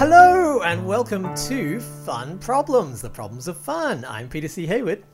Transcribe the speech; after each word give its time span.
Hello 0.00 0.62
and 0.62 0.86
welcome 0.86 1.34
to 1.34 1.78
Fun 1.78 2.38
Problems, 2.38 3.02
the 3.02 3.10
problems 3.10 3.48
of 3.48 3.58
fun. 3.58 4.02
I'm 4.06 4.30
Peter 4.30 4.48
C. 4.48 4.66
Hayward, 4.66 5.04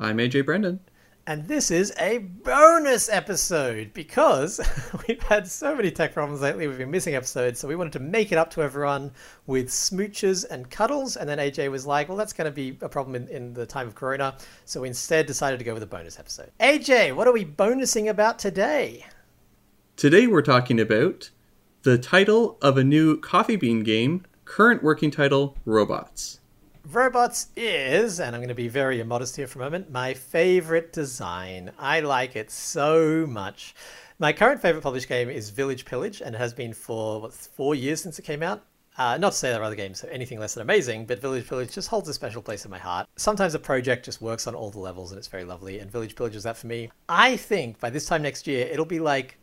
I'm 0.00 0.18
AJ 0.18 0.46
Brandon. 0.46 0.80
and 1.28 1.46
this 1.46 1.70
is 1.70 1.94
a 2.00 2.18
bonus 2.18 3.08
episode 3.08 3.92
because 3.94 4.60
we've 5.06 5.22
had 5.22 5.46
so 5.46 5.76
many 5.76 5.92
tech 5.92 6.12
problems 6.12 6.40
lately. 6.40 6.66
We've 6.66 6.76
been 6.76 6.90
missing 6.90 7.14
episodes, 7.14 7.60
so 7.60 7.68
we 7.68 7.76
wanted 7.76 7.92
to 7.92 8.00
make 8.00 8.32
it 8.32 8.36
up 8.36 8.50
to 8.54 8.62
everyone 8.62 9.12
with 9.46 9.68
smooches 9.68 10.44
and 10.50 10.68
cuddles. 10.68 11.16
And 11.16 11.28
then 11.28 11.38
AJ 11.38 11.70
was 11.70 11.86
like, 11.86 12.08
"Well, 12.08 12.18
that's 12.18 12.32
going 12.32 12.46
to 12.46 12.50
be 12.50 12.76
a 12.80 12.88
problem 12.88 13.14
in, 13.14 13.28
in 13.28 13.54
the 13.54 13.64
time 13.64 13.86
of 13.86 13.94
Corona," 13.94 14.36
so 14.64 14.80
we 14.80 14.88
instead 14.88 15.26
decided 15.26 15.60
to 15.60 15.64
go 15.64 15.72
with 15.72 15.84
a 15.84 15.86
bonus 15.86 16.18
episode. 16.18 16.50
AJ, 16.58 17.14
what 17.14 17.28
are 17.28 17.32
we 17.32 17.44
bonusing 17.44 18.08
about 18.08 18.40
today? 18.40 19.06
Today 19.94 20.26
we're 20.26 20.42
talking 20.42 20.80
about 20.80 21.30
the 21.82 21.96
title 21.96 22.58
of 22.60 22.76
a 22.76 22.82
new 22.82 23.20
coffee 23.20 23.56
bean 23.56 23.84
game, 23.84 24.24
current 24.52 24.82
working 24.82 25.10
title 25.10 25.56
Robots. 25.64 26.38
Robots 26.90 27.46
is, 27.56 28.20
and 28.20 28.36
I'm 28.36 28.42
going 28.42 28.48
to 28.48 28.54
be 28.54 28.68
very 28.68 29.00
immodest 29.00 29.34
here 29.34 29.46
for 29.46 29.58
a 29.58 29.62
moment, 29.62 29.90
my 29.90 30.12
favorite 30.12 30.92
design. 30.92 31.70
I 31.78 32.00
like 32.00 32.36
it 32.36 32.50
so 32.50 33.26
much. 33.26 33.74
My 34.18 34.30
current 34.34 34.60
favorite 34.60 34.82
published 34.82 35.08
game 35.08 35.30
is 35.30 35.48
Village 35.48 35.86
Pillage, 35.86 36.20
and 36.20 36.34
it 36.34 36.38
has 36.38 36.52
been 36.52 36.74
for 36.74 37.22
what, 37.22 37.32
four 37.32 37.74
years 37.74 38.02
since 38.02 38.18
it 38.18 38.26
came 38.26 38.42
out. 38.42 38.62
Uh, 38.98 39.16
not 39.16 39.32
to 39.32 39.38
say 39.38 39.50
there 39.50 39.62
are 39.62 39.64
other 39.64 39.74
games 39.74 40.04
are 40.04 40.08
anything 40.08 40.38
less 40.38 40.52
than 40.52 40.60
amazing, 40.60 41.06
but 41.06 41.22
Village 41.22 41.48
Pillage 41.48 41.72
just 41.72 41.88
holds 41.88 42.10
a 42.10 42.12
special 42.12 42.42
place 42.42 42.66
in 42.66 42.70
my 42.70 42.78
heart. 42.78 43.08
Sometimes 43.16 43.54
a 43.54 43.58
project 43.58 44.04
just 44.04 44.20
works 44.20 44.46
on 44.46 44.54
all 44.54 44.70
the 44.70 44.78
levels 44.78 45.12
and 45.12 45.18
it's 45.18 45.28
very 45.28 45.44
lovely, 45.44 45.78
and 45.78 45.90
Village 45.90 46.14
Pillage 46.14 46.36
is 46.36 46.42
that 46.42 46.58
for 46.58 46.66
me. 46.66 46.90
I 47.08 47.38
think 47.38 47.80
by 47.80 47.88
this 47.88 48.04
time 48.04 48.20
next 48.20 48.46
year, 48.46 48.66
it'll 48.66 48.84
be 48.84 49.00
like 49.00 49.38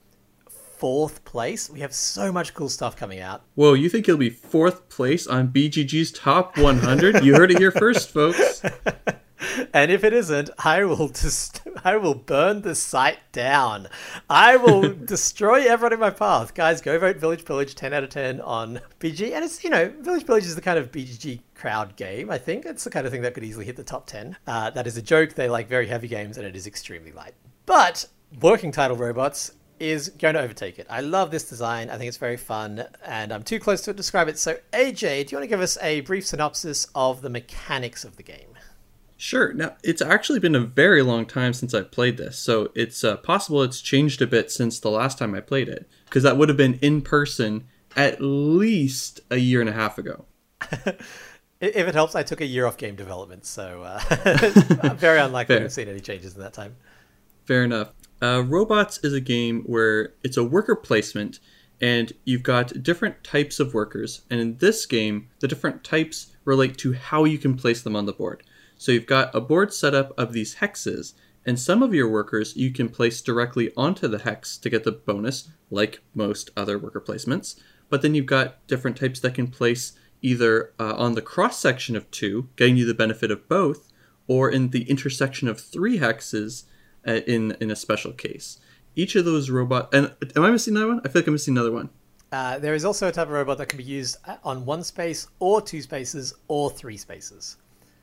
fourth 0.79 1.23
place. 1.25 1.69
We 1.69 1.81
have 1.81 1.93
so 1.93 2.31
much 2.31 2.53
cool 2.53 2.69
stuff 2.69 2.95
coming 2.95 3.19
out. 3.19 3.43
Whoa, 3.55 3.73
you 3.73 3.89
think 3.89 4.05
he'll 4.05 4.17
be 4.17 4.29
fourth 4.29 4.89
place 4.89 5.27
on 5.27 5.49
BGG's 5.49 6.11
top 6.11 6.57
100? 6.57 7.23
you 7.23 7.35
heard 7.35 7.51
it 7.51 7.59
here 7.59 7.71
first, 7.71 8.09
folks. 8.13 8.63
And 9.73 9.91
if 9.91 10.03
it 10.03 10.13
isn't, 10.13 10.49
I 10.59 10.83
will 10.83 11.09
just 11.09 11.61
I 11.83 11.97
will 11.97 12.15
burn 12.15 12.61
the 12.61 12.75
site 12.75 13.19
down. 13.31 13.87
I 14.29 14.57
will 14.57 14.93
destroy 15.05 15.65
everyone 15.65 15.93
in 15.93 15.99
my 15.99 16.09
path. 16.09 16.53
Guys, 16.53 16.81
go 16.81 16.97
vote 16.99 17.17
Village 17.17 17.45
Pillage 17.45 17.75
10 17.75 17.93
out 17.93 18.03
of 18.03 18.09
10 18.09 18.41
on 18.41 18.81
BG. 18.99 19.33
And 19.33 19.45
it's, 19.45 19.63
you 19.63 19.69
know, 19.69 19.93
Village 19.99 20.25
Pillage 20.25 20.45
is 20.45 20.55
the 20.55 20.61
kind 20.61 20.77
of 20.77 20.91
BGG 20.91 21.41
crowd 21.55 21.95
game, 21.95 22.29
I 22.29 22.37
think. 22.37 22.65
It's 22.65 22.83
the 22.83 22.89
kind 22.89 23.05
of 23.05 23.11
thing 23.11 23.21
that 23.21 23.33
could 23.33 23.43
easily 23.43 23.65
hit 23.65 23.75
the 23.75 23.83
top 23.83 24.07
10. 24.07 24.37
Uh, 24.47 24.69
that 24.71 24.87
is 24.87 24.97
a 24.97 25.01
joke. 25.01 25.33
They 25.33 25.49
like 25.49 25.67
very 25.67 25.87
heavy 25.87 26.07
games 26.07 26.37
and 26.37 26.45
it 26.45 26.55
is 26.55 26.67
extremely 26.67 27.11
light. 27.11 27.33
But 27.65 28.07
working 28.41 28.71
title 28.71 28.97
robots 28.97 29.51
is 29.79 30.09
going 30.09 30.33
to 30.35 30.41
overtake 30.41 30.79
it. 30.79 30.87
I 30.89 31.01
love 31.01 31.31
this 31.31 31.47
design. 31.47 31.89
I 31.89 31.97
think 31.97 32.07
it's 32.07 32.17
very 32.17 32.37
fun, 32.37 32.85
and 33.05 33.31
I'm 33.31 33.43
too 33.43 33.59
close 33.59 33.81
to 33.81 33.93
describe 33.93 34.27
it. 34.27 34.37
So, 34.37 34.57
AJ, 34.73 35.27
do 35.27 35.31
you 35.31 35.37
want 35.37 35.43
to 35.43 35.47
give 35.47 35.61
us 35.61 35.77
a 35.81 36.01
brief 36.01 36.25
synopsis 36.25 36.87
of 36.95 37.21
the 37.21 37.29
mechanics 37.29 38.03
of 38.03 38.17
the 38.17 38.23
game? 38.23 38.57
Sure. 39.17 39.53
Now, 39.53 39.75
it's 39.83 40.01
actually 40.01 40.39
been 40.39 40.55
a 40.55 40.61
very 40.61 41.01
long 41.01 41.25
time 41.25 41.53
since 41.53 41.73
I've 41.73 41.91
played 41.91 42.17
this, 42.17 42.37
so 42.37 42.71
it's 42.75 43.03
uh, 43.03 43.17
possible 43.17 43.63
it's 43.63 43.81
changed 43.81 44.21
a 44.21 44.27
bit 44.27 44.51
since 44.51 44.79
the 44.79 44.91
last 44.91 45.17
time 45.17 45.35
I 45.35 45.41
played 45.41 45.67
it, 45.67 45.89
because 46.05 46.23
that 46.23 46.37
would 46.37 46.49
have 46.49 46.57
been 46.57 46.79
in 46.81 47.01
person 47.01 47.65
at 47.95 48.21
least 48.21 49.19
a 49.29 49.37
year 49.37 49.59
and 49.59 49.69
a 49.69 49.73
half 49.73 49.97
ago. 49.97 50.25
If 51.61 51.89
it 51.89 51.93
helps, 51.93 52.15
I 52.15 52.23
took 52.23 52.39
a 52.39 52.45
year 52.45 52.65
off 52.65 52.77
game 52.77 52.95
development, 52.95 53.45
so 53.45 53.83
uh, 53.83 53.99
I'm 54.81 54.95
very 54.97 55.19
unlikely 55.19 55.55
to 55.55 55.61
have 55.63 55.73
seen 55.73 55.89
any 55.89 55.99
changes 55.99 56.35
in 56.35 56.41
that 56.41 56.53
time. 56.53 56.75
Fair 57.45 57.65
enough. 57.65 57.91
Uh, 58.21 58.43
Robots 58.45 58.99
is 59.03 59.13
a 59.13 59.21
game 59.21 59.63
where 59.63 60.13
it's 60.23 60.37
a 60.37 60.43
worker 60.43 60.75
placement, 60.75 61.39
and 61.79 62.11
you've 62.25 62.43
got 62.43 62.83
different 62.83 63.23
types 63.23 63.59
of 63.59 63.73
workers. 63.73 64.21
And 64.29 64.41
in 64.41 64.57
this 64.57 64.85
game, 64.85 65.29
the 65.39 65.47
different 65.47 65.83
types 65.83 66.35
relate 66.43 66.77
to 66.79 66.93
how 66.93 67.23
you 67.23 67.37
can 67.37 67.55
place 67.55 67.81
them 67.81 67.95
on 67.95 68.05
the 68.05 68.13
board. 68.13 68.43
So 68.77 68.91
you've 68.91 69.05
got 69.05 69.33
a 69.33 69.41
board 69.41 69.73
setup 69.73 70.17
of 70.17 70.33
these 70.33 70.55
hexes, 70.55 71.13
and 71.45 71.57
some 71.57 71.81
of 71.81 71.93
your 71.93 72.09
workers 72.09 72.55
you 72.57 72.71
can 72.71 72.89
place 72.89 73.21
directly 73.21 73.71
onto 73.77 74.07
the 74.07 74.19
hex 74.19 74.57
to 74.57 74.69
get 74.69 74.83
the 74.83 74.91
bonus, 74.91 75.49
like 75.71 76.01
most 76.13 76.49
other 76.57 76.77
worker 76.77 77.01
placements. 77.01 77.59
But 77.89 78.01
then 78.01 78.15
you've 78.15 78.25
got 78.25 78.65
different 78.67 78.97
types 78.97 79.21
that 79.21 79.33
can 79.33 79.47
place 79.47 79.93
either 80.21 80.73
uh, 80.77 80.95
on 80.97 81.15
the 81.15 81.21
cross 81.21 81.57
section 81.57 81.95
of 81.95 82.11
two, 82.11 82.49
getting 82.57 82.75
you 82.75 82.85
the 82.85 82.93
benefit 82.93 83.31
of 83.31 83.47
both, 83.47 83.91
or 84.27 84.49
in 84.49 84.71
the 84.71 84.83
intersection 84.89 85.47
of 85.47 85.59
three 85.59 85.99
hexes 85.99 86.65
uh, 87.07 87.21
in 87.27 87.55
in 87.59 87.71
a 87.71 87.75
special 87.75 88.11
case. 88.11 88.59
Each 88.95 89.15
of 89.15 89.25
those 89.25 89.49
robot 89.49 89.93
and 89.93 90.13
am 90.35 90.43
I 90.43 90.51
missing 90.51 90.75
another 90.75 90.93
one? 90.93 91.01
I 91.05 91.09
feel 91.09 91.21
like 91.21 91.27
I'm 91.27 91.33
missing 91.33 91.53
another 91.53 91.71
one. 91.71 91.89
Uh, 92.31 92.59
there 92.59 92.75
is 92.75 92.85
also 92.85 93.07
a 93.07 93.11
type 93.11 93.27
of 93.27 93.33
robot 93.33 93.57
that 93.57 93.69
can 93.69 93.77
be 93.77 93.83
used 93.83 94.17
on 94.43 94.65
one 94.65 94.83
space, 94.83 95.27
or 95.39 95.61
two 95.61 95.81
spaces, 95.81 96.33
or 96.47 96.69
three 96.69 96.97
spaces. 96.97 97.57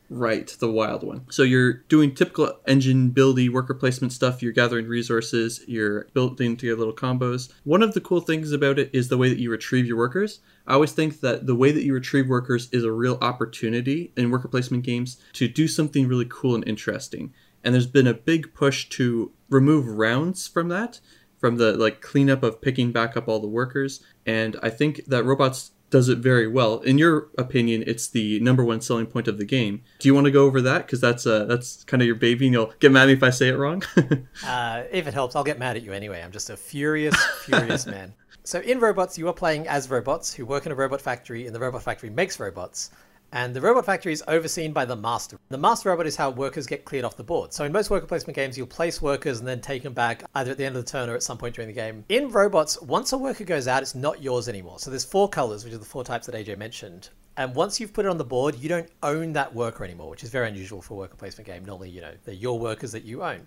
Right, 0.09 0.55
the 0.61 0.71
wild 0.71 1.03
one. 1.03 1.27
So 1.31 1.43
you're 1.43 1.73
doing 1.89 2.15
typical 2.15 2.53
engine 2.69 3.11
buildy 3.11 3.51
worker 3.51 3.75
placement 3.75 4.13
stuff. 4.13 4.41
You're 4.41 4.53
gathering 4.53 4.87
resources. 4.87 5.65
You're 5.67 6.05
building 6.15 6.57
to 6.59 6.67
your 6.67 6.77
little 6.77 6.95
combos. 6.95 7.53
One 7.65 7.83
of 7.83 7.93
the 7.93 8.01
cool 8.01 8.21
things 8.21 8.53
about 8.53 8.79
it 8.79 8.91
is 8.93 9.09
the 9.09 9.19
way 9.19 9.29
that 9.29 9.41
you 9.41 9.51
retrieve 9.51 9.87
your 9.87 9.97
workers. 9.97 10.41
I 10.67 10.75
always 10.75 10.93
think 10.93 11.21
that 11.21 11.47
the 11.47 11.57
way 11.57 11.73
that 11.73 11.83
you 11.83 11.93
retrieve 11.93 12.29
workers 12.29 12.69
is 12.71 12.85
a 12.85 12.93
real 12.93 13.19
opportunity 13.21 14.13
in 14.17 14.31
worker 14.31 14.49
placement 14.49 14.85
games 14.85 15.21
to 15.35 15.49
do 15.49 15.67
something 15.67 16.07
really 16.07 16.27
cool 16.29 16.55
and 16.55 16.67
interesting. 16.69 17.33
And 17.67 17.75
there's 17.75 17.89
been 17.89 18.07
a 18.07 18.15
big 18.15 18.55
push 18.55 18.89
to 18.91 19.33
remove 19.51 19.89
rounds 19.89 20.47
from 20.47 20.69
that, 20.69 21.01
from 21.41 21.57
the 21.57 21.73
like 21.73 22.01
cleanup 22.01 22.45
of 22.45 22.63
picking 22.63 22.93
back 22.93 23.17
up 23.17 23.27
all 23.27 23.41
the 23.41 23.49
workers. 23.49 24.05
And 24.25 24.57
I 24.63 24.71
think 24.71 25.05
that 25.07 25.25
robots 25.25 25.73
does 25.91 26.09
it 26.09 26.19
very 26.19 26.47
well. 26.47 26.79
In 26.81 26.97
your 26.97 27.29
opinion, 27.39 27.83
it's 27.87 28.09
the 28.09 28.41
number 28.41 28.65
one 28.65 28.81
selling 28.81 29.07
point 29.07 29.27
of 29.27 29.39
the 29.39 29.45
game. 29.45 29.83
Do 29.99 30.09
you 30.09 30.15
want 30.15 30.27
to 30.27 30.31
go 30.31 30.45
over 30.45 30.61
that? 30.63 30.87
Because 30.87 31.01
that's 31.01 31.27
uh, 31.27 31.45
that's 31.47 31.83
kind 31.85 32.03
of 32.03 32.07
your 32.07 32.17
baby, 32.17 32.47
and 32.47 32.53
you'll 32.53 32.73
get 32.79 32.93
mad 32.93 33.03
at 33.03 33.07
me 33.09 33.13
if 33.15 33.23
I 33.23 33.31
say 33.31 33.49
it 33.49 33.57
wrong. 33.57 33.83
Uh, 34.45 34.85
if 34.93 35.07
it 35.07 35.15
helps, 35.15 35.35
I'll 35.35 35.45
get 35.45 35.59
mad 35.59 35.77
at 35.77 35.83
you 35.83 35.93
anyway. 35.93 36.23
I'm 36.23 36.31
just 36.31 36.51
a 36.51 36.57
furious, 36.57 37.17
furious 37.45 37.87
man. 37.97 38.15
So 38.45 38.61
in 38.61 38.79
robots, 38.79 39.19
you 39.19 39.27
are 39.29 39.33
playing 39.33 39.67
as 39.67 39.91
robots 39.91 40.33
who 40.33 40.47
work 40.47 40.67
in 40.67 40.73
a 40.73 40.75
robot 40.75 41.01
factory, 41.01 41.47
and 41.47 41.55
the 41.55 41.59
robot 41.59 41.83
factory 41.83 42.11
makes 42.11 42.39
robots. 42.39 42.91
And 43.33 43.55
the 43.55 43.61
robot 43.61 43.85
factory 43.85 44.13
is 44.13 44.23
overseen 44.29 44.73
by 44.73 44.85
the 44.85 44.97
master. 44.97 45.39
The 45.49 45.59
master 45.59 45.89
robot 45.91 46.07
is 46.07 46.17
how 46.17 46.31
workers 46.31 46.67
get 46.67 46.85
cleared 46.85 47.05
off 47.05 47.17
the 47.17 47.25
board. 47.25 47.53
So 47.53 47.65
in 47.65 47.73
most 47.73 47.91
worker 47.91 48.07
placement 48.07 48.37
games, 48.37 48.57
you'll 48.57 48.67
place 48.67 49.03
workers 49.03 49.41
and 49.41 49.49
then 49.49 49.61
take 49.61 49.83
them 49.83 49.93
back 49.93 50.25
either 50.35 50.53
at 50.53 50.59
the 50.59 50.65
end 50.65 50.77
of 50.77 50.85
the 50.85 50.91
turn 50.91 51.11
or 51.11 51.15
at 51.15 51.23
some 51.23 51.37
point 51.37 51.55
during 51.55 51.69
the 51.69 51.75
game. 51.75 52.05
In 52.09 52.31
robots, 52.31 52.81
once 52.83 53.13
a 53.13 53.19
worker 53.19 53.45
goes 53.45 53.69
out, 53.69 53.83
it's 53.83 53.95
not 53.95 54.23
yours 54.23 54.49
anymore. 54.49 54.79
So 54.79 54.91
there's 54.91 55.05
four 55.05 55.29
colors, 55.29 55.65
which 55.65 55.75
are 55.75 55.79
the 55.79 55.85
four 55.85 56.05
types 56.05 56.27
that 56.27 56.35
AJ 56.35 56.57
mentioned. 56.57 57.11
And 57.37 57.55
once 57.55 57.79
you've 57.79 57.93
put 57.93 58.07
it 58.07 58.09
on 58.09 58.17
the 58.17 58.25
board, 58.25 58.55
you 58.55 58.69
don't 58.69 58.89
own 59.03 59.35
that 59.35 59.55
worker 59.55 59.85
anymore, 59.85 60.09
which 60.09 60.25
is 60.25 60.31
very 60.31 60.49
unusual 60.49 60.81
for 60.81 60.95
a 60.95 60.97
worker 60.99 61.17
placement 61.17 61.47
game. 61.47 61.65
Normally, 61.65 61.91
you 61.91 62.01
know, 62.01 62.15
they're 62.25 62.35
your 62.35 62.59
workers 62.59 62.93
that 62.93 63.05
you 63.05 63.23
own. 63.23 63.47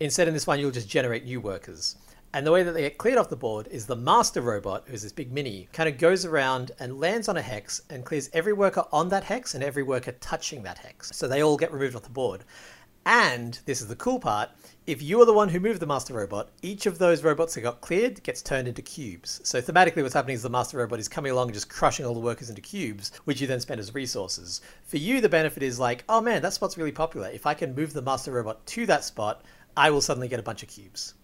Instead, 0.00 0.28
in 0.28 0.34
this 0.34 0.46
one, 0.46 0.58
you'll 0.60 0.70
just 0.70 0.88
generate 0.88 1.24
new 1.24 1.40
workers. 1.40 1.96
And 2.32 2.46
the 2.46 2.52
way 2.52 2.62
that 2.62 2.72
they 2.72 2.82
get 2.82 2.98
cleared 2.98 3.18
off 3.18 3.28
the 3.28 3.36
board 3.36 3.66
is 3.72 3.86
the 3.86 3.96
master 3.96 4.40
robot, 4.40 4.84
who's 4.86 5.02
this 5.02 5.12
big 5.12 5.32
mini, 5.32 5.68
kind 5.72 5.88
of 5.88 5.98
goes 5.98 6.24
around 6.24 6.70
and 6.78 7.00
lands 7.00 7.28
on 7.28 7.36
a 7.36 7.42
hex 7.42 7.82
and 7.90 8.04
clears 8.04 8.30
every 8.32 8.52
worker 8.52 8.84
on 8.92 9.08
that 9.08 9.24
hex 9.24 9.54
and 9.54 9.64
every 9.64 9.82
worker 9.82 10.12
touching 10.12 10.62
that 10.62 10.78
hex. 10.78 11.10
So 11.14 11.26
they 11.26 11.42
all 11.42 11.56
get 11.56 11.72
removed 11.72 11.96
off 11.96 12.02
the 12.02 12.10
board. 12.10 12.44
And 13.04 13.58
this 13.64 13.80
is 13.80 13.88
the 13.88 13.96
cool 13.96 14.20
part 14.20 14.50
if 14.90 15.00
you 15.00 15.22
are 15.22 15.24
the 15.24 15.32
one 15.32 15.48
who 15.48 15.60
moved 15.60 15.78
the 15.78 15.86
master 15.86 16.14
robot, 16.14 16.50
each 16.62 16.84
of 16.86 16.98
those 16.98 17.22
robots 17.22 17.54
that 17.54 17.60
got 17.60 17.80
cleared 17.80 18.20
gets 18.24 18.42
turned 18.42 18.66
into 18.66 18.82
cubes. 18.82 19.40
So 19.44 19.62
thematically, 19.62 20.02
what's 20.02 20.14
happening 20.14 20.34
is 20.34 20.42
the 20.42 20.50
master 20.50 20.78
robot 20.78 20.98
is 20.98 21.08
coming 21.08 21.30
along 21.30 21.46
and 21.46 21.54
just 21.54 21.70
crushing 21.70 22.04
all 22.04 22.12
the 22.12 22.18
workers 22.18 22.50
into 22.50 22.60
cubes, 22.60 23.12
which 23.24 23.40
you 23.40 23.46
then 23.46 23.60
spend 23.60 23.78
as 23.78 23.94
resources. 23.94 24.62
For 24.82 24.96
you, 24.96 25.20
the 25.20 25.28
benefit 25.28 25.62
is 25.62 25.78
like, 25.78 26.02
oh 26.08 26.20
man, 26.20 26.42
that 26.42 26.54
spot's 26.54 26.76
really 26.76 26.90
popular. 26.90 27.28
If 27.28 27.46
I 27.46 27.54
can 27.54 27.74
move 27.74 27.92
the 27.92 28.02
master 28.02 28.32
robot 28.32 28.66
to 28.66 28.84
that 28.86 29.04
spot, 29.04 29.44
I 29.76 29.90
will 29.90 30.00
suddenly 30.00 30.26
get 30.26 30.40
a 30.40 30.42
bunch 30.42 30.64
of 30.64 30.68
cubes. 30.68 31.14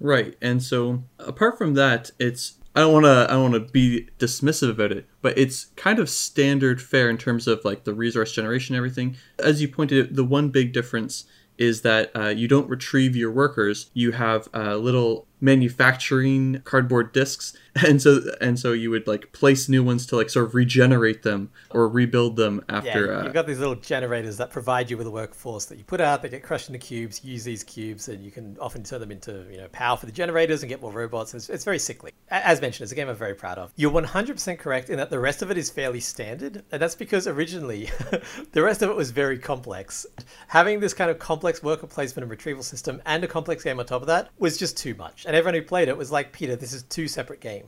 Right, 0.00 0.36
and 0.40 0.62
so 0.62 1.02
apart 1.18 1.58
from 1.58 1.74
that, 1.74 2.10
it's 2.18 2.54
I 2.76 2.80
don't 2.80 2.92
want 2.92 3.06
to 3.06 3.26
I 3.28 3.32
don't 3.32 3.52
want 3.52 3.66
to 3.66 3.72
be 3.72 4.08
dismissive 4.18 4.70
about 4.70 4.92
it, 4.92 5.06
but 5.22 5.38
it's 5.38 5.66
kind 5.76 5.98
of 5.98 6.10
standard 6.10 6.80
fare 6.80 7.08
in 7.08 7.16
terms 7.16 7.48
of 7.48 7.64
like 7.64 7.84
the 7.84 7.94
resource 7.94 8.32
generation 8.32 8.76
everything. 8.76 9.16
As 9.38 9.62
you 9.62 9.68
pointed 9.68 10.06
out, 10.06 10.14
the 10.14 10.24
one 10.24 10.50
big 10.50 10.74
difference 10.74 11.24
is 11.58 11.80
that 11.82 12.10
uh, 12.14 12.28
you 12.28 12.46
don't 12.46 12.68
retrieve 12.68 13.16
your 13.16 13.30
workers. 13.30 13.90
You 13.94 14.12
have 14.12 14.48
uh, 14.52 14.76
little 14.76 15.26
manufacturing 15.40 16.60
cardboard 16.64 17.12
discs, 17.12 17.56
and 17.86 18.00
so 18.00 18.20
and 18.40 18.58
so 18.58 18.72
you 18.72 18.90
would 18.90 19.06
like 19.06 19.32
place 19.32 19.68
new 19.68 19.82
ones 19.82 20.06
to 20.06 20.16
like 20.16 20.30
sort 20.30 20.46
of 20.46 20.54
regenerate 20.54 21.22
them 21.22 21.50
or 21.70 21.88
rebuild 21.88 22.36
them 22.36 22.64
after. 22.68 23.06
yeah, 23.06 23.18
uh, 23.18 23.24
you've 23.24 23.34
got 23.34 23.46
these 23.46 23.58
little 23.58 23.74
generators 23.74 24.36
that 24.36 24.50
provide 24.50 24.90
you 24.90 24.96
with 24.96 25.06
a 25.06 25.10
workforce 25.10 25.66
that 25.66 25.78
you 25.78 25.84
put 25.84 26.00
out. 26.00 26.22
They 26.22 26.28
get 26.28 26.42
crushed 26.42 26.68
into 26.68 26.78
cubes. 26.78 27.24
Use 27.24 27.44
these 27.44 27.64
cubes, 27.64 28.08
and 28.08 28.24
you 28.24 28.30
can 28.30 28.56
often 28.60 28.82
turn 28.82 29.00
them 29.00 29.10
into 29.10 29.46
you 29.50 29.58
know 29.58 29.68
power 29.68 29.96
for 29.96 30.06
the 30.06 30.12
generators 30.12 30.62
and 30.62 30.70
get 30.70 30.80
more 30.80 30.92
robots. 30.92 31.34
It's, 31.34 31.48
it's 31.48 31.64
very 31.64 31.78
sickly. 31.78 32.12
As 32.30 32.60
mentioned, 32.60 32.84
it's 32.84 32.92
a 32.92 32.96
game 32.96 33.08
I'm 33.08 33.16
very 33.16 33.34
proud 33.34 33.58
of. 33.58 33.72
You're 33.76 33.90
100% 33.90 34.58
correct 34.58 34.90
in 34.90 34.96
that 34.96 35.10
the 35.10 35.18
rest 35.18 35.42
of 35.42 35.50
it 35.50 35.58
is 35.58 35.70
fairly 35.70 36.00
standard, 36.00 36.64
and 36.72 36.82
that's 36.82 36.94
because 36.94 37.26
originally 37.26 37.90
the 38.52 38.62
rest 38.62 38.82
of 38.82 38.90
it 38.90 38.96
was 38.96 39.10
very 39.10 39.38
complex. 39.38 40.06
Having 40.48 40.80
this 40.80 40.94
kind 40.94 41.10
of 41.10 41.18
complex 41.18 41.62
worker 41.62 41.86
placement 41.86 42.24
and 42.24 42.30
retrieval 42.30 42.62
system 42.62 43.02
and 43.06 43.22
a 43.24 43.28
complex 43.28 43.62
game 43.62 43.78
on 43.78 43.86
top 43.86 44.02
of 44.02 44.08
that 44.08 44.30
was 44.38 44.56
just 44.56 44.76
too 44.76 44.94
much. 44.94 45.24
And 45.26 45.36
everyone 45.36 45.54
who 45.54 45.66
played 45.66 45.88
it 45.88 45.96
was 45.96 46.10
like, 46.10 46.32
Peter, 46.32 46.56
this 46.56 46.72
is 46.72 46.82
two 46.84 47.08
separate 47.08 47.40
games. 47.40 47.65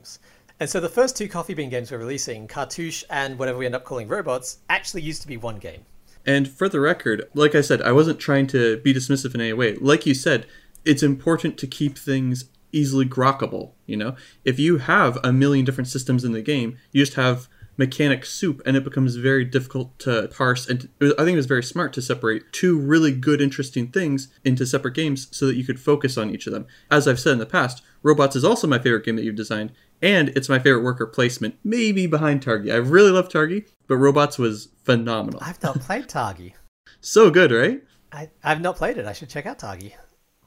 And 0.61 0.69
so 0.69 0.81
the 0.81 0.89
first 0.89 1.17
two 1.17 1.29
Coffee 1.29 1.55
Bean 1.55 1.71
games 1.71 1.91
we're 1.91 1.99
releasing, 1.99 2.49
Cartouche 2.49 3.05
and 3.09 3.39
whatever 3.39 3.59
we 3.59 3.67
end 3.67 3.77
up 3.77 3.85
calling 3.85 4.09
Robots, 4.09 4.59
actually 4.69 5.03
used 5.03 5.23
to 5.23 5.29
be 5.29 5.37
one 5.37 5.59
game. 5.59 5.85
And 6.27 6.49
for 6.49 6.69
the 6.69 6.81
record, 6.81 7.29
like 7.35 7.55
I 7.55 7.61
said, 7.61 7.81
I 7.81 7.93
wasn't 7.93 8.19
trying 8.19 8.49
to 8.49 8.79
be 8.79 8.93
dismissive 8.93 9.35
in 9.35 9.41
any 9.41 9.53
way. 9.53 9.75
Like 9.77 10.05
you 10.05 10.15
said, 10.15 10.47
it's 10.85 11.03
important 11.03 11.59
to 11.59 11.67
keep 11.67 11.97
things 11.97 12.47
easily 12.73 13.07
grokkable. 13.07 13.73
You 13.87 13.97
know, 13.97 14.17
if 14.45 14.59
you 14.59 14.79
have 14.79 15.19
a 15.23 15.33
million 15.33 15.65
different 15.65 15.89
systems 15.89 16.25
in 16.25 16.33
the 16.33 16.43
game, 16.43 16.77
you 16.93 17.03
just 17.03 17.15
have 17.15 17.49
mechanic 17.79 18.27
soup 18.27 18.61
and 18.67 18.77
it 18.77 18.85
becomes 18.85 19.15
very 19.15 19.45
difficult 19.45 19.97
to 20.01 20.29
parse 20.37 20.69
and 20.69 20.89
i 21.01 21.07
think 21.07 21.29
it 21.29 21.37
was 21.37 21.47
very 21.47 21.63
smart 21.63 21.93
to 21.93 22.03
separate 22.03 22.53
two 22.53 22.77
really 22.77 23.13
good 23.13 23.41
interesting 23.41 23.87
things 23.87 24.27
into 24.45 24.67
separate 24.67 24.95
games 24.95 25.29
so 25.31 25.47
that 25.47 25.55
you 25.55 25.65
could 25.65 25.79
focus 25.79 26.19
on 26.19 26.29
each 26.29 26.49
of 26.49 26.53
them 26.53 26.67
as 26.91 27.07
i've 27.07 27.21
said 27.21 27.35
in 27.35 27.39
the 27.39 27.47
past 27.47 27.81
robots 28.03 28.35
is 28.35 28.45
also 28.45 28.67
my 28.67 28.81
favorite 28.81 29.05
game 29.05 29.15
that 29.15 29.23
you've 29.23 29.37
designed 29.37 29.71
and 30.03 30.29
it's 30.31 30.49
my 30.49 30.59
favorite 30.59 30.83
worker 30.83 31.07
placement 31.07 31.57
maybe 31.65 32.07
behind 32.07 32.43
targi 32.45 32.73
i 32.73 32.77
really 32.77 33.11
love 33.11 33.29
targi 33.29 33.67
but 33.87 33.97
robots 33.97 34.39
was 34.39 34.69
phenomenal 34.85 35.41
I've 35.43 35.63
not 35.63 35.81
played 35.81 36.09
Targi. 36.09 36.53
so 37.01 37.31
good 37.31 37.51
right 37.53 37.83
I, 38.11 38.31
I've 38.43 38.61
not 38.63 38.77
played 38.77 38.97
it. 38.97 39.05
I 39.07 39.13
should 39.13 39.29
check 39.29 39.45
out 39.47 39.59
Targi. 39.59 39.93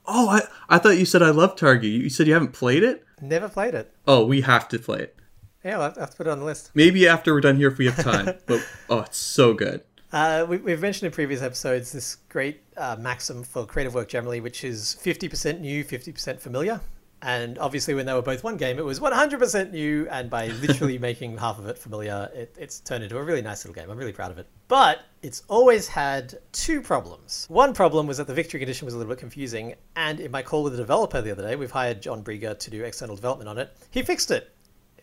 oh 0.05 0.29
i, 0.29 0.41
I 0.69 0.77
thought 0.77 0.97
you 0.97 1.05
said 1.05 1.21
i 1.21 1.29
love 1.29 1.55
targi 1.55 1.91
you 1.91 2.09
said 2.09 2.27
you 2.27 2.33
haven't 2.33 2.53
played 2.53 2.83
it 2.83 3.03
Never 3.21 3.49
played 3.49 3.75
it. 3.75 3.93
oh 4.07 4.25
we 4.25 4.41
have 4.41 4.67
to 4.69 4.79
play 4.79 4.99
it 4.99 5.15
Yeah, 5.63 5.79
I'll 5.79 5.93
have 5.93 6.09
to 6.11 6.17
put 6.17 6.27
it 6.27 6.31
on 6.31 6.39
the 6.39 6.45
list. 6.45 6.71
maybe 6.73 7.07
after 7.07 7.33
we're 7.33 7.41
done 7.41 7.57
here 7.57 7.67
if 7.67 7.77
we 7.77 7.85
have 7.87 8.03
time 8.03 8.33
but 8.47 8.65
oh 8.89 8.99
it's 9.01 9.17
so 9.17 9.53
good 9.53 9.81
Uh, 10.11 10.45
we, 10.49 10.57
we've 10.57 10.81
mentioned 10.81 11.05
in 11.07 11.13
previous 11.13 11.41
episodes 11.41 11.91
this 11.91 12.15
great 12.29 12.61
uh, 12.77 12.95
maxim 12.99 13.43
for 13.43 13.65
creative 13.65 13.93
work 13.95 14.09
generally, 14.09 14.41
which 14.41 14.63
is 14.65 14.97
50% 15.01 15.61
new, 15.61 15.85
50% 15.85 16.37
familiar. 16.41 16.81
And 17.21 17.59
obviously, 17.59 17.93
when 17.93 18.05
they 18.05 18.13
were 18.13 18.21
both 18.21 18.43
one 18.43 18.57
game, 18.57 18.79
it 18.79 18.85
was 18.85 18.99
100% 18.99 19.71
new. 19.71 20.07
And 20.09 20.29
by 20.29 20.47
literally 20.61 20.97
making 20.97 21.37
half 21.37 21.59
of 21.59 21.67
it 21.67 21.77
familiar, 21.77 22.29
it, 22.33 22.55
it's 22.57 22.79
turned 22.79 23.03
into 23.03 23.17
a 23.17 23.23
really 23.23 23.41
nice 23.41 23.63
little 23.63 23.79
game. 23.79 23.91
I'm 23.91 23.97
really 23.97 24.13
proud 24.13 24.31
of 24.31 24.37
it. 24.37 24.47
But 24.67 25.01
it's 25.21 25.43
always 25.47 25.87
had 25.87 26.39
two 26.51 26.81
problems. 26.81 27.45
One 27.49 27.73
problem 27.73 28.07
was 28.07 28.17
that 28.17 28.27
the 28.27 28.33
victory 28.33 28.59
condition 28.59 28.85
was 28.85 28.93
a 28.93 28.97
little 28.97 29.11
bit 29.11 29.19
confusing. 29.19 29.75
And 29.95 30.19
in 30.19 30.31
my 30.31 30.41
call 30.41 30.63
with 30.63 30.73
the 30.73 30.79
developer 30.79 31.21
the 31.21 31.31
other 31.31 31.43
day, 31.43 31.55
we've 31.55 31.71
hired 31.71 32.01
John 32.01 32.23
Brieger 32.23 32.57
to 32.57 32.69
do 32.71 32.83
external 32.83 33.15
development 33.15 33.49
on 33.49 33.57
it. 33.57 33.75
He 33.91 34.01
fixed 34.01 34.31
it 34.31 34.51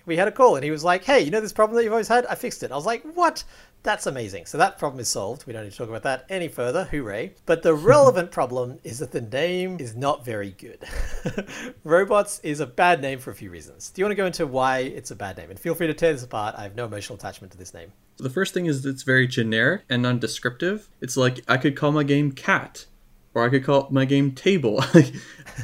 we 0.09 0.17
had 0.17 0.27
a 0.27 0.33
call 0.33 0.57
and 0.57 0.65
he 0.65 0.71
was 0.71 0.83
like, 0.83 1.05
Hey, 1.05 1.21
you 1.21 1.31
know 1.31 1.41
this 1.41 1.53
problem 1.53 1.77
that 1.77 1.85
you've 1.85 1.93
always 1.93 2.09
had? 2.09 2.27
I 2.27 2.35
fixed 2.35 2.63
it. 2.65 2.73
I 2.73 2.75
was 2.75 2.87
like, 2.87 3.03
What? 3.15 3.45
That's 3.83 4.07
amazing. 4.07 4.47
So 4.47 4.59
that 4.59 4.79
problem 4.79 5.01
is 5.01 5.09
solved. 5.09 5.47
We 5.47 5.53
don't 5.53 5.65
need 5.65 5.71
to 5.71 5.79
talk 5.79 5.89
about 5.89 6.03
that 6.03 6.27
any 6.29 6.49
further. 6.49 6.85
Hooray. 6.85 7.35
But 7.47 7.63
the 7.63 7.75
relevant 7.75 8.31
problem 8.31 8.79
is 8.83 8.99
that 8.99 9.13
the 9.13 9.21
name 9.21 9.79
is 9.79 9.95
not 9.95 10.25
very 10.25 10.51
good. 10.51 10.85
Robots 11.85 12.41
is 12.43 12.61
a 12.61 12.67
bad 12.67 13.01
name 13.01 13.19
for 13.19 13.31
a 13.31 13.35
few 13.35 13.51
reasons. 13.51 13.91
Do 13.91 14.01
you 14.01 14.05
want 14.05 14.13
to 14.13 14.17
go 14.17 14.27
into 14.27 14.47
why 14.47 14.81
it's 14.81 15.11
a 15.11 15.17
bad 15.17 15.37
name? 15.37 15.51
And 15.51 15.59
feel 15.59 15.75
free 15.75 15.87
to 15.87 15.95
tear 15.95 16.13
this 16.13 16.25
apart. 16.25 16.57
I 16.59 16.65
have 16.65 16.75
no 16.75 16.87
emotional 16.87 17.17
attachment 17.17 17.53
to 17.53 17.59
this 17.59 17.73
name. 17.73 17.93
The 18.17 18.31
first 18.31 18.53
thing 18.53 18.67
is 18.67 18.85
it's 18.85 19.05
very 19.05 19.29
generic 19.29 19.83
and 19.89 20.03
non-descriptive. 20.03 20.89
It's 21.01 21.17
like 21.17 21.41
I 21.47 21.57
could 21.57 21.77
call 21.77 21.93
my 21.93 22.03
game 22.03 22.33
cat, 22.33 22.87
or 23.33 23.45
I 23.45 23.49
could 23.49 23.65
call 23.65 23.87
my 23.91 24.05
game 24.05 24.33
table. 24.33 24.81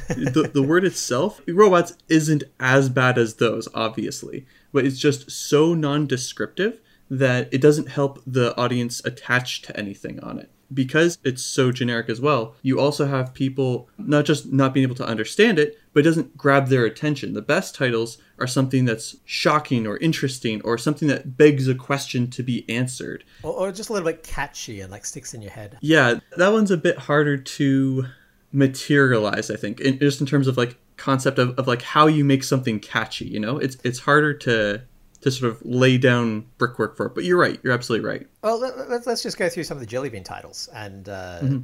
the, 0.07 0.49
the 0.53 0.63
word 0.63 0.85
itself, 0.85 1.41
robots, 1.47 1.97
isn't 2.07 2.45
as 2.61 2.87
bad 2.87 3.17
as 3.17 3.35
those, 3.35 3.67
obviously, 3.73 4.45
but 4.71 4.85
it's 4.85 4.99
just 4.99 5.29
so 5.29 5.73
non-descriptive 5.73 6.79
that 7.09 7.53
it 7.53 7.61
doesn't 7.61 7.89
help 7.89 8.21
the 8.25 8.55
audience 8.57 9.03
attach 9.05 9.61
to 9.63 9.77
anything 9.77 10.19
on 10.21 10.39
it. 10.39 10.49
Because 10.73 11.19
it's 11.23 11.43
so 11.43 11.71
generic 11.71 12.09
as 12.09 12.19
well, 12.19 12.55
you 12.63 12.79
also 12.79 13.05
have 13.05 13.35
people 13.35 13.87
not 13.99 14.25
just 14.25 14.51
not 14.51 14.73
being 14.73 14.83
able 14.83 14.95
to 14.95 15.05
understand 15.05 15.59
it, 15.59 15.77
but 15.93 15.99
it 15.99 16.03
doesn't 16.03 16.35
grab 16.35 16.67
their 16.67 16.85
attention. 16.85 17.33
The 17.33 17.41
best 17.43 17.75
titles 17.75 18.17
are 18.39 18.47
something 18.47 18.83
that's 18.83 19.17
shocking 19.25 19.85
or 19.85 19.97
interesting 19.97 20.61
or 20.63 20.79
something 20.79 21.07
that 21.07 21.37
begs 21.37 21.67
a 21.67 21.75
question 21.75 22.31
to 22.31 22.41
be 22.41 22.67
answered. 22.67 23.23
Or, 23.43 23.53
or 23.53 23.71
just 23.71 23.89
a 23.89 23.93
little 23.93 24.09
bit 24.09 24.23
catchy 24.23 24.81
and 24.81 24.91
like 24.91 25.05
sticks 25.05 25.35
in 25.35 25.43
your 25.43 25.51
head. 25.51 25.77
Yeah, 25.81 26.19
that 26.35 26.51
one's 26.51 26.71
a 26.71 26.77
bit 26.77 26.97
harder 26.97 27.37
to 27.37 28.05
materialize, 28.51 29.51
I 29.51 29.57
think, 29.57 29.79
in, 29.81 29.99
just 29.99 30.19
in 30.19 30.25
terms 30.25 30.47
of 30.47 30.57
like 30.57 30.77
concept 30.97 31.37
of, 31.37 31.57
of 31.59 31.67
like 31.67 31.83
how 31.83 32.07
you 32.07 32.25
make 32.25 32.43
something 32.43 32.79
catchy, 32.79 33.25
you 33.25 33.39
know? 33.39 33.59
It's 33.59 33.77
it's 33.83 33.99
harder 33.99 34.33
to 34.33 34.81
to 35.25 35.31
sort 35.31 35.51
of 35.51 35.61
lay 35.65 35.97
down 35.97 36.45
brickwork 36.57 36.95
for 36.95 37.07
it. 37.07 37.15
But 37.15 37.25
you're 37.25 37.37
right, 37.37 37.59
you're 37.63 37.73
absolutely 37.73 38.07
right. 38.07 38.27
Well, 38.41 38.59
let- 38.59 39.05
let's 39.05 39.21
just 39.21 39.37
go 39.37 39.49
through 39.49 39.65
some 39.65 39.75
of 39.75 39.81
the 39.81 39.87
Jelly 39.87 40.09
Bean 40.09 40.23
titles. 40.23 40.69
And 40.73 41.09
uh, 41.09 41.39
Mm-hmm. 41.41 41.57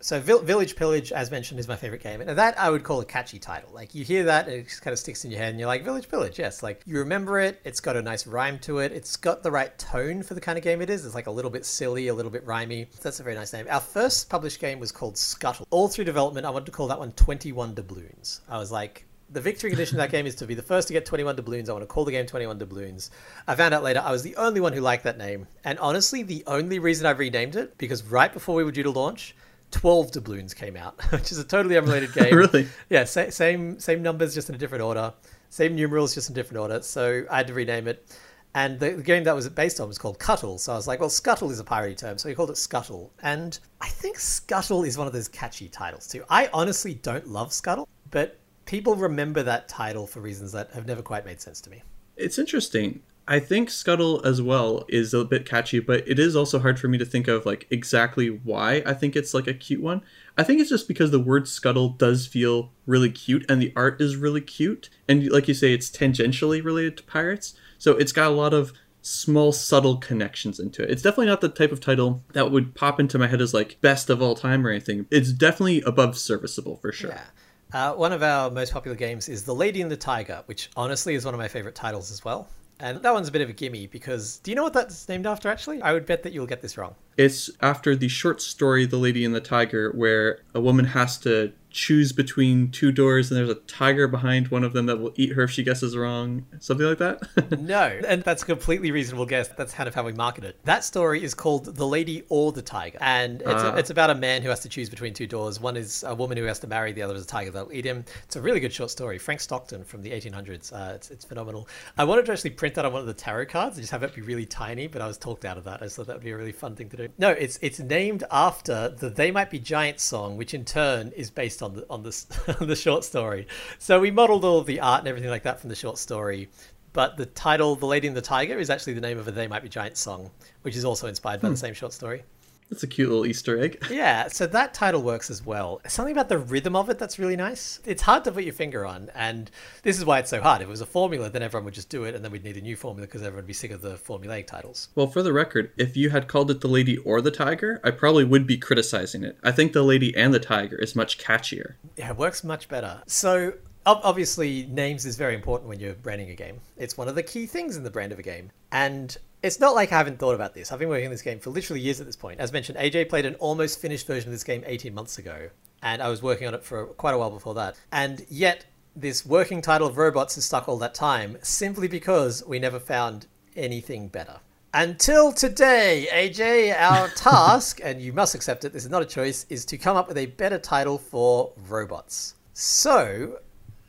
so, 0.00 0.20
Vill- 0.20 0.42
Village 0.42 0.76
Pillage, 0.76 1.10
as 1.10 1.30
mentioned, 1.30 1.58
is 1.58 1.66
my 1.66 1.74
favorite 1.74 2.02
game. 2.02 2.20
And 2.20 2.38
that 2.38 2.58
I 2.60 2.70
would 2.70 2.84
call 2.84 3.00
a 3.00 3.04
catchy 3.04 3.38
title. 3.38 3.70
Like, 3.72 3.94
you 3.94 4.04
hear 4.04 4.24
that, 4.24 4.46
it 4.48 4.68
just 4.68 4.82
kind 4.82 4.92
of 4.92 4.98
sticks 4.98 5.24
in 5.24 5.30
your 5.30 5.40
head, 5.40 5.50
and 5.50 5.58
you're 5.58 5.66
like, 5.66 5.84
Village 5.84 6.08
Pillage, 6.08 6.38
yes. 6.38 6.62
Like, 6.62 6.82
you 6.86 6.98
remember 6.98 7.40
it, 7.40 7.60
it's 7.64 7.80
got 7.80 7.96
a 7.96 8.02
nice 8.02 8.26
rhyme 8.26 8.58
to 8.60 8.78
it, 8.78 8.92
it's 8.92 9.16
got 9.16 9.42
the 9.42 9.50
right 9.50 9.76
tone 9.78 10.22
for 10.22 10.34
the 10.34 10.40
kind 10.40 10.56
of 10.58 10.62
game 10.62 10.80
it 10.82 10.90
is. 10.90 11.04
It's 11.04 11.14
like 11.14 11.26
a 11.26 11.32
little 11.32 11.50
bit 11.50 11.64
silly, 11.64 12.08
a 12.08 12.14
little 12.14 12.30
bit 12.30 12.46
rhymey. 12.46 12.86
That's 13.00 13.18
a 13.20 13.22
very 13.24 13.34
nice 13.34 13.52
name. 13.52 13.66
Our 13.70 13.80
first 13.80 14.28
published 14.28 14.60
game 14.60 14.78
was 14.78 14.92
called 14.92 15.16
Scuttle. 15.16 15.66
All 15.70 15.88
through 15.88 16.04
development, 16.04 16.44
I 16.46 16.50
wanted 16.50 16.66
to 16.66 16.72
call 16.72 16.88
that 16.88 16.98
one 16.98 17.12
21 17.12 17.74
Doubloons. 17.74 18.40
I 18.50 18.58
was 18.58 18.70
like, 18.70 19.06
the 19.30 19.40
victory 19.40 19.70
condition 19.70 19.96
of 19.96 20.02
that 20.02 20.10
game 20.10 20.26
is 20.26 20.34
to 20.36 20.46
be 20.46 20.54
the 20.54 20.62
first 20.62 20.88
to 20.88 20.94
get 20.94 21.04
21 21.04 21.36
doubloons. 21.36 21.68
I 21.68 21.72
want 21.72 21.82
to 21.82 21.86
call 21.86 22.04
the 22.04 22.12
game 22.12 22.26
21 22.26 22.58
doubloons. 22.58 23.10
I 23.46 23.54
found 23.54 23.74
out 23.74 23.82
later 23.82 24.00
I 24.02 24.10
was 24.10 24.22
the 24.22 24.36
only 24.36 24.60
one 24.60 24.72
who 24.72 24.80
liked 24.80 25.04
that 25.04 25.18
name. 25.18 25.46
And 25.64 25.78
honestly, 25.78 26.22
the 26.22 26.42
only 26.46 26.78
reason 26.78 27.06
I've 27.06 27.18
renamed 27.18 27.56
it, 27.56 27.76
because 27.78 28.02
right 28.04 28.32
before 28.32 28.54
we 28.54 28.64
were 28.64 28.72
due 28.72 28.82
to 28.84 28.90
launch, 28.90 29.34
12 29.70 30.12
doubloons 30.12 30.54
came 30.54 30.76
out, 30.76 31.00
which 31.12 31.30
is 31.30 31.38
a 31.38 31.44
totally 31.44 31.76
unrelated 31.76 32.12
game. 32.14 32.34
Really? 32.34 32.68
Yeah, 32.88 33.04
sa- 33.04 33.30
same 33.30 33.78
same 33.78 34.02
numbers, 34.02 34.34
just 34.34 34.48
in 34.48 34.54
a 34.54 34.58
different 34.58 34.82
order. 34.82 35.12
Same 35.50 35.74
numerals, 35.74 36.14
just 36.14 36.30
in 36.30 36.34
a 36.34 36.36
different 36.36 36.60
order. 36.60 36.82
So 36.82 37.24
I 37.30 37.38
had 37.38 37.46
to 37.48 37.54
rename 37.54 37.88
it. 37.88 38.06
And 38.54 38.80
the, 38.80 38.90
the 38.92 39.02
game 39.02 39.24
that 39.24 39.34
was 39.34 39.48
based 39.50 39.78
on 39.78 39.88
was 39.88 39.98
called 39.98 40.18
Cuttle. 40.18 40.58
So 40.58 40.72
I 40.72 40.76
was 40.76 40.88
like, 40.88 41.00
well, 41.00 41.10
Scuttle 41.10 41.50
is 41.50 41.60
a 41.60 41.64
piratey 41.64 41.96
term, 41.96 42.16
so 42.16 42.28
we 42.28 42.34
called 42.34 42.50
it 42.50 42.56
Scuttle. 42.56 43.12
And 43.22 43.58
I 43.80 43.88
think 43.88 44.18
Scuttle 44.18 44.84
is 44.84 44.96
one 44.96 45.06
of 45.06 45.12
those 45.12 45.28
catchy 45.28 45.68
titles 45.68 46.08
too. 46.08 46.24
I 46.30 46.48
honestly 46.52 46.94
don't 46.94 47.28
love 47.28 47.52
Scuttle, 47.52 47.86
but 48.10 48.38
people 48.68 48.94
remember 48.94 49.42
that 49.42 49.66
title 49.66 50.06
for 50.06 50.20
reasons 50.20 50.52
that 50.52 50.70
have 50.72 50.86
never 50.86 51.00
quite 51.00 51.24
made 51.24 51.40
sense 51.40 51.58
to 51.62 51.70
me. 51.70 51.82
It's 52.16 52.38
interesting. 52.38 53.00
I 53.26 53.40
think 53.40 53.70
Scuttle 53.70 54.20
as 54.26 54.42
well 54.42 54.84
is 54.88 55.14
a 55.14 55.24
bit 55.24 55.46
catchy, 55.46 55.80
but 55.80 56.06
it 56.06 56.18
is 56.18 56.36
also 56.36 56.58
hard 56.58 56.78
for 56.78 56.86
me 56.86 56.98
to 56.98 57.04
think 57.06 57.28
of 57.28 57.46
like 57.46 57.66
exactly 57.70 58.28
why 58.28 58.82
I 58.84 58.92
think 58.92 59.16
it's 59.16 59.32
like 59.32 59.46
a 59.46 59.54
cute 59.54 59.82
one. 59.82 60.02
I 60.36 60.42
think 60.42 60.60
it's 60.60 60.68
just 60.68 60.86
because 60.86 61.10
the 61.10 61.18
word 61.18 61.48
scuttle 61.48 61.88
does 61.88 62.26
feel 62.26 62.70
really 62.86 63.10
cute 63.10 63.44
and 63.50 63.60
the 63.60 63.72
art 63.74 64.00
is 64.02 64.16
really 64.16 64.42
cute. 64.42 64.90
And 65.08 65.30
like 65.30 65.48
you 65.48 65.54
say, 65.54 65.72
it's 65.72 65.90
tangentially 65.90 66.62
related 66.62 66.98
to 66.98 67.02
pirates. 67.04 67.54
So 67.78 67.96
it's 67.96 68.12
got 68.12 68.30
a 68.30 68.34
lot 68.34 68.52
of 68.52 68.72
small, 69.00 69.52
subtle 69.52 69.96
connections 69.96 70.60
into 70.60 70.82
it. 70.82 70.90
It's 70.90 71.02
definitely 71.02 71.26
not 71.26 71.40
the 71.40 71.48
type 71.48 71.72
of 71.72 71.80
title 71.80 72.22
that 72.34 72.50
would 72.50 72.74
pop 72.74 73.00
into 73.00 73.18
my 73.18 73.28
head 73.28 73.40
as 73.40 73.54
like 73.54 73.80
best 73.80 74.10
of 74.10 74.20
all 74.20 74.34
time 74.34 74.66
or 74.66 74.70
anything. 74.70 75.06
It's 75.10 75.32
definitely 75.32 75.80
above 75.82 76.18
serviceable 76.18 76.76
for 76.76 76.92
sure. 76.92 77.10
Yeah. 77.10 77.24
Uh, 77.72 77.92
one 77.92 78.12
of 78.12 78.22
our 78.22 78.50
most 78.50 78.72
popular 78.72 78.96
games 78.96 79.28
is 79.28 79.44
The 79.44 79.54
Lady 79.54 79.82
and 79.82 79.90
the 79.90 79.96
Tiger, 79.96 80.42
which 80.46 80.70
honestly 80.76 81.14
is 81.14 81.24
one 81.24 81.34
of 81.34 81.38
my 81.38 81.48
favorite 81.48 81.74
titles 81.74 82.10
as 82.10 82.24
well. 82.24 82.48
And 82.80 83.02
that 83.02 83.12
one's 83.12 83.28
a 83.28 83.32
bit 83.32 83.42
of 83.42 83.48
a 83.48 83.52
gimme 83.52 83.88
because 83.88 84.38
do 84.38 84.50
you 84.50 84.54
know 84.54 84.62
what 84.62 84.72
that's 84.72 85.08
named 85.08 85.26
after 85.26 85.48
actually? 85.48 85.82
I 85.82 85.92
would 85.92 86.06
bet 86.06 86.22
that 86.22 86.32
you'll 86.32 86.46
get 86.46 86.62
this 86.62 86.78
wrong. 86.78 86.94
It's 87.16 87.50
after 87.60 87.96
the 87.96 88.08
short 88.08 88.40
story 88.40 88.86
The 88.86 88.96
Lady 88.96 89.24
and 89.24 89.34
the 89.34 89.40
Tiger, 89.40 89.90
where 89.92 90.40
a 90.54 90.60
woman 90.60 90.84
has 90.86 91.18
to 91.18 91.52
choose 91.70 92.12
between 92.12 92.70
two 92.70 92.90
doors 92.92 93.30
and 93.30 93.38
there's 93.38 93.50
a 93.50 93.54
tiger 93.54 94.08
behind 94.08 94.48
one 94.48 94.64
of 94.64 94.72
them 94.72 94.86
that 94.86 94.96
will 94.98 95.12
eat 95.16 95.32
her 95.32 95.42
if 95.42 95.50
she 95.50 95.62
guesses 95.62 95.96
wrong. 95.96 96.46
Something 96.60 96.86
like 96.86 96.98
that. 96.98 97.20
No, 97.58 97.82
and 98.06 98.22
that's 98.22 98.42
a 98.42 98.46
completely 98.46 98.90
reasonable 98.90 99.26
guess. 99.26 99.48
That's 99.48 99.74
kind 99.74 99.88
of 99.88 99.94
how 99.94 100.02
we 100.04 100.12
market 100.12 100.44
it. 100.44 100.56
That 100.64 100.84
story 100.84 101.22
is 101.22 101.34
called 101.34 101.76
The 101.76 101.86
Lady 101.86 102.22
or 102.28 102.52
the 102.52 102.62
Tiger. 102.62 102.98
And 103.00 103.40
it's, 103.42 103.50
Ah. 103.50 103.74
it's 103.76 103.90
about 103.90 104.10
a 104.10 104.14
man 104.14 104.42
who 104.42 104.48
has 104.48 104.60
to 104.60 104.68
choose 104.68 104.88
between 104.88 105.12
two 105.12 105.26
doors. 105.26 105.60
One 105.60 105.76
is 105.76 106.02
a 106.06 106.14
woman 106.14 106.38
who 106.38 106.44
has 106.44 106.58
to 106.60 106.66
marry, 106.66 106.92
the 106.92 107.02
other 107.02 107.14
is 107.14 107.24
a 107.24 107.26
tiger 107.26 107.50
that'll 107.50 107.72
eat 107.72 107.84
him. 107.84 108.04
It's 108.24 108.36
a 108.36 108.40
really 108.40 108.60
good 108.60 108.72
short 108.72 108.90
story. 108.90 109.18
Frank 109.18 109.40
Stockton 109.40 109.84
from 109.84 110.02
the 110.02 110.10
1800s. 110.10 110.72
Uh, 110.72 110.94
it's, 110.94 111.10
it's 111.10 111.24
phenomenal. 111.24 111.68
I 111.96 112.04
wanted 112.04 112.26
to 112.26 112.32
actually 112.32 112.50
print 112.50 112.74
that 112.76 112.84
on 112.84 112.92
one 112.92 113.00
of 113.02 113.06
the 113.06 113.14
tarot 113.14 113.46
cards 113.46 113.76
and 113.76 113.82
just 113.82 113.90
have 113.92 114.02
it 114.02 114.14
be 114.14 114.22
really 114.22 114.46
tiny, 114.46 114.86
but 114.86 115.02
I 115.02 115.06
was 115.06 115.18
talked 115.18 115.44
out 115.44 115.58
of 115.58 115.64
that. 115.64 115.82
I 115.82 115.88
thought 115.88 116.06
that 116.06 116.16
would 116.16 116.24
be 116.24 116.30
a 116.30 116.36
really 116.36 116.52
fun 116.52 116.76
thing 116.76 116.88
to 116.90 116.96
do. 116.96 117.08
No, 117.18 117.30
it's 117.30 117.58
it's 117.60 117.78
named 117.80 118.24
after 118.30 118.88
the 118.88 119.10
They 119.10 119.30
Might 119.30 119.50
Be 119.50 119.58
Giants 119.58 120.02
song, 120.04 120.36
which 120.36 120.54
in 120.54 120.64
turn 120.64 121.12
is 121.16 121.30
based 121.30 121.57
on 121.62 121.74
the 121.74 121.86
on 121.90 122.02
the, 122.02 122.56
on 122.60 122.66
the 122.66 122.76
short 122.76 123.04
story. 123.04 123.46
So 123.78 124.00
we 124.00 124.10
modeled 124.10 124.44
all 124.44 124.58
of 124.58 124.66
the 124.66 124.80
art 124.80 125.00
and 125.00 125.08
everything 125.08 125.30
like 125.30 125.42
that 125.44 125.60
from 125.60 125.68
the 125.68 125.76
short 125.76 125.98
story 125.98 126.48
but 126.92 127.16
the 127.16 127.26
title 127.26 127.76
"The 127.76 127.86
Lady 127.86 128.08
and 128.08 128.16
the 128.16 128.22
Tiger" 128.22 128.58
is 128.58 128.70
actually 128.70 128.94
the 128.94 129.00
name 129.00 129.18
of 129.18 129.28
a 129.28 129.30
"They 129.30 129.46
Might 129.46 129.62
Be 129.62 129.68
Giants" 129.68 130.00
song, 130.00 130.30
which 130.62 130.74
is 130.74 130.84
also 130.84 131.06
inspired 131.06 131.40
by 131.40 131.48
the 131.48 131.54
hmm. 131.54 131.58
same 131.58 131.74
short 131.74 131.92
story. 131.92 132.24
That's 132.70 132.82
a 132.82 132.86
cute 132.86 133.08
little 133.08 133.26
Easter 133.26 133.58
egg. 133.58 133.82
Yeah, 133.98 134.28
so 134.28 134.46
that 134.46 134.74
title 134.74 135.02
works 135.02 135.30
as 135.30 135.44
well. 135.44 135.80
Something 135.88 136.12
about 136.12 136.28
the 136.28 136.38
rhythm 136.38 136.76
of 136.76 136.88
it 136.88 136.98
that's 136.98 137.18
really 137.18 137.36
nice. 137.36 137.80
It's 137.84 138.02
hard 138.02 138.22
to 138.24 138.32
put 138.32 138.44
your 138.44 138.52
finger 138.52 138.84
on, 138.84 139.10
and 139.14 139.50
this 139.82 139.98
is 139.98 140.04
why 140.04 140.18
it's 140.20 140.30
so 140.30 140.40
hard. 140.40 140.60
If 140.60 140.68
it 140.68 140.70
was 140.70 140.80
a 140.80 140.86
formula, 140.86 141.30
then 141.30 141.42
everyone 141.42 141.64
would 141.64 141.74
just 141.74 141.88
do 141.88 142.04
it, 142.04 142.14
and 142.14 142.24
then 142.24 142.30
we'd 142.30 142.44
need 142.44 142.56
a 142.56 142.60
new 142.60 142.76
formula 142.76 143.06
because 143.06 143.22
everyone 143.22 143.38
would 143.38 143.46
be 143.46 143.54
sick 143.54 143.70
of 143.70 143.80
the 143.80 143.94
formulaic 143.94 144.46
titles. 144.46 144.88
Well, 144.94 145.06
for 145.08 145.22
the 145.22 145.32
record, 145.32 145.72
if 145.76 145.96
you 145.96 146.10
had 146.10 146.28
called 146.28 146.50
it 146.50 146.60
The 146.60 146.68
Lady 146.68 146.98
or 146.98 147.20
the 147.20 147.30
Tiger, 147.30 147.80
I 147.82 147.90
probably 147.90 148.24
would 148.24 148.46
be 148.46 148.58
criticizing 148.58 149.24
it. 149.24 149.38
I 149.42 149.50
think 149.50 149.72
The 149.72 149.82
Lady 149.82 150.14
and 150.16 150.32
the 150.32 150.40
Tiger 150.40 150.76
is 150.76 150.94
much 150.94 151.18
catchier. 151.18 151.74
Yeah, 151.96 152.10
it 152.10 152.16
works 152.16 152.44
much 152.44 152.68
better. 152.68 153.02
So 153.06 153.54
obviously 153.88 154.66
names 154.66 155.06
is 155.06 155.16
very 155.16 155.34
important 155.34 155.68
when 155.68 155.80
you're 155.80 155.94
branding 155.94 156.30
a 156.30 156.34
game. 156.34 156.60
It's 156.76 156.96
one 156.96 157.08
of 157.08 157.14
the 157.14 157.22
key 157.22 157.46
things 157.46 157.76
in 157.76 157.82
the 157.82 157.90
brand 157.90 158.12
of 158.12 158.18
a 158.18 158.22
game. 158.22 158.50
And 158.72 159.16
it's 159.42 159.60
not 159.60 159.74
like 159.74 159.92
I 159.92 159.98
haven't 159.98 160.18
thought 160.18 160.34
about 160.34 160.54
this. 160.54 160.72
I've 160.72 160.78
been 160.78 160.88
working 160.88 161.06
on 161.06 161.12
this 161.12 161.22
game 161.22 161.38
for 161.38 161.50
literally 161.50 161.80
years 161.80 162.00
at 162.00 162.06
this 162.06 162.16
point. 162.16 162.40
As 162.40 162.52
mentioned, 162.52 162.78
AJ 162.78 163.08
played 163.08 163.24
an 163.24 163.34
almost 163.36 163.80
finished 163.80 164.06
version 164.06 164.28
of 164.28 164.32
this 164.32 164.44
game 164.44 164.62
18 164.66 164.92
months 164.94 165.18
ago, 165.18 165.50
and 165.82 166.02
I 166.02 166.08
was 166.08 166.22
working 166.22 166.48
on 166.48 166.54
it 166.54 166.64
for 166.64 166.86
quite 166.86 167.14
a 167.14 167.18
while 167.18 167.30
before 167.30 167.54
that. 167.54 167.76
And 167.92 168.26
yet, 168.28 168.64
this 168.96 169.24
working 169.24 169.62
title 169.62 169.86
of 169.86 169.96
Robots 169.96 170.36
is 170.36 170.44
stuck 170.44 170.68
all 170.68 170.78
that 170.78 170.94
time 170.94 171.38
simply 171.42 171.86
because 171.86 172.44
we 172.46 172.58
never 172.58 172.80
found 172.80 173.26
anything 173.56 174.08
better. 174.08 174.40
Until 174.74 175.32
today, 175.32 176.08
AJ, 176.12 176.78
our 176.78 177.08
task, 177.16 177.80
and 177.82 178.02
you 178.02 178.12
must 178.12 178.34
accept 178.34 178.64
it, 178.64 178.72
this 178.72 178.84
is 178.84 178.90
not 178.90 179.02
a 179.02 179.06
choice, 179.06 179.46
is 179.48 179.64
to 179.66 179.78
come 179.78 179.96
up 179.96 180.08
with 180.08 180.18
a 180.18 180.26
better 180.26 180.58
title 180.58 180.98
for 180.98 181.52
robots. 181.68 182.34
So, 182.52 183.38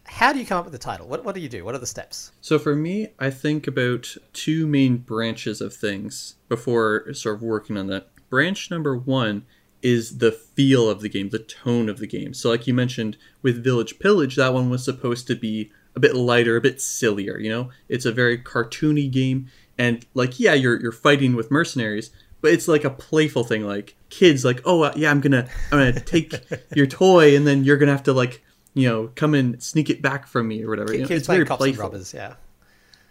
how 0.10 0.34
do 0.34 0.40
you 0.40 0.46
come 0.46 0.58
up 0.58 0.66
with 0.66 0.74
the 0.74 0.80
title? 0.80 1.08
What, 1.08 1.24
what 1.24 1.36
do 1.36 1.42
you 1.42 1.48
do? 1.48 1.64
What 1.64 1.76
are 1.76 1.80
the 1.80 1.86
steps? 1.86 2.32
So 2.42 2.58
for 2.58 2.76
me, 2.76 3.10
I 3.20 3.30
think 3.30 3.68
about 3.68 4.16
two 4.34 4.66
main 4.66 4.98
branches 4.98 5.62
of 5.62 5.74
things 5.74 6.36
before 6.50 7.14
sort 7.14 7.36
of 7.36 7.44
working 7.44 7.78
on 7.78 7.88
that. 7.88 8.08
Branch 8.30 8.70
number 8.72 8.98
one 8.98 9.46
is 9.82 10.18
the 10.18 10.32
feel 10.32 10.90
of 10.90 11.02
the 11.02 11.10
game, 11.10 11.30
the 11.30 11.40
tone 11.40 11.90
of 11.90 12.00
the 12.00 12.08
game. 12.08 12.34
So 12.34 12.50
like 12.50 12.68
you 12.68 12.74
mentioned 12.74 13.18
with 13.42 13.64
Village 13.64 14.00
Pillage, 14.00 14.36
that 14.36 14.54
one 14.54 14.70
was 14.70 14.84
supposed 14.84 15.28
to 15.28 15.36
be 15.36 15.72
a 15.96 16.00
bit 16.00 16.16
lighter, 16.16 16.58
a 16.58 16.62
bit 16.62 16.82
sillier, 16.82 17.38
you 17.38 17.50
know? 17.50 17.70
It's 17.88 18.06
a 18.06 18.12
very 18.12 18.38
cartoony 18.38 19.10
game 19.10 19.50
and 19.78 20.06
like 20.14 20.40
yeah, 20.40 20.54
you're 20.54 20.80
you're 20.82 20.92
fighting 20.92 21.36
with 21.36 21.50
mercenaries, 21.50 22.12
but 22.42 22.52
it's 22.52 22.68
like 22.68 22.84
a 22.84 22.90
playful 22.90 23.46
thing 23.46 23.64
like 23.64 23.96
kids 24.10 24.44
like, 24.44 24.62
"Oh, 24.66 24.82
uh, 24.82 24.94
yeah, 24.96 25.10
I'm 25.10 25.22
to 25.22 25.50
I'm 25.72 25.80
going 25.80 25.94
to 25.94 26.00
take 26.02 26.34
your 26.76 26.86
toy 26.86 27.36
and 27.36 27.48
then 27.48 27.64
you're 27.64 27.78
going 27.78 27.88
to 27.88 27.94
have 27.94 28.04
to 28.04 28.14
like 28.14 28.44
you 28.74 28.88
know, 28.88 29.12
come 29.16 29.34
and 29.34 29.62
sneak 29.62 29.90
it 29.90 30.02
back 30.02 30.28
from 30.28 30.48
me 30.48 30.64
or 30.64 30.70
whatever. 30.70 30.94
You 30.94 31.06
know, 31.06 31.16
it's 31.16 31.28
very 31.28 31.46
cops 31.46 31.60
playful. 31.60 31.84
robbers, 31.84 32.14
yeah. 32.14 32.36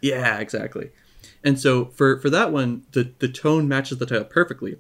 Yeah, 0.01 0.39
exactly. 0.39 0.91
And 1.45 1.59
so 1.59 1.87
for 1.87 2.19
for 2.21 2.31
that 2.31 2.53
one, 2.53 2.85
the 2.93 3.13
the 3.19 3.29
tone 3.29 3.69
matches 3.69 3.99
the 3.99 4.07
title 4.07 4.25
perfectly. 4.25 4.77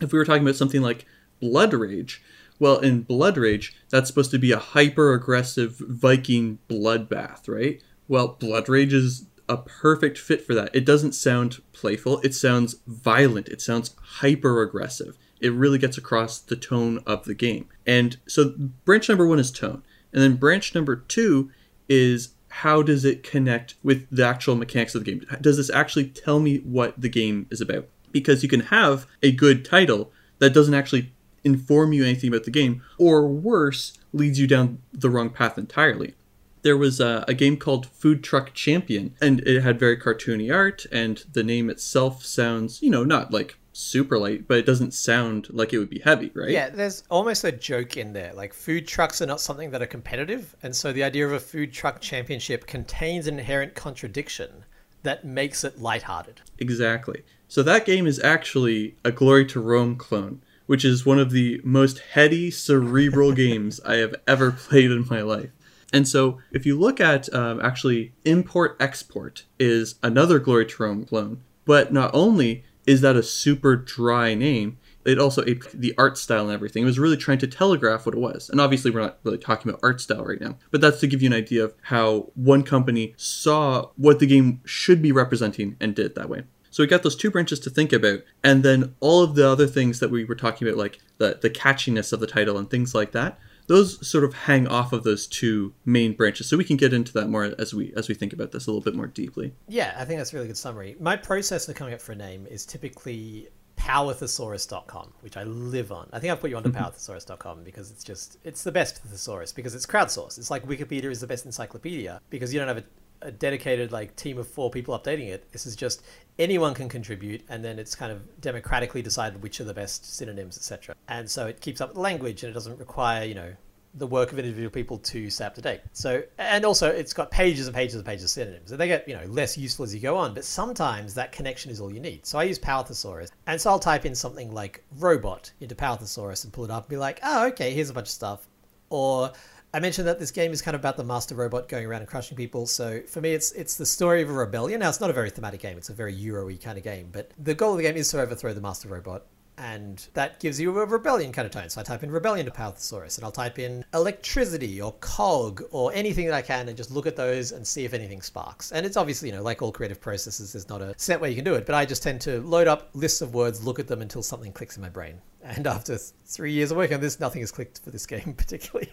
If 0.00 0.12
we 0.12 0.18
were 0.18 0.24
talking 0.24 0.42
about 0.42 0.56
something 0.56 0.82
like 0.82 1.06
Blood 1.40 1.74
Rage, 1.74 2.22
well, 2.58 2.78
in 2.78 3.02
Blood 3.02 3.36
Rage, 3.36 3.74
that's 3.90 4.08
supposed 4.08 4.30
to 4.30 4.38
be 4.38 4.52
a 4.52 4.58
hyper 4.58 5.12
aggressive 5.12 5.76
Viking 5.78 6.58
bloodbath, 6.68 7.48
right? 7.48 7.82
Well, 8.08 8.28
Blood 8.28 8.68
Rage 8.68 8.92
is 8.92 9.26
a 9.48 9.56
perfect 9.56 10.18
fit 10.18 10.46
for 10.46 10.54
that. 10.54 10.74
It 10.74 10.84
doesn't 10.84 11.12
sound 11.12 11.60
playful, 11.72 12.20
it 12.20 12.34
sounds 12.34 12.76
violent, 12.86 13.48
it 13.48 13.60
sounds 13.60 13.94
hyper 14.00 14.62
aggressive. 14.62 15.18
It 15.40 15.52
really 15.52 15.78
gets 15.78 15.98
across 15.98 16.38
the 16.38 16.56
tone 16.56 17.02
of 17.04 17.24
the 17.24 17.34
game. 17.34 17.68
And 17.84 18.16
so 18.26 18.54
branch 18.84 19.08
number 19.08 19.26
1 19.26 19.40
is 19.40 19.50
tone. 19.50 19.82
And 20.12 20.22
then 20.22 20.36
branch 20.36 20.74
number 20.74 20.96
2 20.96 21.50
is 21.88 22.34
how 22.48 22.82
does 22.82 23.04
it 23.04 23.22
connect 23.22 23.74
with 23.82 24.06
the 24.10 24.26
actual 24.26 24.54
mechanics 24.54 24.94
of 24.94 25.04
the 25.04 25.10
game? 25.10 25.26
Does 25.40 25.56
this 25.56 25.70
actually 25.70 26.08
tell 26.08 26.38
me 26.38 26.58
what 26.58 27.00
the 27.00 27.08
game 27.08 27.46
is 27.50 27.60
about? 27.60 27.88
Because 28.10 28.42
you 28.42 28.48
can 28.48 28.60
have 28.60 29.06
a 29.22 29.32
good 29.32 29.64
title 29.64 30.12
that 30.38 30.52
doesn't 30.52 30.74
actually 30.74 31.12
inform 31.44 31.92
you 31.92 32.04
anything 32.04 32.28
about 32.28 32.44
the 32.44 32.50
game, 32.50 32.82
or 32.98 33.26
worse, 33.26 33.98
leads 34.12 34.38
you 34.38 34.46
down 34.46 34.80
the 34.92 35.10
wrong 35.10 35.30
path 35.30 35.56
entirely. 35.58 36.14
There 36.62 36.76
was 36.76 37.00
a, 37.00 37.24
a 37.26 37.34
game 37.34 37.56
called 37.56 37.86
Food 37.86 38.22
Truck 38.22 38.54
Champion, 38.54 39.14
and 39.20 39.40
it 39.40 39.62
had 39.62 39.80
very 39.80 39.96
cartoony 39.96 40.54
art, 40.54 40.86
and 40.92 41.24
the 41.32 41.42
name 41.42 41.70
itself 41.70 42.24
sounds, 42.24 42.82
you 42.82 42.90
know, 42.90 43.02
not 43.02 43.32
like 43.32 43.56
super 43.72 44.18
light, 44.18 44.46
but 44.46 44.58
it 44.58 44.66
doesn't 44.66 44.92
sound 44.92 45.48
like 45.50 45.72
it 45.72 45.78
would 45.78 45.90
be 45.90 46.00
heavy, 46.00 46.30
right? 46.34 46.50
Yeah, 46.50 46.68
there's 46.70 47.02
almost 47.10 47.44
a 47.44 47.52
joke 47.52 47.96
in 47.96 48.12
there. 48.12 48.32
Like 48.34 48.52
food 48.52 48.86
trucks 48.86 49.22
are 49.22 49.26
not 49.26 49.40
something 49.40 49.70
that 49.70 49.82
are 49.82 49.86
competitive, 49.86 50.54
and 50.62 50.74
so 50.74 50.92
the 50.92 51.04
idea 51.04 51.26
of 51.26 51.32
a 51.32 51.40
food 51.40 51.72
truck 51.72 52.00
championship 52.00 52.66
contains 52.66 53.26
an 53.26 53.38
inherent 53.38 53.74
contradiction 53.74 54.64
that 55.02 55.24
makes 55.24 55.64
it 55.64 55.80
lighthearted. 55.80 56.40
Exactly. 56.58 57.22
So 57.48 57.62
that 57.62 57.84
game 57.84 58.06
is 58.06 58.22
actually 58.22 58.96
a 59.04 59.12
Glory 59.12 59.44
to 59.46 59.60
Rome 59.60 59.96
clone, 59.96 60.42
which 60.66 60.84
is 60.84 61.04
one 61.04 61.18
of 61.18 61.30
the 61.30 61.60
most 61.64 61.98
heady, 61.98 62.50
cerebral 62.50 63.32
games 63.34 63.80
I 63.84 63.96
have 63.96 64.14
ever 64.26 64.52
played 64.52 64.90
in 64.90 65.06
my 65.10 65.22
life. 65.22 65.50
And 65.94 66.08
so, 66.08 66.38
if 66.50 66.64
you 66.64 66.78
look 66.78 67.00
at 67.00 67.32
um, 67.34 67.60
actually 67.60 68.12
import 68.24 68.76
export 68.80 69.44
is 69.58 69.96
another 70.02 70.38
Glory 70.38 70.64
to 70.64 70.82
Rome 70.82 71.04
clone, 71.04 71.42
but 71.66 71.92
not 71.92 72.10
only 72.14 72.64
is 72.86 73.00
that 73.00 73.16
a 73.16 73.22
super 73.22 73.76
dry 73.76 74.34
name, 74.34 74.78
it 75.04 75.18
also 75.18 75.44
aped 75.46 75.72
the 75.72 75.94
art 75.98 76.16
style 76.16 76.44
and 76.44 76.52
everything. 76.52 76.82
It 76.82 76.86
was 76.86 76.98
really 76.98 77.16
trying 77.16 77.38
to 77.38 77.46
telegraph 77.46 78.06
what 78.06 78.14
it 78.14 78.20
was. 78.20 78.48
And 78.48 78.60
obviously, 78.60 78.90
we're 78.90 79.00
not 79.00 79.18
really 79.24 79.38
talking 79.38 79.70
about 79.70 79.80
art 79.82 80.00
style 80.00 80.24
right 80.24 80.40
now, 80.40 80.56
but 80.70 80.80
that's 80.80 81.00
to 81.00 81.06
give 81.06 81.22
you 81.22 81.28
an 81.28 81.34
idea 81.34 81.64
of 81.64 81.74
how 81.82 82.30
one 82.34 82.62
company 82.62 83.14
saw 83.16 83.88
what 83.96 84.18
the 84.20 84.26
game 84.26 84.60
should 84.64 85.02
be 85.02 85.12
representing 85.12 85.76
and 85.80 85.94
did 85.94 86.06
it 86.06 86.14
that 86.14 86.28
way. 86.28 86.44
So 86.70 86.82
we 86.82 86.86
got 86.86 87.02
those 87.02 87.16
two 87.16 87.30
branches 87.30 87.60
to 87.60 87.70
think 87.70 87.92
about, 87.92 88.20
and 88.42 88.62
then 88.62 88.94
all 89.00 89.22
of 89.22 89.34
the 89.34 89.46
other 89.46 89.66
things 89.66 90.00
that 90.00 90.10
we 90.10 90.24
were 90.24 90.34
talking 90.34 90.66
about, 90.66 90.78
like 90.78 90.98
the 91.18 91.38
the 91.40 91.50
catchiness 91.50 92.12
of 92.12 92.20
the 92.20 92.26
title 92.26 92.56
and 92.56 92.70
things 92.70 92.94
like 92.94 93.12
that. 93.12 93.38
Those 93.66 94.06
sort 94.06 94.24
of 94.24 94.34
hang 94.34 94.66
off 94.66 94.92
of 94.92 95.04
those 95.04 95.26
two 95.26 95.72
main 95.84 96.14
branches. 96.14 96.48
So 96.48 96.56
we 96.56 96.64
can 96.64 96.76
get 96.76 96.92
into 96.92 97.12
that 97.14 97.28
more 97.28 97.54
as 97.58 97.72
we 97.72 97.92
as 97.96 98.08
we 98.08 98.14
think 98.14 98.32
about 98.32 98.52
this 98.52 98.66
a 98.66 98.70
little 98.70 98.82
bit 98.82 98.94
more 98.94 99.06
deeply. 99.06 99.52
Yeah, 99.68 99.94
I 99.96 100.04
think 100.04 100.18
that's 100.18 100.32
a 100.32 100.36
really 100.36 100.48
good 100.48 100.56
summary. 100.56 100.96
My 101.00 101.16
process 101.16 101.66
for 101.66 101.72
coming 101.72 101.94
up 101.94 102.00
for 102.00 102.12
a 102.12 102.16
name 102.16 102.46
is 102.46 102.66
typically 102.66 103.48
powerthesaurus.com, 103.82 105.12
which 105.20 105.36
I 105.36 105.42
live 105.42 105.90
on. 105.90 106.08
I 106.12 106.20
think 106.20 106.32
I've 106.32 106.40
put 106.40 106.50
you 106.50 106.56
onto 106.56 106.70
mm-hmm. 106.70 106.82
powerthesaurus.com 106.82 107.64
because 107.64 107.90
it's 107.90 108.04
just 108.04 108.38
it's 108.44 108.62
the 108.62 108.72
best 108.72 109.02
thesaurus 109.02 109.52
because 109.52 109.74
it's 109.74 109.86
crowdsourced. 109.86 110.38
It's 110.38 110.50
like 110.50 110.66
Wikipedia 110.66 111.10
is 111.10 111.20
the 111.20 111.26
best 111.26 111.46
encyclopedia 111.46 112.20
because 112.30 112.52
you 112.54 112.60
don't 112.60 112.68
have 112.68 112.78
a, 112.78 112.84
a 113.22 113.32
dedicated 113.32 113.90
like 113.90 114.14
team 114.14 114.38
of 114.38 114.46
four 114.46 114.70
people 114.70 114.98
updating 114.98 115.28
it. 115.28 115.50
This 115.52 115.66
is 115.66 115.74
just 115.74 116.02
anyone 116.38 116.74
can 116.74 116.88
contribute 116.88 117.42
and 117.48 117.64
then 117.64 117.78
it's 117.78 117.94
kind 117.94 118.12
of 118.12 118.40
democratically 118.40 119.02
decided 119.02 119.42
which 119.42 119.60
are 119.60 119.64
the 119.64 119.74
best 119.74 120.14
synonyms, 120.16 120.56
etc. 120.56 120.94
And 121.08 121.30
so 121.30 121.46
it 121.46 121.60
keeps 121.60 121.80
up 121.80 121.90
with 121.90 121.96
the 121.96 122.00
language 122.00 122.42
and 122.42 122.50
it 122.50 122.54
doesn't 122.54 122.78
require, 122.78 123.24
you 123.24 123.34
know, 123.34 123.52
the 123.94 124.06
work 124.06 124.32
of 124.32 124.38
individual 124.38 124.70
people 124.70 124.96
to 124.96 125.28
stay 125.28 125.44
up 125.44 125.54
to 125.54 125.60
date. 125.60 125.80
So, 125.92 126.22
and 126.38 126.64
also 126.64 126.88
it's 126.88 127.12
got 127.12 127.30
pages 127.30 127.66
and 127.66 127.76
pages 127.76 127.96
and 127.96 128.04
pages 128.04 128.24
of 128.24 128.30
synonyms. 128.30 128.72
And 128.72 128.80
they 128.80 128.88
get, 128.88 129.06
you 129.06 129.14
know, 129.14 129.24
less 129.26 129.58
useful 129.58 129.84
as 129.84 129.94
you 129.94 130.00
go 130.00 130.16
on, 130.16 130.32
but 130.32 130.44
sometimes 130.44 131.14
that 131.14 131.32
connection 131.32 131.70
is 131.70 131.80
all 131.80 131.92
you 131.92 132.00
need. 132.00 132.24
So 132.24 132.38
I 132.38 132.44
use 132.44 132.58
Power 132.58 132.84
Thesaurus. 132.84 133.30
And 133.46 133.60
so 133.60 133.70
I'll 133.70 133.78
type 133.78 134.06
in 134.06 134.14
something 134.14 134.52
like 134.52 134.82
robot 134.98 135.52
into 135.60 135.74
Power 135.74 135.98
Thesaurus 135.98 136.44
and 136.44 136.52
pull 136.52 136.64
it 136.64 136.70
up 136.70 136.84
and 136.84 136.90
be 136.90 136.96
like, 136.96 137.20
oh, 137.22 137.48
okay, 137.48 137.74
here's 137.74 137.90
a 137.90 137.94
bunch 137.94 138.06
of 138.06 138.12
stuff. 138.12 138.48
Or 138.88 139.32
I 139.74 139.80
mentioned 139.80 140.06
that 140.06 140.18
this 140.18 140.30
game 140.30 140.52
is 140.52 140.60
kind 140.60 140.74
of 140.74 140.82
about 140.82 140.96
the 140.96 141.04
master 141.04 141.34
robot 141.34 141.68
going 141.68 141.86
around 141.86 142.00
and 142.00 142.08
crushing 142.08 142.36
people. 142.36 142.66
So 142.66 143.00
for 143.08 143.20
me, 143.20 143.32
it's 143.32 143.52
it's 143.52 143.76
the 143.76 143.86
story 143.86 144.20
of 144.22 144.28
a 144.28 144.32
rebellion. 144.32 144.80
Now, 144.80 144.88
it's 144.88 145.00
not 145.00 145.10
a 145.10 145.14
very 145.14 145.30
thematic 145.30 145.60
game. 145.60 145.78
It's 145.78 145.88
a 145.88 145.94
very 145.94 146.12
Euro-y 146.12 146.58
kind 146.62 146.76
of 146.76 146.84
game. 146.84 147.08
But 147.10 147.32
the 147.38 147.54
goal 147.54 147.72
of 147.72 147.78
the 147.78 147.84
game 147.84 147.96
is 147.96 148.10
to 148.10 148.20
overthrow 148.20 148.52
the 148.52 148.60
master 148.60 148.88
robot 148.88 149.24
and 149.58 150.08
that 150.14 150.40
gives 150.40 150.60
you 150.60 150.76
a 150.76 150.86
rebellion 150.86 151.32
kind 151.32 151.46
of 151.46 151.52
tone. 151.52 151.68
So 151.68 151.80
I 151.80 151.84
type 151.84 152.02
in 152.02 152.10
rebellion 152.10 152.46
to 152.46 152.52
Power 152.52 152.72
Thesaurus, 152.72 153.18
and 153.18 153.24
I'll 153.24 153.32
type 153.32 153.58
in 153.58 153.84
electricity 153.94 154.80
or 154.80 154.92
cog 155.00 155.62
or 155.70 155.92
anything 155.92 156.26
that 156.26 156.34
I 156.34 156.42
can, 156.42 156.68
and 156.68 156.76
just 156.76 156.90
look 156.90 157.06
at 157.06 157.16
those 157.16 157.52
and 157.52 157.66
see 157.66 157.84
if 157.84 157.94
anything 157.94 158.22
sparks. 158.22 158.72
And 158.72 158.86
it's 158.86 158.96
obviously, 158.96 159.28
you 159.28 159.34
know, 159.34 159.42
like 159.42 159.62
all 159.62 159.72
creative 159.72 160.00
processes, 160.00 160.52
there's 160.52 160.68
not 160.68 160.82
a 160.82 160.94
set 160.96 161.20
way 161.20 161.30
you 161.30 161.36
can 161.36 161.44
do 161.44 161.54
it, 161.54 161.66
but 161.66 161.74
I 161.74 161.84
just 161.84 162.02
tend 162.02 162.20
to 162.22 162.40
load 162.40 162.66
up 162.66 162.90
lists 162.94 163.20
of 163.20 163.34
words, 163.34 163.64
look 163.64 163.78
at 163.78 163.86
them 163.86 164.02
until 164.02 164.22
something 164.22 164.52
clicks 164.52 164.76
in 164.76 164.82
my 164.82 164.88
brain. 164.88 165.20
And 165.42 165.66
after 165.68 165.96
three 165.96 166.52
years 166.52 166.70
of 166.70 166.76
working 166.76 166.94
on 166.94 167.00
this, 167.00 167.20
nothing 167.20 167.42
has 167.42 167.52
clicked 167.52 167.80
for 167.80 167.90
this 167.90 168.06
game 168.06 168.34
particularly. 168.36 168.92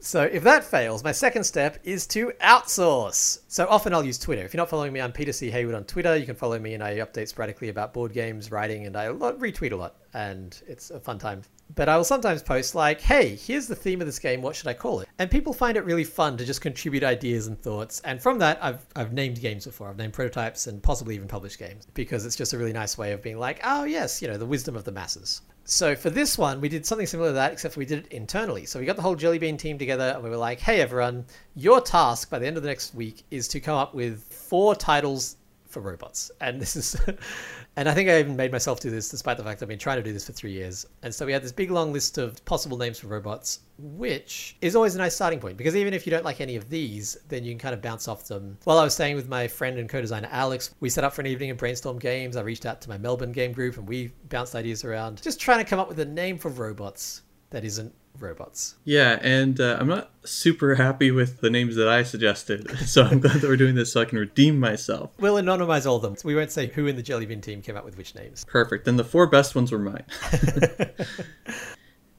So 0.00 0.22
if 0.22 0.44
that 0.44 0.62
fails, 0.62 1.02
my 1.02 1.10
second 1.10 1.42
step 1.42 1.78
is 1.82 2.06
to 2.08 2.32
outsource. 2.40 3.40
So 3.48 3.66
often 3.68 3.92
I'll 3.92 4.04
use 4.04 4.18
Twitter. 4.18 4.42
If 4.42 4.54
you're 4.54 4.60
not 4.60 4.70
following 4.70 4.92
me, 4.92 5.00
I'm 5.00 5.10
Peter 5.10 5.32
C. 5.32 5.50
Hayward 5.50 5.74
on 5.74 5.84
Twitter. 5.84 6.16
You 6.16 6.24
can 6.24 6.36
follow 6.36 6.58
me 6.58 6.74
and 6.74 6.84
I 6.84 6.98
update 6.98 7.26
sporadically 7.26 7.68
about 7.68 7.92
board 7.92 8.12
games, 8.12 8.52
writing, 8.52 8.86
and 8.86 8.96
I 8.96 9.08
retweet 9.08 9.72
a 9.72 9.76
lot. 9.76 9.96
And 10.14 10.60
it's 10.68 10.90
a 10.90 11.00
fun 11.00 11.18
time. 11.18 11.42
But 11.74 11.88
I 11.88 11.96
will 11.96 12.04
sometimes 12.04 12.42
post 12.42 12.74
like, 12.74 13.00
hey, 13.00 13.36
here's 13.36 13.66
the 13.66 13.74
theme 13.74 14.00
of 14.00 14.06
this 14.06 14.18
game, 14.18 14.42
what 14.42 14.56
should 14.56 14.66
I 14.66 14.74
call 14.74 15.00
it? 15.00 15.08
And 15.18 15.30
people 15.30 15.52
find 15.52 15.76
it 15.76 15.84
really 15.84 16.04
fun 16.04 16.36
to 16.38 16.44
just 16.44 16.60
contribute 16.60 17.04
ideas 17.04 17.46
and 17.46 17.60
thoughts. 17.60 18.00
And 18.04 18.20
from 18.20 18.38
that, 18.38 18.58
I've, 18.62 18.86
I've 18.96 19.12
named 19.12 19.40
games 19.40 19.66
before. 19.66 19.88
I've 19.88 19.96
named 19.96 20.14
prototypes 20.14 20.66
and 20.66 20.82
possibly 20.82 21.14
even 21.14 21.28
published 21.28 21.58
games 21.58 21.86
because 21.94 22.24
it's 22.24 22.36
just 22.36 22.52
a 22.52 22.58
really 22.58 22.72
nice 22.72 22.96
way 22.96 23.12
of 23.12 23.22
being 23.22 23.38
like, 23.38 23.60
oh, 23.64 23.84
yes, 23.84 24.20
you 24.22 24.28
know, 24.28 24.38
the 24.38 24.46
wisdom 24.46 24.76
of 24.76 24.84
the 24.84 24.92
masses. 24.92 25.42
So 25.70 25.94
for 25.94 26.08
this 26.08 26.38
one, 26.38 26.62
we 26.62 26.70
did 26.70 26.86
something 26.86 27.06
similar 27.06 27.28
to 27.28 27.34
that, 27.34 27.52
except 27.52 27.76
we 27.76 27.84
did 27.84 28.06
it 28.06 28.06
internally. 28.12 28.64
So 28.64 28.80
we 28.80 28.86
got 28.86 28.96
the 28.96 29.02
whole 29.02 29.14
Jelly 29.14 29.38
Bean 29.38 29.58
team 29.58 29.76
together, 29.76 30.12
and 30.14 30.22
we 30.24 30.30
were 30.30 30.36
like, 30.38 30.60
"Hey, 30.60 30.80
everyone, 30.80 31.26
your 31.54 31.82
task 31.82 32.30
by 32.30 32.38
the 32.38 32.46
end 32.46 32.56
of 32.56 32.62
the 32.62 32.70
next 32.70 32.94
week 32.94 33.24
is 33.30 33.48
to 33.48 33.60
come 33.60 33.76
up 33.76 33.94
with 33.94 34.22
four 34.22 34.74
titles 34.74 35.36
for 35.66 35.80
robots." 35.80 36.30
And 36.40 36.58
this 36.58 36.74
is, 36.74 36.96
and 37.78 37.88
I 37.88 37.94
think 37.94 38.10
I 38.10 38.18
even 38.18 38.34
made 38.34 38.50
myself 38.50 38.80
do 38.80 38.90
this, 38.90 39.08
despite 39.08 39.36
the 39.36 39.44
fact 39.44 39.62
I've 39.62 39.68
been 39.68 39.78
trying 39.78 39.98
to 39.98 40.02
do 40.02 40.12
this 40.12 40.26
for 40.26 40.32
three 40.32 40.50
years. 40.50 40.84
And 41.04 41.14
so 41.14 41.24
we 41.24 41.32
had 41.32 41.44
this 41.44 41.52
big 41.52 41.70
long 41.70 41.92
list 41.92 42.18
of 42.18 42.44
possible 42.44 42.76
names 42.76 42.98
for 42.98 43.06
robots, 43.06 43.60
which 43.78 44.56
is 44.60 44.74
always 44.74 44.96
a 44.96 44.98
nice 44.98 45.14
starting 45.14 45.38
point 45.38 45.56
because 45.56 45.76
even 45.76 45.94
if 45.94 46.04
you 46.04 46.10
don't 46.10 46.24
like 46.24 46.40
any 46.40 46.56
of 46.56 46.68
these, 46.68 47.16
then 47.28 47.44
you 47.44 47.52
can 47.52 47.60
kind 47.60 47.74
of 47.74 47.80
bounce 47.80 48.08
off 48.08 48.26
them. 48.26 48.58
While 48.64 48.78
I 48.78 48.82
was 48.82 48.94
staying 48.94 49.14
with 49.14 49.28
my 49.28 49.46
friend 49.46 49.78
and 49.78 49.88
co-designer 49.88 50.28
Alex, 50.32 50.74
we 50.80 50.90
set 50.90 51.04
up 51.04 51.12
for 51.12 51.20
an 51.20 51.28
evening 51.28 51.50
and 51.50 51.58
brainstormed 51.58 52.00
games. 52.00 52.34
I 52.34 52.40
reached 52.40 52.66
out 52.66 52.80
to 52.80 52.88
my 52.88 52.98
Melbourne 52.98 53.30
game 53.30 53.52
group 53.52 53.76
and 53.76 53.86
we 53.86 54.08
bounced 54.28 54.56
ideas 54.56 54.82
around, 54.82 55.22
just 55.22 55.38
trying 55.38 55.58
to 55.58 55.64
come 55.64 55.78
up 55.78 55.86
with 55.86 56.00
a 56.00 56.04
name 56.04 56.36
for 56.36 56.50
robots 56.50 57.22
that 57.50 57.64
isn't 57.64 57.94
robots. 58.22 58.76
Yeah, 58.84 59.18
and 59.22 59.60
uh, 59.60 59.76
I'm 59.80 59.88
not 59.88 60.10
super 60.24 60.74
happy 60.74 61.10
with 61.10 61.40
the 61.40 61.50
names 61.50 61.76
that 61.76 61.88
I 61.88 62.02
suggested, 62.02 62.78
so 62.86 63.02
I'm 63.02 63.20
glad 63.20 63.40
that 63.40 63.48
we're 63.48 63.56
doing 63.56 63.74
this 63.74 63.92
so 63.92 64.00
I 64.00 64.04
can 64.04 64.18
redeem 64.18 64.58
myself. 64.58 65.10
We'll 65.18 65.36
anonymize 65.36 65.86
all 65.86 65.96
of 65.96 66.02
them. 66.02 66.16
We 66.24 66.34
won't 66.34 66.50
say 66.50 66.68
who 66.68 66.86
in 66.86 66.96
the 66.96 67.02
Jellybean 67.02 67.42
team 67.42 67.62
came 67.62 67.76
up 67.76 67.84
with 67.84 67.96
which 67.96 68.14
names. 68.14 68.44
Perfect. 68.44 68.84
Then 68.84 68.96
the 68.96 69.04
four 69.04 69.26
best 69.26 69.54
ones 69.54 69.72
were 69.72 69.78
mine. 69.78 70.04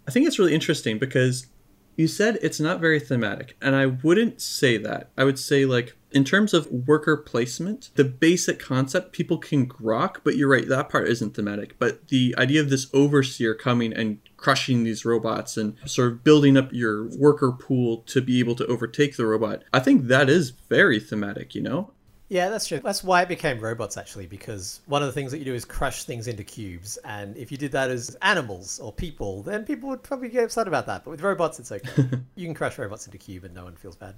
I 0.07 0.11
think 0.11 0.27
it's 0.27 0.39
really 0.39 0.55
interesting 0.55 0.97
because 0.97 1.47
you 1.95 2.07
said 2.07 2.39
it's 2.41 2.59
not 2.59 2.79
very 2.79 2.99
thematic, 2.99 3.57
and 3.61 3.75
I 3.75 3.87
wouldn't 3.87 4.41
say 4.41 4.77
that. 4.77 5.09
I 5.17 5.25
would 5.25 5.37
say, 5.37 5.65
like, 5.65 5.95
in 6.11 6.23
terms 6.23 6.53
of 6.53 6.67
worker 6.71 7.17
placement, 7.17 7.91
the 7.95 8.03
basic 8.03 8.59
concept 8.59 9.13
people 9.13 9.37
can 9.37 9.67
grok, 9.67 10.17
but 10.23 10.35
you're 10.35 10.49
right, 10.49 10.67
that 10.67 10.89
part 10.89 11.07
isn't 11.07 11.35
thematic. 11.35 11.77
But 11.79 12.07
the 12.07 12.35
idea 12.37 12.61
of 12.61 12.69
this 12.69 12.87
overseer 12.93 13.53
coming 13.53 13.93
and 13.93 14.19
crushing 14.37 14.83
these 14.83 15.05
robots 15.05 15.57
and 15.57 15.75
sort 15.85 16.11
of 16.11 16.23
building 16.23 16.57
up 16.57 16.71
your 16.71 17.05
worker 17.17 17.51
pool 17.51 17.97
to 18.07 18.21
be 18.21 18.39
able 18.39 18.55
to 18.55 18.65
overtake 18.67 19.17
the 19.17 19.25
robot, 19.25 19.63
I 19.73 19.79
think 19.79 20.07
that 20.07 20.29
is 20.29 20.51
very 20.51 20.99
thematic, 20.99 21.53
you 21.55 21.61
know? 21.61 21.91
Yeah, 22.29 22.49
that's 22.49 22.67
true. 22.67 22.79
That's 22.79 23.03
why 23.03 23.23
it 23.23 23.27
became 23.27 23.59
robots, 23.59 23.97
actually, 23.97 24.27
because 24.27 24.81
one 24.85 25.01
of 25.01 25.07
the 25.07 25.11
things 25.11 25.31
that 25.31 25.39
you 25.39 25.45
do 25.45 25.55
is 25.55 25.65
crush 25.65 26.03
things 26.03 26.27
into 26.27 26.43
cubes. 26.43 26.97
And 27.03 27.35
if 27.35 27.51
you 27.51 27.57
did 27.57 27.71
that 27.71 27.89
as 27.89 28.15
animals 28.21 28.79
or 28.79 28.93
people, 28.93 29.41
then 29.41 29.65
people 29.65 29.89
would 29.89 30.03
probably 30.03 30.29
get 30.29 30.43
upset 30.43 30.67
about 30.67 30.85
that. 30.85 31.03
But 31.03 31.11
with 31.11 31.21
robots, 31.21 31.59
it's 31.59 31.71
okay. 31.71 31.89
you 32.35 32.45
can 32.45 32.53
crush 32.53 32.77
robots 32.77 33.07
into 33.07 33.17
cube 33.17 33.45
and 33.45 33.55
no 33.55 33.63
one 33.63 33.75
feels 33.75 33.95
bad. 33.95 34.13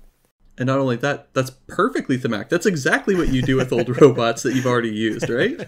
And 0.58 0.68
not 0.68 0.80
only 0.80 0.96
that, 0.98 1.34
that's 1.34 1.52
perfectly 1.68 2.18
thematic. 2.18 2.50
That's 2.50 2.66
exactly 2.66 3.16
what 3.16 3.30
you 3.30 3.42
do 3.42 3.56
with 3.56 3.72
old 3.72 3.90
robots 4.02 4.44
that 4.44 4.54
you've 4.54 4.68
already 4.68 4.94
used, 4.94 5.30
right? 5.30 5.68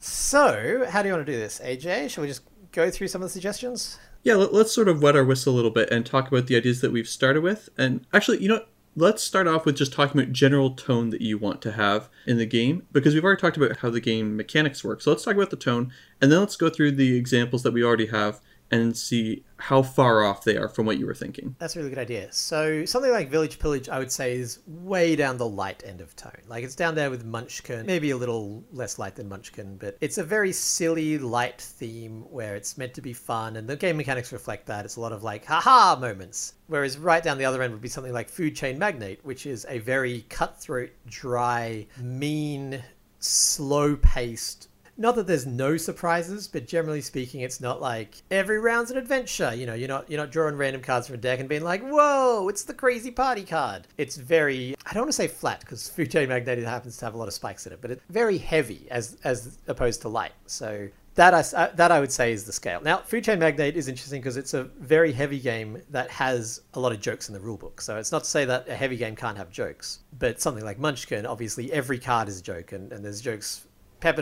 So, 0.00 0.86
how 0.88 1.02
do 1.02 1.08
you 1.08 1.14
want 1.14 1.26
to 1.26 1.32
do 1.32 1.38
this, 1.38 1.60
AJ? 1.64 2.10
Shall 2.10 2.22
we 2.22 2.28
just 2.28 2.42
go 2.72 2.90
through 2.90 3.08
some 3.08 3.22
of 3.22 3.26
the 3.26 3.32
suggestions? 3.32 3.98
Yeah, 4.22 4.34
let, 4.34 4.52
us 4.52 4.72
sort 4.72 4.88
of 4.88 5.02
wet 5.02 5.16
our 5.16 5.24
whistle 5.24 5.54
a 5.54 5.56
little 5.56 5.70
bit 5.70 5.90
and 5.90 6.04
talk 6.04 6.28
about 6.28 6.46
the 6.46 6.56
ideas 6.56 6.80
that 6.80 6.92
we've 6.92 7.08
started 7.08 7.42
with. 7.42 7.68
And 7.78 8.06
actually, 8.12 8.42
you 8.42 8.48
know, 8.48 8.64
let's 8.96 9.22
start 9.22 9.46
off 9.46 9.64
with 9.64 9.76
just 9.76 9.92
talking 9.92 10.20
about 10.20 10.32
general 10.32 10.72
tone 10.72 11.10
that 11.10 11.20
you 11.20 11.38
want 11.38 11.62
to 11.62 11.72
have 11.72 12.08
in 12.26 12.36
the 12.36 12.46
game 12.46 12.86
because 12.92 13.14
we've 13.14 13.24
already 13.24 13.40
talked 13.40 13.56
about 13.56 13.78
how 13.78 13.90
the 13.90 14.00
game 14.00 14.36
mechanics 14.36 14.82
work. 14.82 15.00
So 15.00 15.10
let's 15.10 15.24
talk 15.24 15.36
about 15.36 15.50
the 15.50 15.56
tone 15.56 15.92
and 16.20 16.32
then 16.32 16.40
let's 16.40 16.56
go 16.56 16.68
through 16.68 16.92
the 16.92 17.16
examples 17.16 17.62
that 17.62 17.72
we 17.72 17.84
already 17.84 18.06
have 18.06 18.40
and 18.70 18.96
see 18.96 19.44
how 19.56 19.82
far 19.82 20.24
off 20.24 20.44
they 20.44 20.56
are 20.56 20.68
from 20.68 20.86
what 20.86 20.98
you 20.98 21.06
were 21.06 21.14
thinking. 21.14 21.56
That's 21.58 21.74
a 21.74 21.78
really 21.78 21.90
good 21.90 21.98
idea. 21.98 22.32
So 22.32 22.84
something 22.84 23.10
like 23.10 23.30
Village 23.30 23.58
Pillage, 23.58 23.88
I 23.88 23.98
would 23.98 24.12
say, 24.12 24.36
is 24.36 24.60
way 24.66 25.16
down 25.16 25.36
the 25.36 25.48
light 25.48 25.82
end 25.84 26.00
of 26.00 26.14
tone. 26.14 26.42
Like 26.46 26.64
it's 26.64 26.74
down 26.74 26.94
there 26.94 27.10
with 27.10 27.24
Munchkin, 27.24 27.86
maybe 27.86 28.10
a 28.10 28.16
little 28.16 28.64
less 28.72 28.98
light 28.98 29.16
than 29.16 29.28
Munchkin, 29.28 29.76
but 29.78 29.96
it's 30.00 30.18
a 30.18 30.24
very 30.24 30.52
silly, 30.52 31.18
light 31.18 31.60
theme 31.60 32.22
where 32.30 32.54
it's 32.54 32.78
meant 32.78 32.94
to 32.94 33.00
be 33.00 33.12
fun, 33.12 33.56
and 33.56 33.68
the 33.68 33.76
game 33.76 33.96
mechanics 33.96 34.32
reflect 34.32 34.66
that. 34.66 34.84
It's 34.84 34.96
a 34.96 35.00
lot 35.00 35.12
of 35.12 35.22
like 35.22 35.44
haha 35.44 35.98
moments. 35.98 36.54
Whereas 36.66 36.98
right 36.98 37.22
down 37.22 37.38
the 37.38 37.44
other 37.46 37.62
end 37.62 37.72
would 37.72 37.82
be 37.82 37.88
something 37.88 38.12
like 38.12 38.28
Food 38.28 38.54
Chain 38.54 38.78
Magnate, 38.78 39.24
which 39.24 39.46
is 39.46 39.66
a 39.68 39.78
very 39.78 40.26
cutthroat, 40.28 40.90
dry, 41.06 41.86
mean, 42.00 42.82
slow 43.20 43.96
paced 43.96 44.67
not 44.98 45.14
that 45.14 45.28
there's 45.28 45.46
no 45.46 45.76
surprises, 45.76 46.48
but 46.48 46.66
generally 46.66 47.00
speaking, 47.00 47.40
it's 47.40 47.60
not 47.60 47.80
like 47.80 48.20
every 48.32 48.58
round's 48.58 48.90
an 48.90 48.98
adventure. 48.98 49.54
You 49.54 49.64
know, 49.64 49.74
you're 49.74 49.88
not 49.88 50.10
you're 50.10 50.20
not 50.20 50.32
drawing 50.32 50.56
random 50.56 50.82
cards 50.82 51.06
from 51.06 51.14
a 51.14 51.18
deck 51.18 51.38
and 51.38 51.48
being 51.48 51.62
like, 51.62 51.82
"Whoa, 51.82 52.48
it's 52.48 52.64
the 52.64 52.74
crazy 52.74 53.12
party 53.12 53.44
card." 53.44 53.86
It's 53.96 54.16
very 54.16 54.74
I 54.84 54.92
don't 54.92 55.02
want 55.02 55.10
to 55.10 55.16
say 55.16 55.28
flat 55.28 55.60
because 55.60 55.90
Chain 56.08 56.28
Magnate 56.28 56.58
happens 56.64 56.96
to 56.98 57.04
have 57.04 57.14
a 57.14 57.16
lot 57.16 57.28
of 57.28 57.34
spikes 57.34 57.66
in 57.66 57.72
it, 57.72 57.80
but 57.80 57.92
it's 57.92 58.02
very 58.10 58.38
heavy 58.38 58.88
as 58.90 59.16
as 59.22 59.58
opposed 59.68 60.02
to 60.02 60.08
light. 60.08 60.32
So 60.46 60.88
that 61.18 61.34
I, 61.34 61.40
uh, 61.56 61.74
that 61.74 61.90
I 61.90 61.98
would 61.98 62.12
say 62.12 62.32
is 62.32 62.44
the 62.44 62.52
scale. 62.52 62.80
Now, 62.80 62.98
Food 62.98 63.24
Chain 63.24 63.40
Magnate 63.40 63.76
is 63.76 63.88
interesting 63.88 64.20
because 64.20 64.36
it's 64.36 64.54
a 64.54 64.64
very 64.64 65.12
heavy 65.12 65.40
game 65.40 65.82
that 65.90 66.10
has 66.10 66.62
a 66.74 66.80
lot 66.80 66.92
of 66.92 67.00
jokes 67.00 67.28
in 67.28 67.34
the 67.34 67.40
rulebook. 67.40 67.80
So 67.80 67.96
it's 67.96 68.12
not 68.12 68.22
to 68.22 68.30
say 68.30 68.44
that 68.44 68.68
a 68.68 68.76
heavy 68.76 68.96
game 68.96 69.16
can't 69.16 69.36
have 69.36 69.50
jokes, 69.50 69.98
but 70.16 70.40
something 70.40 70.64
like 70.64 70.78
Munchkin, 70.78 71.26
obviously 71.26 71.72
every 71.72 71.98
card 71.98 72.28
is 72.28 72.38
a 72.38 72.42
joke, 72.42 72.70
and, 72.70 72.92
and 72.92 73.04
there's 73.04 73.20
jokes 73.20 73.66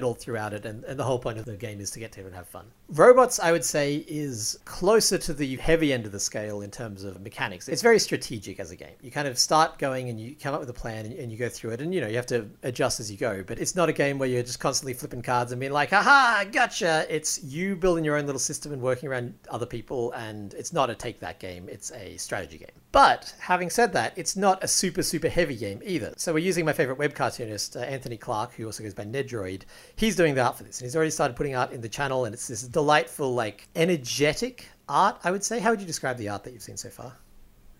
all 0.02 0.14
throughout 0.14 0.52
it, 0.52 0.64
and, 0.64 0.84
and 0.84 0.98
the 0.98 1.04
whole 1.04 1.18
point 1.18 1.38
of 1.38 1.44
the 1.44 1.56
game 1.56 1.80
is 1.80 1.90
to 1.92 1.98
get 1.98 2.12
to 2.12 2.20
it 2.20 2.26
and 2.26 2.34
have 2.34 2.48
fun. 2.48 2.66
Robots, 2.88 3.40
I 3.40 3.51
would 3.53 3.64
say, 3.64 4.05
is 4.07 4.59
closer 4.64 5.18
to 5.18 5.35
the 5.35 5.57
heavy 5.57 5.92
end 5.92 6.07
of 6.07 6.12
the 6.12 6.20
scale 6.20 6.61
in 6.62 6.70
terms 6.70 7.03
of 7.03 7.20
mechanics. 7.20 7.68
It's 7.68 7.83
very 7.83 7.99
strategic 7.99 8.61
as 8.61 8.70
a 8.70 8.77
game. 8.77 8.94
You 9.03 9.11
kind 9.11 9.27
of 9.27 9.38
start 9.38 9.79
going 9.79 10.09
and 10.09 10.20
you 10.20 10.37
come 10.37 10.55
up 10.55 10.61
with 10.61 10.70
a 10.70 10.75
plan 10.75 11.07
and, 11.07 11.33
you 11.33 11.37
go 11.37 11.49
through 11.49 11.72
it, 11.72 11.81
and 11.81 11.92
you 11.92 12.01
know 12.01 12.07
you 12.07 12.16
have 12.16 12.27
to 12.27 12.49
adjust 12.62 13.01
as 13.01 13.11
you 13.11 13.16
go. 13.16 13.42
But 13.44 13.59
it's 13.59 13.75
not 13.75 13.88
a 13.88 13.92
game 13.92 14.18
where 14.18 14.29
you're 14.29 14.42
just 14.42 14.61
constantly 14.61 14.94
flipping 14.94 15.22
cards 15.22 15.51
and 15.51 15.59
being 15.59 15.72
like, 15.72 15.92
"Aha, 15.92 16.44
gotcha!" 16.53 17.07
It's 17.09 17.42
you 17.42 17.75
building 17.75 18.05
your 18.05 18.16
own 18.16 18.27
little 18.27 18.38
system 18.38 18.72
and 18.72 18.81
working 18.81 19.09
around 19.09 19.35
other 19.51 19.66
people, 19.66 20.12
and 20.12 20.55
it's 20.55 20.72
not 20.72 20.88
a 20.88 20.94
take 20.94 21.18
that 21.20 21.40
game. 21.40 21.68
It's 21.68 21.90
a 21.92 22.16
strategy 22.16 22.59
game. 22.59 22.70
But 22.92 23.35
having 23.40 23.68
said 23.68 23.92
that, 23.94 24.12
it's 24.16 24.37
not 24.37 24.62
a 24.62 24.68
super 24.68 25.03
super 25.03 25.29
heavy 25.29 25.57
game 25.57 25.83
either. 25.85 26.14
So 26.16 26.33
we're 26.33 26.38
using 26.38 26.64
my 26.64 26.72
favorite 26.72 26.99
web 26.99 27.14
cartoonist, 27.14 27.77
uh, 27.77 27.81
Anthony 27.81 28.16
Clark, 28.16 28.55
who 28.55 28.66
also 28.66 28.85
goes 28.85 28.94
by 28.94 29.05
Nedroid 29.05 29.62
he's 29.96 30.16
doing 30.16 30.35
the 30.35 30.42
art 30.42 30.57
for 30.57 30.64
this, 30.64 30.81
and 30.81 30.87
he's 30.87 30.94
already 30.94 31.11
started 31.11 31.37
putting 31.37 31.55
art 31.55 31.72
in 31.72 31.81
the 31.81 31.88
channel, 31.88 32.25
and 32.25 32.35
it's 32.35 32.49
this 32.49 32.62
delightful, 32.76 33.34
like 33.34 33.68
energetic 33.74 34.68
art. 34.86 35.18
I 35.24 35.30
would 35.30 35.42
say. 35.42 35.60
How 35.60 35.70
would 35.70 35.80
you 35.80 35.86
describe 35.86 36.18
the 36.18 36.28
art 36.28 36.44
that 36.44 36.52
you've 36.52 36.62
seen 36.62 36.76
so 36.76 36.90
far? 36.90 37.14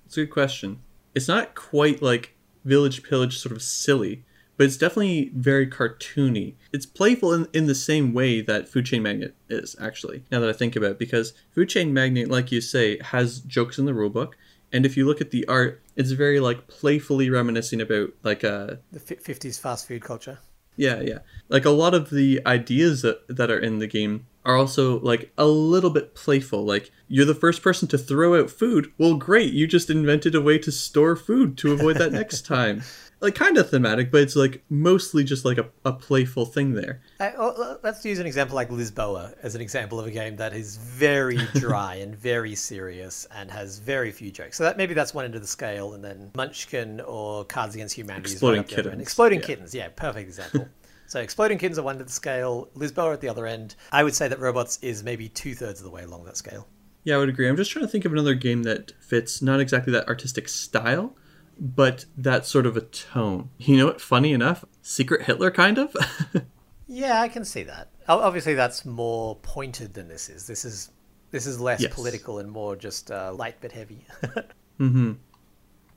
It's 0.07 0.17
a 0.17 0.21
good 0.23 0.31
question. 0.31 0.81
It's 1.15 1.29
not 1.29 1.55
quite 1.55 2.01
like 2.01 2.35
Village 2.65 3.03
Pillage, 3.03 3.37
sort 3.37 3.53
of 3.53 3.61
silly, 3.63 4.25
but 4.57 4.65
it's 4.65 4.79
definitely 4.79 5.33
very 5.35 5.67
cartoony. 5.67 6.55
It's 6.73 6.87
playful 6.87 7.35
in, 7.35 7.47
in 7.53 7.67
the 7.67 7.75
same 7.75 8.15
way 8.15 8.41
that 8.41 8.69
Food 8.69 8.87
Chain 8.87 9.03
Magnate 9.03 9.35
is, 9.51 9.77
actually, 9.79 10.25
now 10.33 10.41
that 10.41 10.49
I 10.49 10.55
think 10.55 10.77
about 10.77 10.93
it, 10.93 10.99
because 10.99 11.35
Food 11.51 11.69
Chain 11.69 11.93
Magnate, 11.93 12.31
like 12.31 12.51
you 12.51 12.63
say, 12.63 12.99
has 13.03 13.41
jokes 13.41 13.79
in 13.79 13.85
the 13.85 13.93
rulebook. 13.93 14.33
And 14.73 14.87
if 14.87 14.97
you 14.97 15.07
look 15.07 15.21
at 15.21 15.31
the 15.31 15.47
art, 15.47 15.83
it's 15.95 16.13
very 16.13 16.41
like 16.41 16.69
playfully 16.69 17.29
reminiscing 17.29 17.83
about 17.83 18.15
like 18.23 18.45
a 18.45 18.55
uh, 18.55 18.77
the 18.93 19.01
50s 19.01 19.61
fast 19.61 19.87
food 19.87 20.03
culture. 20.03 20.39
Yeah, 20.77 21.01
yeah. 21.01 21.19
Like 21.49 21.65
a 21.65 21.71
lot 21.71 21.95
of 21.95 22.11
the 22.11 22.41
ideas 22.47 23.03
that, 23.03 23.27
that 23.29 23.51
are 23.51 23.59
in 23.59 23.79
the 23.79 23.87
game 23.87 24.27
are 24.45 24.57
also 24.57 25.01
like 25.01 25.33
a 25.37 25.47
little 25.47 25.91
bit 25.91 26.15
playful. 26.15 26.65
Like 26.65 26.91
you're 27.09 27.25
the 27.25 27.35
first 27.35 27.63
person 27.63 27.89
to 27.89 27.99
throw 27.99 28.41
out 28.41 28.51
food. 28.51 28.93
Well, 28.99 29.15
great, 29.15 29.53
you 29.53 29.67
just 29.67 29.91
invented 29.91 30.35
a 30.35 30.41
way 30.41 30.59
to 30.59 30.71
store 30.73 31.17
food 31.17 31.59
to 31.59 31.73
avoid 31.73 31.97
that 31.97 32.13
next 32.13 32.43
time. 32.47 32.83
Like 33.21 33.35
kind 33.35 33.57
of 33.57 33.71
thematic, 33.71 34.11
but 34.11 34.21
it's 34.21 34.37
like 34.37 34.63
mostly 34.69 35.25
just 35.25 35.45
like 35.45 35.57
a, 35.57 35.71
a 35.87 35.93
playful 35.93 36.45
thing 36.45 36.75
there. 36.75 37.01
Uh, 37.19 37.77
let's 37.83 38.05
use 38.05 38.19
an 38.19 38.27
example 38.27 38.55
like 38.55 38.69
Lisboa 38.69 39.35
as 39.43 39.55
an 39.55 39.63
example 39.63 39.99
of 39.99 40.07
a 40.07 40.11
game 40.11 40.37
that 40.37 40.53
is 40.53 40.77
very 40.77 41.37
dry 41.55 41.95
and 41.95 42.15
very 42.15 42.55
serious 42.55 43.27
and 43.35 43.51
has 43.51 43.79
very 43.79 44.13
few 44.13 44.31
jokes. 44.31 44.59
So 44.59 44.65
that 44.65 44.77
maybe 44.77 44.93
that's 44.93 45.15
one 45.15 45.25
end 45.25 45.35
of 45.35 45.41
the 45.41 45.47
scale, 45.47 45.95
and 45.95 46.05
then 46.05 46.31
Munchkin 46.37 47.01
or 47.01 47.45
Cards 47.47 47.75
Against 47.75 47.95
Humanity 47.95 48.33
Exploding 48.33 48.61
right 48.61 48.69
Kittens. 48.69 49.03
Exploding 49.03 49.41
yeah. 49.41 49.47
Kittens, 49.47 49.75
yeah, 49.75 49.89
perfect 49.89 50.29
example. 50.29 50.69
So 51.07 51.21
Exploding 51.21 51.59
Kittens 51.59 51.79
at 51.79 51.85
one 51.85 51.95
end 51.95 52.03
of 52.03 52.09
the 52.09 52.13
scale, 52.13 52.69
Lisboa 52.75 53.15
at 53.15 53.21
the 53.21 53.29
other 53.29 53.47
end. 53.47 53.77
I 53.93 54.05
would 54.05 54.15
say 54.15 54.29
that 54.29 54.41
Robots 54.41 54.79
is 54.83 55.03
maybe 55.03 55.29
two 55.29 55.55
thirds 55.55 55.81
of 55.81 55.85
the 55.85 55.91
way 55.91 56.03
along 56.03 56.25
that 56.25 56.37
scale. 56.37 56.67
Yeah, 57.05 57.15
I 57.15 57.19
would 57.19 57.29
agree. 57.29 57.49
I'm 57.49 57.57
just 57.57 57.71
trying 57.71 57.85
to 57.85 57.91
think 57.91 58.05
of 58.05 58.13
another 58.13 58.35
game 58.35 58.65
that 58.65 58.91
fits 59.01 59.41
not 59.41 59.61
exactly 59.61 59.93
that 59.93 60.09
artistic 60.09 60.49
style, 60.49 61.17
but 61.59 62.05
that 62.17 62.47
sort 62.47 62.67
of 62.67 62.77
a 62.77 62.81
tone. 62.81 63.51
You 63.59 63.77
know 63.77 63.87
what? 63.87 64.01
Funny 64.01 64.33
enough, 64.33 64.65
Secret 64.83 65.23
Hitler 65.23 65.51
kind 65.51 65.79
of. 65.79 65.97
yeah, 66.87 67.21
I 67.21 67.29
can 67.29 67.45
see 67.45 67.63
that. 67.65 67.91
Obviously, 68.09 68.55
that's 68.55 68.85
more 68.85 69.37
pointed 69.37 69.95
than 69.95 70.09
this 70.09 70.29
is. 70.29 70.47
This 70.47 70.65
is 70.65 70.91
this 71.31 71.47
is 71.47 71.61
less 71.61 71.81
yes. 71.81 71.95
political 71.95 72.39
and 72.39 72.51
more 72.51 72.77
just 72.77 73.11
uh, 73.11 73.33
light 73.33 73.57
but 73.61 73.73
heavy. 73.73 74.07
mm-hmm. 74.81 75.13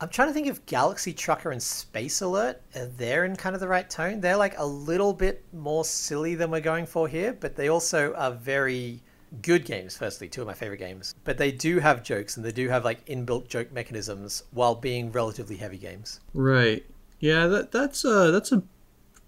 I'm 0.01 0.09
trying 0.09 0.29
to 0.29 0.33
think 0.33 0.47
if 0.47 0.65
Galaxy 0.65 1.13
Trucker 1.13 1.51
and 1.51 1.61
Space 1.61 2.21
Alert 2.21 2.61
they're 2.71 2.87
there 2.87 3.25
in 3.25 3.35
kind 3.35 3.53
of 3.53 3.59
the 3.59 3.67
right 3.67 3.89
tone. 3.89 4.21
They're 4.21 4.37
like 4.37 4.57
a 4.57 4.65
little 4.65 5.13
bit 5.13 5.43
more 5.53 5.83
silly 5.83 6.35
than 6.35 6.51
we're 6.51 6.61
going 6.61 6.85
for 6.85 7.07
here, 7.07 7.33
but 7.33 7.55
they 7.55 7.67
also 7.67 8.13
are 8.13 8.31
very 8.31 9.01
good 9.41 9.65
games. 9.65 9.97
Firstly, 9.97 10.27
two 10.27 10.41
of 10.41 10.47
my 10.47 10.53
favorite 10.53 10.77
games, 10.77 11.15
but 11.23 11.37
they 11.37 11.51
do 11.51 11.79
have 11.79 12.03
jokes 12.03 12.37
and 12.37 12.45
they 12.45 12.51
do 12.51 12.69
have 12.69 12.85
like 12.85 13.05
inbuilt 13.05 13.47
joke 13.47 13.71
mechanisms 13.71 14.43
while 14.51 14.75
being 14.75 15.11
relatively 15.11 15.57
heavy 15.57 15.77
games. 15.77 16.19
Right. 16.33 16.85
Yeah. 17.19 17.47
That 17.47 17.71
that's 17.71 18.03
uh 18.05 18.31
that's 18.31 18.51
a 18.51 18.63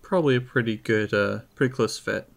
probably 0.02 0.36
a 0.36 0.42
pretty 0.42 0.78
good 0.78 1.14
uh 1.14 1.40
pretty 1.56 1.74
close 1.74 1.98
fit. 1.98 2.28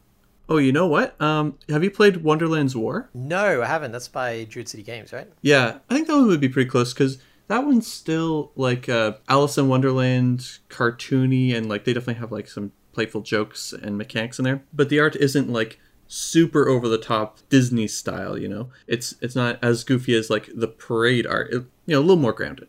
Oh, 0.49 0.59
you 0.59 0.73
know 0.73 0.87
what? 0.87 1.19
Um, 1.23 1.59
have 1.71 1.83
you 1.83 1.91
played 1.91 2.19
Wonderland's 2.19 2.77
War? 2.77 3.09
No, 3.15 3.63
I 3.63 3.67
haven't. 3.67 3.93
That's 3.93 4.09
by 4.09 4.45
Druid 4.45 4.69
City 4.69 4.83
Games, 4.83 5.11
right? 5.11 5.27
Yeah, 5.41 5.79
I 5.89 5.95
think 5.95 6.07
that 6.07 6.15
one 6.15 6.27
would 6.27 6.41
be 6.41 6.51
pretty 6.51 6.69
close 6.69 6.93
because 6.93 7.19
that 7.49 7.65
one's 7.65 7.91
still 7.91 8.53
like 8.55 8.89
uh, 8.89 9.15
Alice 9.29 9.57
in 9.57 9.69
Wonderland 9.69 10.41
cartoony, 10.69 11.55
and 11.55 11.69
like 11.69 11.85
they 11.85 11.95
definitely 11.95 12.21
have 12.21 12.31
like 12.31 12.49
some 12.49 12.73
playful 12.93 13.23
jokes 13.23 13.73
and 13.73 13.97
mechanics 13.97 14.39
in 14.39 14.45
there. 14.45 14.63
But 14.73 14.91
the 14.91 15.01
art 15.01 15.17
isn't 15.17 15.51
like 15.51 15.81
super 16.07 16.69
over 16.69 16.89
the 16.89 16.99
top 16.99 17.39
Disney 17.49 17.87
style. 17.89 18.37
You 18.39 18.49
know, 18.49 18.71
it's 18.87 19.15
it's 19.21 19.35
not 19.37 19.59
as 19.63 19.85
goofy 19.85 20.15
as 20.15 20.31
like 20.31 20.49
the 20.55 20.69
parade 20.69 21.27
art. 21.27 21.49
It, 21.53 21.65
you 21.87 21.95
know, 21.95 21.99
a 21.99 22.01
little 22.01 22.17
more 22.17 22.33
grounded. 22.33 22.69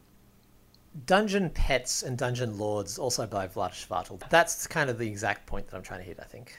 Dungeon 1.06 1.50
Pets 1.50 2.04
and 2.04 2.18
Dungeon 2.18 2.58
Lords, 2.58 2.98
also 2.98 3.28
by 3.28 3.48
Vlad 3.48 3.72
Chvátil. 3.72 4.22
That's 4.30 4.66
kind 4.66 4.90
of 4.90 4.98
the 4.98 5.08
exact 5.08 5.46
point 5.46 5.68
that 5.68 5.76
I'm 5.76 5.84
trying 5.84 6.00
to 6.00 6.06
hit, 6.06 6.20
I 6.22 6.24
think. 6.24 6.58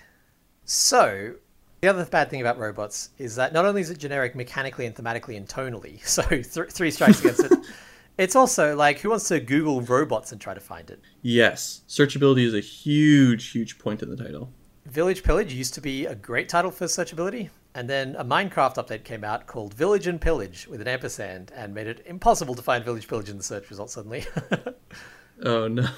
So, 0.66 1.36
The 1.80 1.88
other 1.88 2.04
bad 2.04 2.28
thing 2.30 2.40
about 2.40 2.58
robots 2.58 3.10
is 3.18 3.36
that 3.36 3.52
not 3.52 3.64
only 3.64 3.80
is 3.80 3.90
it 3.90 3.98
generic 3.98 4.34
mechanically 4.34 4.84
and 4.86 4.94
thematically 4.94 5.36
and 5.36 5.46
tonally, 5.48 6.06
so 6.06 6.22
th- 6.22 6.70
three 6.70 6.90
strikes 6.90 7.20
against 7.20 7.44
it, 7.44 7.52
it's 8.18 8.36
also 8.36 8.76
like 8.76 8.98
who 9.00 9.10
wants 9.10 9.28
to 9.28 9.40
Google 9.40 9.80
robots 9.80 10.32
and 10.32 10.40
try 10.40 10.52
to 10.52 10.60
find 10.60 10.90
it? 10.90 11.00
Yes, 11.22 11.82
searchability 11.88 12.44
is 12.44 12.54
a 12.54 12.60
huge, 12.60 13.50
huge 13.52 13.78
point 13.78 14.02
in 14.02 14.10
the 14.10 14.16
title. 14.16 14.52
Village 14.86 15.24
Pillage 15.24 15.52
used 15.52 15.74
to 15.74 15.80
be 15.80 16.06
a 16.06 16.14
great 16.14 16.48
title 16.48 16.70
for 16.70 16.84
searchability, 16.84 17.50
and 17.74 17.90
then 17.90 18.14
a 18.16 18.24
Minecraft 18.24 18.76
update 18.76 19.02
came 19.02 19.24
out 19.24 19.46
called 19.46 19.74
Village 19.74 20.06
and 20.06 20.20
Pillage 20.20 20.68
with 20.68 20.80
an 20.80 20.86
ampersand 20.86 21.50
and 21.56 21.74
made 21.74 21.88
it 21.88 22.02
impossible 22.06 22.54
to 22.54 22.62
find 22.62 22.84
Village 22.84 23.08
Pillage 23.08 23.28
in 23.28 23.36
the 23.36 23.42
search 23.42 23.68
results 23.68 23.94
suddenly. 23.94 24.24
oh 25.42 25.66
no. 25.66 25.88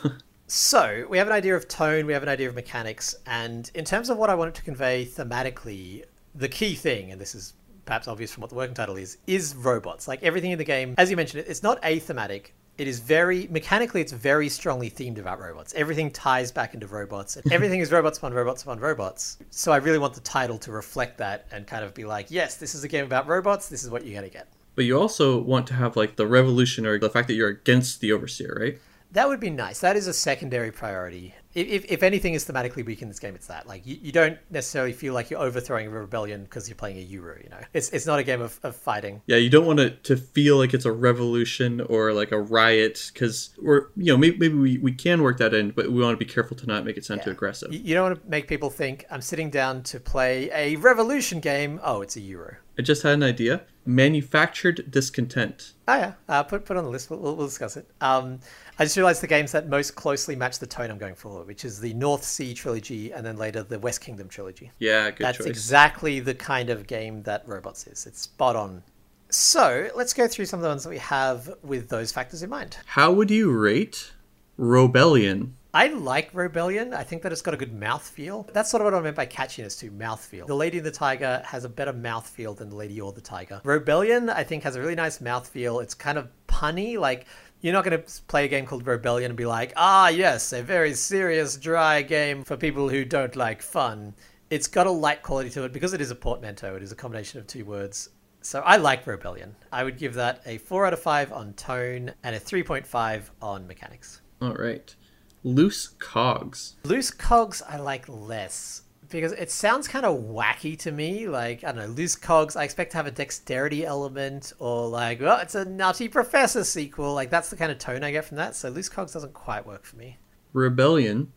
So, 0.46 1.06
we 1.10 1.18
have 1.18 1.26
an 1.26 1.34
idea 1.34 1.54
of 1.54 1.68
tone, 1.68 2.06
we 2.06 2.14
have 2.14 2.22
an 2.22 2.30
idea 2.30 2.48
of 2.48 2.54
mechanics, 2.54 3.14
and 3.26 3.70
in 3.74 3.84
terms 3.84 4.08
of 4.08 4.16
what 4.16 4.30
I 4.30 4.34
wanted 4.34 4.54
to 4.54 4.62
convey 4.62 5.04
thematically, 5.04 6.04
the 6.34 6.48
key 6.48 6.74
thing, 6.74 7.12
and 7.12 7.20
this 7.20 7.34
is 7.34 7.52
perhaps 7.84 8.08
obvious 8.08 8.32
from 8.32 8.40
what 8.40 8.48
the 8.48 8.56
working 8.56 8.74
title 8.74 8.96
is, 8.96 9.18
is 9.26 9.54
robots. 9.54 10.08
Like 10.08 10.22
everything 10.22 10.52
in 10.52 10.58
the 10.58 10.64
game, 10.64 10.94
as 10.96 11.10
you 11.10 11.16
mentioned, 11.16 11.44
it's 11.46 11.62
not 11.62 11.84
athematic. 11.84 12.54
It 12.78 12.86
is 12.86 13.00
very 13.00 13.48
mechanically, 13.50 14.00
it's 14.00 14.12
very 14.12 14.48
strongly 14.48 14.88
themed 14.88 15.18
about 15.18 15.40
robots. 15.40 15.74
Everything 15.74 16.12
ties 16.12 16.52
back 16.52 16.74
into 16.74 16.86
robots, 16.86 17.34
and 17.34 17.52
everything 17.52 17.80
is 17.80 17.90
robots 17.90 18.18
upon 18.18 18.32
robots 18.32 18.62
upon 18.62 18.78
robots. 18.78 19.38
So 19.50 19.72
I 19.72 19.78
really 19.78 19.98
want 19.98 20.14
the 20.14 20.20
title 20.20 20.58
to 20.58 20.70
reflect 20.70 21.18
that 21.18 21.48
and 21.50 21.66
kind 21.66 21.84
of 21.84 21.92
be 21.92 22.04
like, 22.04 22.30
yes, 22.30 22.54
this 22.54 22.76
is 22.76 22.84
a 22.84 22.88
game 22.88 23.04
about 23.04 23.26
robots. 23.26 23.68
This 23.68 23.82
is 23.82 23.90
what 23.90 24.06
you're 24.06 24.14
gonna 24.14 24.30
get. 24.30 24.46
But 24.76 24.84
you 24.84 24.96
also 24.96 25.40
want 25.40 25.66
to 25.66 25.74
have 25.74 25.96
like 25.96 26.14
the 26.14 26.28
revolution 26.28 26.86
or 26.86 27.00
the 27.00 27.10
fact 27.10 27.26
that 27.26 27.34
you're 27.34 27.48
against 27.48 28.00
the 28.00 28.12
overseer, 28.12 28.56
right? 28.60 28.78
That 29.10 29.26
would 29.26 29.40
be 29.40 29.50
nice. 29.50 29.80
That 29.80 29.96
is 29.96 30.06
a 30.06 30.12
secondary 30.12 30.70
priority. 30.70 31.34
If, 31.58 31.84
if 31.90 32.02
anything 32.02 32.34
is 32.34 32.44
thematically 32.44 32.84
weak 32.84 33.02
in 33.02 33.08
this 33.08 33.18
game, 33.18 33.34
it's 33.34 33.46
that. 33.46 33.66
Like 33.66 33.86
you, 33.86 33.98
you 34.00 34.12
don't 34.12 34.38
necessarily 34.50 34.92
feel 34.92 35.14
like 35.14 35.30
you're 35.30 35.40
overthrowing 35.40 35.86
a 35.86 35.90
rebellion 35.90 36.44
because 36.44 36.68
you're 36.68 36.76
playing 36.76 36.98
a 36.98 37.02
Euro. 37.02 37.36
You 37.42 37.50
know, 37.50 37.60
it's 37.72 37.90
it's 37.90 38.06
not 38.06 38.18
a 38.18 38.22
game 38.22 38.40
of, 38.40 38.58
of 38.62 38.76
fighting. 38.76 39.22
Yeah, 39.26 39.36
you 39.36 39.50
don't 39.50 39.66
want 39.66 39.78
to 39.78 39.90
to 39.90 40.16
feel 40.16 40.56
like 40.56 40.74
it's 40.74 40.84
a 40.84 40.92
revolution 40.92 41.80
or 41.80 42.12
like 42.12 42.32
a 42.32 42.40
riot 42.40 43.10
because 43.12 43.50
we're 43.60 43.86
you 43.96 44.12
know 44.12 44.16
maybe, 44.16 44.38
maybe 44.38 44.54
we, 44.54 44.78
we 44.78 44.92
can 44.92 45.22
work 45.22 45.38
that 45.38 45.54
in, 45.54 45.70
but 45.70 45.90
we 45.90 46.02
want 46.02 46.18
to 46.18 46.24
be 46.24 46.30
careful 46.30 46.56
to 46.56 46.66
not 46.66 46.84
make 46.84 46.96
it 46.96 47.04
sound 47.04 47.22
too 47.22 47.30
aggressive. 47.30 47.72
You, 47.72 47.80
you 47.80 47.94
don't 47.94 48.10
want 48.10 48.22
to 48.22 48.28
make 48.28 48.48
people 48.48 48.70
think 48.70 49.04
I'm 49.10 49.22
sitting 49.22 49.50
down 49.50 49.82
to 49.84 50.00
play 50.00 50.50
a 50.52 50.76
revolution 50.76 51.40
game. 51.40 51.80
Oh, 51.82 52.02
it's 52.02 52.16
a 52.16 52.20
Euro. 52.20 52.56
I 52.78 52.82
just 52.82 53.02
had 53.02 53.14
an 53.14 53.24
idea. 53.24 53.62
Manufactured 53.84 54.90
discontent. 54.90 55.72
Oh 55.88 55.96
yeah, 55.96 56.12
uh, 56.28 56.42
put 56.42 56.64
put 56.64 56.76
on 56.76 56.84
the 56.84 56.90
list. 56.90 57.10
We'll, 57.10 57.18
we'll 57.18 57.46
discuss 57.46 57.76
it. 57.76 57.90
Um, 58.00 58.40
I 58.80 58.84
just 58.84 58.96
realized 58.96 59.22
the 59.22 59.26
games 59.26 59.50
that 59.52 59.68
most 59.68 59.96
closely 59.96 60.36
match 60.36 60.60
the 60.60 60.66
tone 60.66 60.88
I'm 60.90 60.98
going 60.98 61.16
for, 61.16 61.42
which 61.42 61.64
is 61.64 61.80
the 61.80 61.92
North 61.94 62.22
Sea 62.22 62.54
trilogy 62.54 63.12
and 63.12 63.26
then 63.26 63.36
later 63.36 63.64
the 63.64 63.78
West 63.78 64.00
Kingdom 64.00 64.28
trilogy. 64.28 64.70
Yeah, 64.78 65.10
good 65.10 65.24
That's 65.24 65.38
choice. 65.38 65.48
exactly 65.48 66.20
the 66.20 66.34
kind 66.34 66.70
of 66.70 66.86
game 66.86 67.24
that 67.24 67.42
Robots 67.48 67.88
is. 67.88 68.06
It's 68.06 68.20
spot 68.20 68.54
on. 68.54 68.84
So 69.30 69.90
let's 69.96 70.14
go 70.14 70.28
through 70.28 70.46
some 70.46 70.60
of 70.60 70.62
the 70.62 70.68
ones 70.68 70.84
that 70.84 70.90
we 70.90 70.98
have 70.98 71.52
with 71.64 71.88
those 71.88 72.12
factors 72.12 72.44
in 72.44 72.50
mind. 72.50 72.76
How 72.86 73.10
would 73.10 73.32
you 73.32 73.50
rate 73.50 74.12
Rebellion? 74.56 75.56
I 75.74 75.88
like 75.88 76.30
Rebellion. 76.32 76.94
I 76.94 77.02
think 77.02 77.22
that 77.22 77.32
it's 77.32 77.42
got 77.42 77.52
a 77.52 77.56
good 77.56 77.78
mouthfeel. 77.78 78.50
That's 78.52 78.70
sort 78.70 78.80
of 78.80 78.84
what 78.86 78.94
I 78.94 79.00
meant 79.00 79.16
by 79.16 79.26
catchiness 79.26 79.78
too, 79.78 79.90
mouthfeel. 79.90 80.46
The 80.46 80.54
Lady 80.54 80.78
and 80.78 80.86
the 80.86 80.90
Tiger 80.90 81.42
has 81.44 81.64
a 81.64 81.68
better 81.68 81.92
mouthfeel 81.92 82.56
than 82.56 82.70
the 82.70 82.76
Lady 82.76 83.00
or 83.00 83.12
the 83.12 83.20
Tiger. 83.20 83.60
Rebellion, 83.64 84.30
I 84.30 84.44
think, 84.44 84.62
has 84.62 84.76
a 84.76 84.80
really 84.80 84.94
nice 84.94 85.18
mouthfeel. 85.18 85.82
It's 85.82 85.94
kind 85.94 86.16
of 86.16 86.28
punny, 86.48 86.98
like 86.98 87.26
you're 87.60 87.72
not 87.72 87.84
going 87.84 88.00
to 88.00 88.22
play 88.22 88.44
a 88.44 88.48
game 88.48 88.66
called 88.66 88.86
Rebellion 88.86 89.30
and 89.30 89.36
be 89.36 89.46
like, 89.46 89.72
ah, 89.76 90.08
yes, 90.08 90.52
a 90.52 90.62
very 90.62 90.94
serious, 90.94 91.56
dry 91.56 92.02
game 92.02 92.44
for 92.44 92.56
people 92.56 92.88
who 92.88 93.04
don't 93.04 93.34
like 93.34 93.62
fun. 93.62 94.14
It's 94.50 94.68
got 94.68 94.86
a 94.86 94.90
light 94.90 95.22
quality 95.22 95.50
to 95.50 95.64
it 95.64 95.72
because 95.72 95.92
it 95.92 96.00
is 96.00 96.10
a 96.10 96.14
portmanteau. 96.14 96.76
It 96.76 96.82
is 96.82 96.92
a 96.92 96.96
combination 96.96 97.40
of 97.40 97.46
two 97.46 97.64
words. 97.64 98.10
So 98.40 98.60
I 98.60 98.76
like 98.76 99.06
Rebellion. 99.06 99.56
I 99.72 99.82
would 99.84 99.98
give 99.98 100.14
that 100.14 100.42
a 100.46 100.58
4 100.58 100.86
out 100.86 100.92
of 100.92 101.00
5 101.00 101.32
on 101.32 101.52
tone 101.54 102.12
and 102.22 102.36
a 102.36 102.40
3.5 102.40 103.22
on 103.42 103.66
mechanics. 103.66 104.22
All 104.40 104.54
right. 104.54 104.94
Loose 105.42 105.88
cogs. 105.98 106.76
Loose 106.84 107.10
cogs 107.10 107.62
I 107.68 107.78
like 107.78 108.08
less 108.08 108.82
because 109.08 109.32
it 109.32 109.50
sounds 109.50 109.88
kind 109.88 110.04
of 110.04 110.18
wacky 110.20 110.78
to 110.80 110.92
me. 110.92 111.28
Like, 111.28 111.64
I 111.64 111.72
don't 111.72 111.76
know, 111.76 111.94
loose 111.94 112.16
cogs, 112.16 112.56
I 112.56 112.64
expect 112.64 112.92
to 112.92 112.96
have 112.96 113.06
a 113.06 113.10
dexterity 113.10 113.84
element 113.84 114.52
or 114.58 114.88
like, 114.88 115.20
well, 115.20 115.38
it's 115.38 115.54
a 115.54 115.64
nutty 115.64 116.08
professor 116.08 116.64
sequel. 116.64 117.14
Like, 117.14 117.30
that's 117.30 117.50
the 117.50 117.56
kind 117.56 117.72
of 117.72 117.78
tone 117.78 118.04
I 118.04 118.10
get 118.10 118.24
from 118.24 118.36
that. 118.36 118.54
So, 118.54 118.68
loose 118.68 118.88
cogs 118.88 119.12
doesn't 119.12 119.34
quite 119.34 119.66
work 119.66 119.84
for 119.84 119.96
me. 119.96 120.18
Rebellion, 120.52 121.32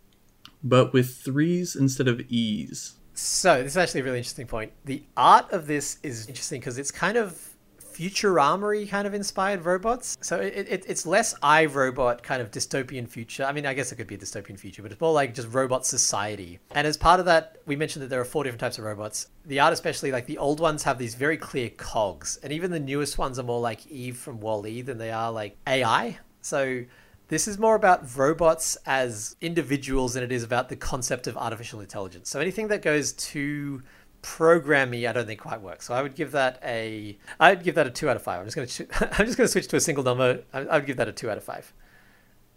but 0.64 0.94
with 0.94 1.16
threes 1.16 1.76
instead 1.76 2.08
of 2.08 2.22
E's. 2.30 2.96
So, 3.14 3.64
this 3.64 3.74
is 3.74 3.78
actually 3.78 4.02
a 4.02 4.04
really 4.06 4.18
interesting 4.18 4.48
point. 4.48 4.72
The 4.86 5.04
art 5.18 5.52
of 5.52 5.68
this 5.68 5.98
is 6.04 6.28
interesting 6.28 6.60
because 6.60 6.78
it's 6.78 6.92
kind 6.92 7.18
of 7.18 7.51
Futurama 7.94 8.88
kind 8.90 9.08
of 9.08 9.14
inspired 9.14 9.66
robots. 9.66 10.18
So 10.22 10.40
it, 10.40 10.68
it, 10.70 10.86
it's 10.88 11.06
less 11.06 11.38
iRobot 11.40 12.24
kind 12.24 12.42
of 12.42 12.52
dystopian 12.52 13.08
future. 13.08 13.44
I 13.44 13.52
mean, 13.52 13.66
I 13.66 13.74
guess 13.74 13.92
it 13.92 13.96
could 13.96 14.08
be 14.08 14.16
a 14.16 14.18
dystopian 14.18 14.60
future, 14.60 14.82
but 14.82 14.92
it's 14.92 15.02
more 15.02 15.14
like 15.14 15.34
just 15.34 15.50
robot 15.50 15.86
society. 15.86 16.60
And 16.72 16.88
as 16.88 16.98
part 16.98 17.20
of 17.20 17.26
that, 17.26 17.58
we 17.66 17.76
mentioned 17.76 18.04
that 18.04 18.10
there 18.10 18.22
are 18.22 18.26
four 18.26 18.44
different 18.44 18.62
types 18.62 18.78
of 18.78 18.84
robots. 18.86 19.28
The 19.46 19.60
art, 19.60 19.74
especially 19.74 20.12
like 20.12 20.26
the 20.26 20.38
old 20.38 20.60
ones, 20.60 20.84
have 20.84 20.98
these 20.98 21.16
very 21.16 21.38
clear 21.38 21.70
cogs, 21.70 22.38
and 22.44 22.54
even 22.54 22.72
the 22.72 22.80
newest 22.80 23.18
ones 23.18 23.40
are 23.40 23.44
more 23.44 23.60
like 23.60 23.88
Eve 23.88 24.18
from 24.18 24.40
Wall-E 24.40 24.82
than 24.82 24.98
they 24.98 25.12
are 25.12 25.32
like 25.32 25.58
AI. 25.68 26.20
So 26.42 26.86
this 27.32 27.48
is 27.48 27.58
more 27.58 27.76
about 27.76 28.18
robots 28.18 28.78
as 28.86 29.38
individuals 29.40 30.16
than 30.16 30.24
it 30.24 30.34
is 30.34 30.44
about 30.44 30.68
the 30.68 30.76
concept 30.76 31.28
of 31.28 31.38
artificial 31.38 31.80
intelligence. 31.80 32.30
So 32.30 32.42
anything 32.42 32.68
that 32.68 32.82
goes 32.82 33.14
too 33.14 33.84
programmy 34.22 35.08
I 35.08 35.14
don't 35.14 35.26
think 35.26 35.40
quite 35.40 35.62
works. 35.62 35.86
So 35.86 35.94
I 35.94 36.02
would 36.02 36.16
give 36.16 36.32
that 36.32 36.60
a 36.64 37.18
I 37.40 37.54
would 37.54 37.64
give 37.64 37.76
that 37.76 37.88
a 37.88 37.92
two 37.92 38.10
out 38.10 38.16
of 38.16 38.24
five. 38.24 38.40
I'm 38.40 38.50
just 38.50 38.56
gonna 38.56 39.10
I'm 39.18 39.26
just 39.26 39.38
gonna 39.38 39.48
switch 39.48 39.68
to 39.70 39.76
a 39.76 39.82
single 39.82 40.04
number. 40.04 40.44
I, 40.54 40.60
I 40.60 40.78
would 40.78 40.86
give 40.86 40.98
that 40.98 41.08
a 41.08 41.12
two 41.12 41.30
out 41.30 41.38
of 41.38 41.44
five. 41.44 41.74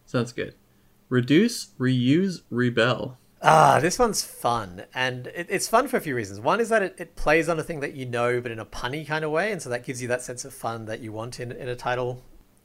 Sounds 0.06 0.32
good. 0.32 0.54
Reduce, 1.08 1.66
reuse, 1.78 2.42
rebel. 2.50 3.18
Ah, 3.46 3.78
this 3.78 3.98
one's 3.98 4.24
fun, 4.24 4.84
and 4.94 5.26
it, 5.28 5.46
it's 5.50 5.68
fun 5.68 5.86
for 5.86 5.98
a 5.98 6.00
few 6.00 6.16
reasons. 6.16 6.40
One 6.40 6.60
is 6.60 6.70
that 6.70 6.82
it, 6.82 6.94
it 6.96 7.14
plays 7.14 7.46
on 7.46 7.58
a 7.58 7.62
thing 7.62 7.80
that 7.80 7.92
you 7.92 8.06
know, 8.06 8.40
but 8.40 8.50
in 8.50 8.58
a 8.58 8.64
punny 8.64 9.06
kind 9.06 9.22
of 9.22 9.30
way, 9.30 9.52
and 9.52 9.60
so 9.60 9.68
that 9.68 9.84
gives 9.84 10.00
you 10.00 10.08
that 10.08 10.22
sense 10.22 10.46
of 10.46 10.54
fun 10.54 10.86
that 10.86 11.00
you 11.00 11.12
want 11.12 11.40
in 11.40 11.52
in 11.52 11.68
a 11.68 11.76
title. 11.76 12.22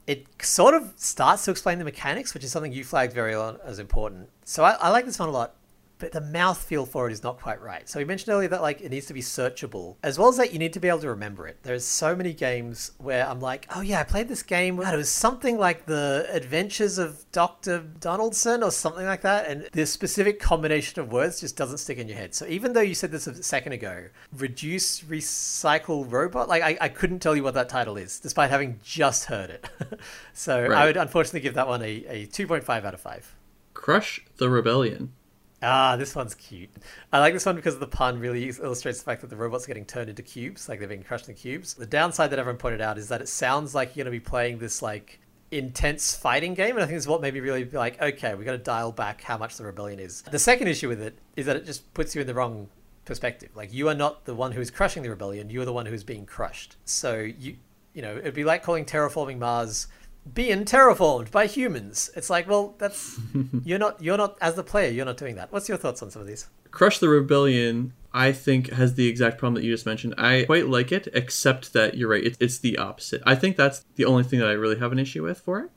It 0.07 0.25
sort 0.41 0.73
of 0.73 0.93
starts 0.95 1.45
to 1.45 1.51
explain 1.51 1.79
the 1.79 1.83
mechanics, 1.83 2.33
which 2.33 2.43
is 2.43 2.51
something 2.51 2.71
you 2.71 2.83
flagged 2.83 3.13
very 3.13 3.35
on 3.35 3.59
as 3.63 3.77
important. 3.77 4.29
So 4.45 4.63
I, 4.63 4.71
I 4.79 4.89
like 4.89 5.05
this 5.05 5.19
one 5.19 5.29
a 5.29 5.31
lot 5.31 5.55
but 5.99 6.12
the 6.13 6.21
mouthfeel 6.21 6.88
for 6.88 7.07
it 7.09 7.13
is 7.13 7.23
not 7.23 7.39
quite 7.39 7.62
right. 7.62 7.88
So 7.88 7.99
we 7.99 8.05
mentioned 8.05 8.33
earlier 8.33 8.47
that 8.49 8.62
like 8.62 8.81
it 8.81 8.89
needs 8.89 9.05
to 9.07 9.13
be 9.13 9.21
searchable. 9.21 9.97
As 10.01 10.17
well 10.17 10.29
as 10.29 10.38
that, 10.38 10.53
you 10.53 10.59
need 10.59 10.73
to 10.73 10.79
be 10.79 10.88
able 10.88 10.99
to 10.99 11.09
remember 11.09 11.47
it. 11.47 11.59
There's 11.63 11.85
so 11.85 12.15
many 12.15 12.33
games 12.33 12.91
where 12.97 13.27
I'm 13.27 13.39
like, 13.39 13.67
oh 13.75 13.81
yeah, 13.81 13.99
I 13.99 14.03
played 14.03 14.29
this 14.29 14.41
game. 14.41 14.77
God, 14.77 14.93
it 14.93 14.97
was 14.97 15.12
something 15.12 15.57
like 15.57 15.85
the 15.85 16.27
Adventures 16.31 16.97
of 16.97 17.29
Dr. 17.31 17.79
Donaldson 17.99 18.63
or 18.63 18.71
something 18.71 19.05
like 19.05 19.21
that. 19.21 19.47
And 19.47 19.67
the 19.73 19.85
specific 19.85 20.39
combination 20.39 21.01
of 21.01 21.12
words 21.12 21.41
just 21.41 21.57
doesn't 21.57 21.77
stick 21.79 21.97
in 21.97 22.07
your 22.07 22.17
head. 22.17 22.33
So 22.33 22.45
even 22.47 22.73
though 22.73 22.81
you 22.81 22.95
said 22.95 23.12
this 23.12 23.27
a 23.27 23.43
second 23.43 23.73
ago, 23.73 24.05
reduce, 24.35 25.01
recycle, 25.01 26.09
robot, 26.09 26.47
like 26.47 26.63
I, 26.63 26.77
I 26.79 26.89
couldn't 26.89 27.19
tell 27.19 27.35
you 27.35 27.43
what 27.43 27.53
that 27.55 27.69
title 27.69 27.97
is, 27.97 28.19
despite 28.19 28.49
having 28.49 28.79
just 28.83 29.25
heard 29.25 29.49
it. 29.49 29.69
so 30.33 30.62
right. 30.62 30.71
I 30.71 30.85
would 30.85 30.97
unfortunately 30.97 31.41
give 31.41 31.55
that 31.55 31.67
one 31.67 31.81
a, 31.81 32.05
a 32.07 32.27
2.5 32.27 32.85
out 32.85 32.93
of 32.93 33.01
5. 33.01 33.35
Crush 33.73 34.21
the 34.38 34.49
Rebellion. 34.49 35.13
Ah, 35.62 35.95
this 35.98 36.15
one's 36.15 36.36
cute. 36.36 36.69
I 37.12 37.19
like 37.19 37.34
this 37.34 37.45
one 37.45 37.56
because 37.56 37.78
the 37.80 37.88
pun 37.88 38.19
really 38.19 38.48
illustrates 38.48 39.00
the 39.00 39.06
fact 39.06 39.22
that 39.22 39.30
the 39.30 39.36
robots 39.36 39.65
are 39.65 39.67
getting 39.67 39.86
turned 39.86 40.10
into 40.10 40.24
cubes, 40.24 40.69
like 40.69 40.80
they're 40.80 40.88
being 40.88 41.04
crushed 41.04 41.28
in 41.28 41.36
cubes. 41.36 41.74
The 41.74 41.86
downside 41.86 42.30
that 42.30 42.39
everyone 42.39 42.58
pointed 42.58 42.82
out 42.82 42.98
is 42.98 43.10
that 43.10 43.22
it 43.22 43.28
sounds 43.28 43.76
like 43.76 43.95
you're 43.95 44.06
going 44.06 44.13
to 44.13 44.19
be 44.19 44.24
playing 44.24 44.60
this 44.60 44.82
like 44.82 45.19
intense 45.52 46.15
fighting 46.15 46.54
game, 46.54 46.76
and 46.76 46.84
I 46.84 46.86
think 46.86 46.98
is 46.98 47.08
what 47.08 47.22
made 47.22 47.34
me 47.34 47.41
really 47.41 47.63
be 47.65 47.78
like, 47.78 48.02
okay, 48.02 48.36
we 48.36 48.45
got 48.45 48.54
to 48.54 48.58
dial 48.58 48.91
back 48.91 49.22
how 49.22 49.38
much 49.38 49.58
the 49.58 49.65
rebellion 49.65 50.00
is. 50.00 50.22
The 50.22 50.39
second 50.39 50.67
issue 50.67 50.88
with 50.88 51.02
it 51.02 51.17
is 51.36 51.45
that 51.48 51.56
it 51.58 51.65
just 51.65 51.93
puts 51.93 52.15
you 52.15 52.22
in 52.22 52.28
the 52.28 52.34
wrong 52.34 52.69
perspective. 53.04 53.50
Like 53.56 53.74
you 53.74 53.89
are 53.89 53.95
not 53.95 54.26
the 54.26 54.36
one 54.36 54.54
who 54.54 54.62
is 54.62 54.72
crushing 54.72 55.04
the 55.04 55.10
rebellion; 55.10 55.50
you 55.50 55.62
are 55.62 55.65
the 55.65 55.74
one 55.74 55.86
who 55.86 55.93
is 55.93 56.06
being 56.06 56.26
crushed. 56.26 56.78
So 56.86 57.19
you, 57.19 57.58
you 57.93 58.02
know, 58.02 58.15
it'd 58.15 58.34
be 58.34 58.45
like 58.45 58.63
calling 58.63 58.86
terraforming 58.86 59.39
Mars 59.39 59.88
being 60.34 60.65
terraformed 60.65 61.32
by 61.32 61.47
humans. 61.47 62.10
It's 62.15 62.29
like, 62.29 62.47
well, 62.47 62.75
that's 62.77 63.19
you're 63.63 63.79
not 63.79 64.01
you're 64.01 64.17
not 64.17 64.38
as 64.41 64.55
the 64.55 64.63
player, 64.63 64.91
you're 64.91 65.05
not 65.05 65.17
doing 65.17 65.36
that. 65.36 65.51
What's 65.51 65.69
your 65.69 65.77
thoughts 65.77 66.01
on 66.01 66.12
some 66.12 66.21
of 66.21 66.27
these? 66.27 66.47
Crush 66.71 66.99
the 66.99 67.10
Rebellion, 67.10 67.93
I 68.13 68.32
think, 68.32 68.71
has 68.71 68.95
the 68.95 69.08
exact 69.08 69.38
problem 69.38 69.55
that 69.55 69.65
you 69.65 69.73
just 69.73 69.86
mentioned. 69.86 70.13
I 70.17 70.43
quite 70.45 70.67
like 70.67 70.91
it, 70.91 71.08
except 71.13 71.73
that 71.73 71.97
you're 71.97 72.10
right, 72.10 72.23
it's, 72.23 72.38
it's 72.39 72.60
the 72.60 72.77
opposite. 72.77 73.23
I 73.25 73.36
think 73.36 73.58
that's 73.58 73.86
the 73.95 74.05
only 74.05 74.23
thing 74.23 74.39
that 74.39 74.47
I 74.47 74.53
really 74.53 74.77
have 74.77 74.91
an 74.91 74.99
issue 74.99 75.23
with 75.23 75.39
for 75.39 75.62
it. 75.62 75.71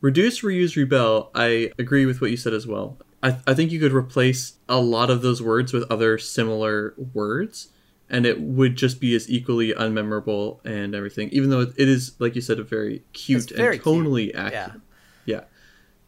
Reduce, 0.00 0.40
reuse, 0.42 0.76
rebel, 0.76 1.30
I 1.34 1.72
agree 1.78 2.06
with 2.06 2.20
what 2.20 2.30
you 2.30 2.36
said 2.36 2.54
as 2.54 2.66
well. 2.66 2.96
I, 3.22 3.36
I 3.46 3.54
think 3.54 3.70
you 3.70 3.80
could 3.80 3.92
replace 3.92 4.54
a 4.68 4.80
lot 4.80 5.10
of 5.10 5.20
those 5.20 5.42
words 5.42 5.72
with 5.72 5.90
other 5.90 6.16
similar 6.16 6.94
words 7.12 7.68
and 8.10 8.26
it 8.26 8.40
would 8.40 8.76
just 8.76 9.00
be 9.00 9.14
as 9.14 9.30
equally 9.30 9.72
unmemorable 9.72 10.64
and 10.64 10.94
everything. 10.94 11.28
Even 11.30 11.50
though 11.50 11.60
it 11.60 11.74
is, 11.76 12.14
like 12.18 12.34
you 12.34 12.40
said, 12.40 12.58
a 12.58 12.64
very 12.64 13.02
cute 13.12 13.50
very 13.50 13.76
and 13.76 13.84
tonally 13.84 14.24
cute. 14.24 14.36
accurate. 14.36 14.80
Yeah. 15.24 15.36
yeah. 15.36 15.40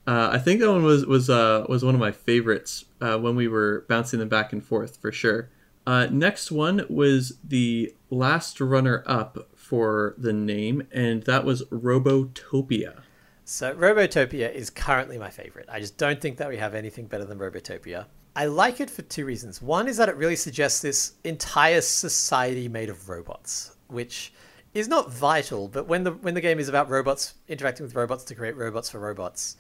Uh, 0.05 0.31
I 0.33 0.39
think 0.39 0.61
that 0.61 0.71
one 0.71 0.83
was 0.83 1.07
was 1.07 1.31
uh, 1.31 1.65
was 1.69 1.85
one 1.85 1.95
of 1.95 2.01
my 2.01 2.11
favorites 2.11 2.85
uh, 3.01 3.19
when 3.19 3.37
we 3.37 3.47
were 3.47 3.85
bouncing 3.89 4.19
them 4.19 4.29
back 4.29 4.53
and 4.53 4.65
forth 4.65 4.97
for 4.97 5.13
sure. 5.13 5.49
Uh, 5.87 6.07
next 6.11 6.53
one 6.53 6.85
was 6.89 7.39
the 7.43 7.95
last 8.11 8.61
runner 8.61 9.03
up 9.07 9.49
for 9.55 10.15
the 10.19 10.33
name, 10.33 10.87
and 10.93 11.25
that 11.25 11.45
was 11.45 11.63
Robotopia. 11.67 13.03
So 13.45 13.75
Robotopia 13.75 14.53
is 14.53 14.71
currently 14.71 15.19
my 15.19 15.31
favorite. 15.31 15.69
I 15.71 15.81
just 15.81 15.99
don't 15.99 16.21
think 16.21 16.37
that 16.39 16.49
we 16.49 16.57
have 16.57 16.75
anything 16.75 17.07
better 17.07 17.25
than 17.25 17.39
Robotopia. 17.39 18.07
I 18.35 18.47
like 18.47 18.81
it 18.81 18.91
for 18.91 19.03
two 19.03 19.27
reasons. 19.27 19.61
One 19.61 19.89
is 19.89 19.99
that 19.99 20.09
it 20.09 20.17
really 20.17 20.37
suggests 20.37 20.81
this 20.81 21.15
entire 21.25 21.81
society 21.83 22.69
made 22.69 22.89
of 22.89 23.09
robots, 23.09 23.77
which 23.89 24.33
is 24.73 24.89
not 24.89 25.13
vital, 25.13 25.69
but 25.69 25.87
when 25.87 26.05
the 26.05 26.13
when 26.13 26.35
the 26.35 26.41
game 26.41 26.59
is 26.59 26.69
about 26.69 26.89
robots 26.89 27.35
interacting 27.49 27.85
with 27.85 27.95
robots 27.95 28.25
to 28.25 28.35
create 28.35 28.57
robots 28.57 28.89
for 28.89 29.01
robots, 29.01 29.57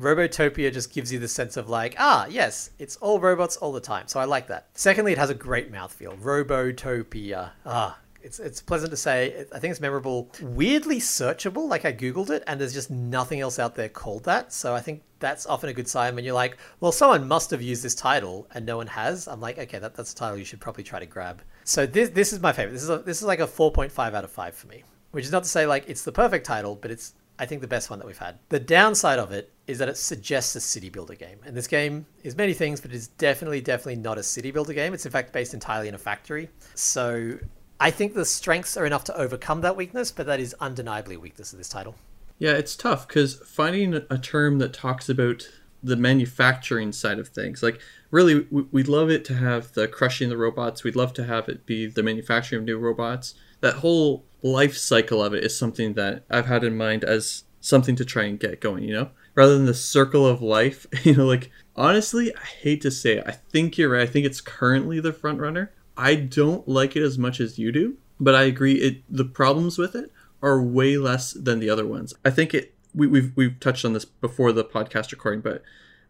Robotopia 0.00 0.72
just 0.72 0.92
gives 0.92 1.12
you 1.12 1.18
the 1.18 1.28
sense 1.28 1.56
of 1.56 1.68
like, 1.68 1.96
ah, 1.98 2.26
yes, 2.28 2.70
it's 2.78 2.96
all 2.96 3.18
robots 3.18 3.56
all 3.56 3.72
the 3.72 3.80
time. 3.80 4.06
So 4.06 4.20
I 4.20 4.24
like 4.24 4.46
that. 4.46 4.68
Secondly, 4.74 5.12
it 5.12 5.18
has 5.18 5.30
a 5.30 5.34
great 5.34 5.72
mouthfeel. 5.72 6.18
Robotopia. 6.20 7.50
Ah, 7.66 7.98
it's 8.28 8.38
it's 8.38 8.60
pleasant 8.60 8.90
to 8.90 8.96
say. 8.96 9.46
I 9.54 9.58
think 9.58 9.70
it's 9.70 9.80
memorable. 9.80 10.30
Weirdly 10.42 10.98
searchable. 10.98 11.66
Like 11.66 11.86
I 11.86 11.92
googled 11.92 12.28
it, 12.28 12.44
and 12.46 12.60
there's 12.60 12.74
just 12.74 12.90
nothing 12.90 13.40
else 13.40 13.58
out 13.58 13.74
there 13.74 13.88
called 13.88 14.24
that. 14.24 14.52
So 14.52 14.74
I 14.74 14.80
think 14.80 15.02
that's 15.18 15.46
often 15.46 15.70
a 15.70 15.72
good 15.72 15.88
sign 15.88 16.14
when 16.14 16.24
you're 16.24 16.34
like, 16.34 16.58
well, 16.80 16.92
someone 16.92 17.26
must 17.26 17.50
have 17.50 17.62
used 17.62 17.82
this 17.82 17.94
title 17.94 18.46
and 18.52 18.64
no 18.64 18.76
one 18.76 18.86
has. 18.86 19.26
I'm 19.26 19.40
like, 19.40 19.58
okay, 19.58 19.78
that, 19.78 19.94
that's 19.96 20.12
a 20.12 20.14
title 20.14 20.38
you 20.38 20.44
should 20.44 20.60
probably 20.60 20.84
try 20.84 21.00
to 21.00 21.06
grab. 21.06 21.42
So 21.64 21.86
this 21.86 22.10
this 22.10 22.32
is 22.32 22.40
my 22.40 22.52
favorite. 22.52 22.74
This 22.74 22.82
is 22.82 22.90
a, 22.90 22.98
this 22.98 23.18
is 23.18 23.26
like 23.26 23.40
a 23.40 23.46
4.5 23.46 23.98
out 24.14 24.24
of 24.24 24.30
five 24.30 24.54
for 24.54 24.66
me. 24.66 24.84
Which 25.12 25.24
is 25.24 25.32
not 25.32 25.44
to 25.44 25.48
say 25.48 25.66
like 25.66 25.88
it's 25.88 26.04
the 26.04 26.12
perfect 26.12 26.44
title, 26.44 26.76
but 26.76 26.90
it's 26.90 27.14
I 27.38 27.46
think 27.46 27.62
the 27.62 27.68
best 27.68 27.88
one 27.88 27.98
that 28.00 28.06
we've 28.06 28.18
had. 28.18 28.38
The 28.50 28.60
downside 28.60 29.18
of 29.18 29.32
it 29.32 29.52
is 29.66 29.78
that 29.78 29.88
it 29.88 29.96
suggests 29.96 30.54
a 30.56 30.60
city 30.60 30.90
builder 30.90 31.14
game. 31.14 31.38
And 31.46 31.56
this 31.56 31.68
game 31.68 32.04
is 32.24 32.36
many 32.36 32.52
things, 32.52 32.80
but 32.80 32.90
it 32.90 32.96
is 32.96 33.08
definitely, 33.08 33.60
definitely 33.60 33.96
not 33.96 34.18
a 34.18 34.22
city 34.22 34.50
builder 34.50 34.72
game. 34.72 34.92
It's 34.92 35.06
in 35.06 35.12
fact 35.12 35.32
based 35.32 35.54
entirely 35.54 35.88
in 35.88 35.94
a 35.94 35.98
factory. 35.98 36.50
So 36.74 37.38
I 37.80 37.90
think 37.90 38.14
the 38.14 38.24
strengths 38.24 38.76
are 38.76 38.86
enough 38.86 39.04
to 39.04 39.16
overcome 39.16 39.60
that 39.60 39.76
weakness, 39.76 40.10
but 40.10 40.26
that 40.26 40.40
is 40.40 40.54
undeniably 40.60 41.14
a 41.14 41.20
weakness 41.20 41.52
of 41.52 41.58
this 41.58 41.68
title. 41.68 41.94
Yeah, 42.38 42.52
it's 42.52 42.76
tough 42.76 43.06
because 43.06 43.34
finding 43.46 43.94
a 43.94 44.18
term 44.18 44.58
that 44.58 44.72
talks 44.72 45.08
about 45.08 45.48
the 45.82 45.96
manufacturing 45.96 46.92
side 46.92 47.18
of 47.18 47.28
things, 47.28 47.62
like 47.62 47.80
really, 48.10 48.46
we'd 48.50 48.88
love 48.88 49.10
it 49.10 49.24
to 49.26 49.34
have 49.34 49.74
the 49.74 49.86
crushing 49.86 50.28
the 50.28 50.36
robots. 50.36 50.82
We'd 50.82 50.96
love 50.96 51.12
to 51.14 51.24
have 51.24 51.48
it 51.48 51.66
be 51.66 51.86
the 51.86 52.02
manufacturing 52.02 52.60
of 52.60 52.66
new 52.66 52.78
robots. 52.78 53.34
That 53.60 53.76
whole 53.76 54.24
life 54.42 54.76
cycle 54.76 55.22
of 55.22 55.34
it 55.34 55.44
is 55.44 55.58
something 55.58 55.94
that 55.94 56.24
I've 56.30 56.46
had 56.46 56.64
in 56.64 56.76
mind 56.76 57.04
as 57.04 57.44
something 57.60 57.96
to 57.96 58.04
try 58.04 58.24
and 58.24 58.38
get 58.38 58.60
going, 58.60 58.84
you 58.84 58.94
know? 58.94 59.10
Rather 59.34 59.56
than 59.56 59.66
the 59.66 59.74
circle 59.74 60.26
of 60.26 60.42
life, 60.42 60.86
you 61.04 61.14
know, 61.14 61.26
like 61.26 61.50
honestly, 61.76 62.34
I 62.34 62.44
hate 62.44 62.80
to 62.82 62.90
say 62.90 63.18
it. 63.18 63.24
I 63.26 63.32
think 63.32 63.78
you're 63.78 63.90
right. 63.90 64.02
I 64.02 64.06
think 64.06 64.26
it's 64.26 64.40
currently 64.40 65.00
the 65.00 65.12
front 65.12 65.40
runner. 65.40 65.72
I 65.98 66.14
don't 66.14 66.66
like 66.68 66.94
it 66.94 67.02
as 67.02 67.18
much 67.18 67.40
as 67.40 67.58
you 67.58 67.72
do, 67.72 67.96
but 68.20 68.34
I 68.34 68.44
agree 68.44 68.74
it 68.74 69.02
the 69.10 69.24
problems 69.24 69.76
with 69.76 69.96
it 69.96 70.12
are 70.40 70.62
way 70.62 70.96
less 70.96 71.32
than 71.32 71.58
the 71.58 71.68
other 71.68 71.84
ones. 71.84 72.14
I 72.24 72.30
think 72.30 72.54
it 72.54 72.74
we, 72.94 73.08
we've 73.08 73.32
we've 73.36 73.58
touched 73.60 73.84
on 73.84 73.92
this 73.92 74.04
before 74.04 74.52
the 74.52 74.64
podcast 74.64 75.10
recording, 75.10 75.40
but 75.40 75.62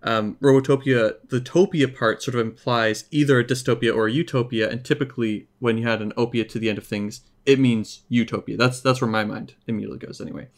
um, 0.02 0.36
Robotopia, 0.40 1.14
the 1.28 1.40
topia 1.40 1.92
part 1.92 2.22
sort 2.22 2.36
of 2.36 2.40
implies 2.40 3.06
either 3.10 3.40
a 3.40 3.44
dystopia 3.44 3.94
or 3.94 4.06
a 4.06 4.12
utopia, 4.12 4.70
and 4.70 4.84
typically 4.84 5.48
when 5.58 5.78
you 5.78 5.88
had 5.88 6.02
an 6.02 6.12
opia 6.12 6.48
to 6.50 6.58
the 6.58 6.68
end 6.68 6.78
of 6.78 6.86
things, 6.86 7.22
it 7.46 7.58
means 7.58 8.02
utopia. 8.08 8.56
That's 8.56 8.80
that's 8.80 9.00
where 9.00 9.10
my 9.10 9.24
mind 9.24 9.54
immediately 9.66 9.98
goes 9.98 10.20
anyway. 10.20 10.48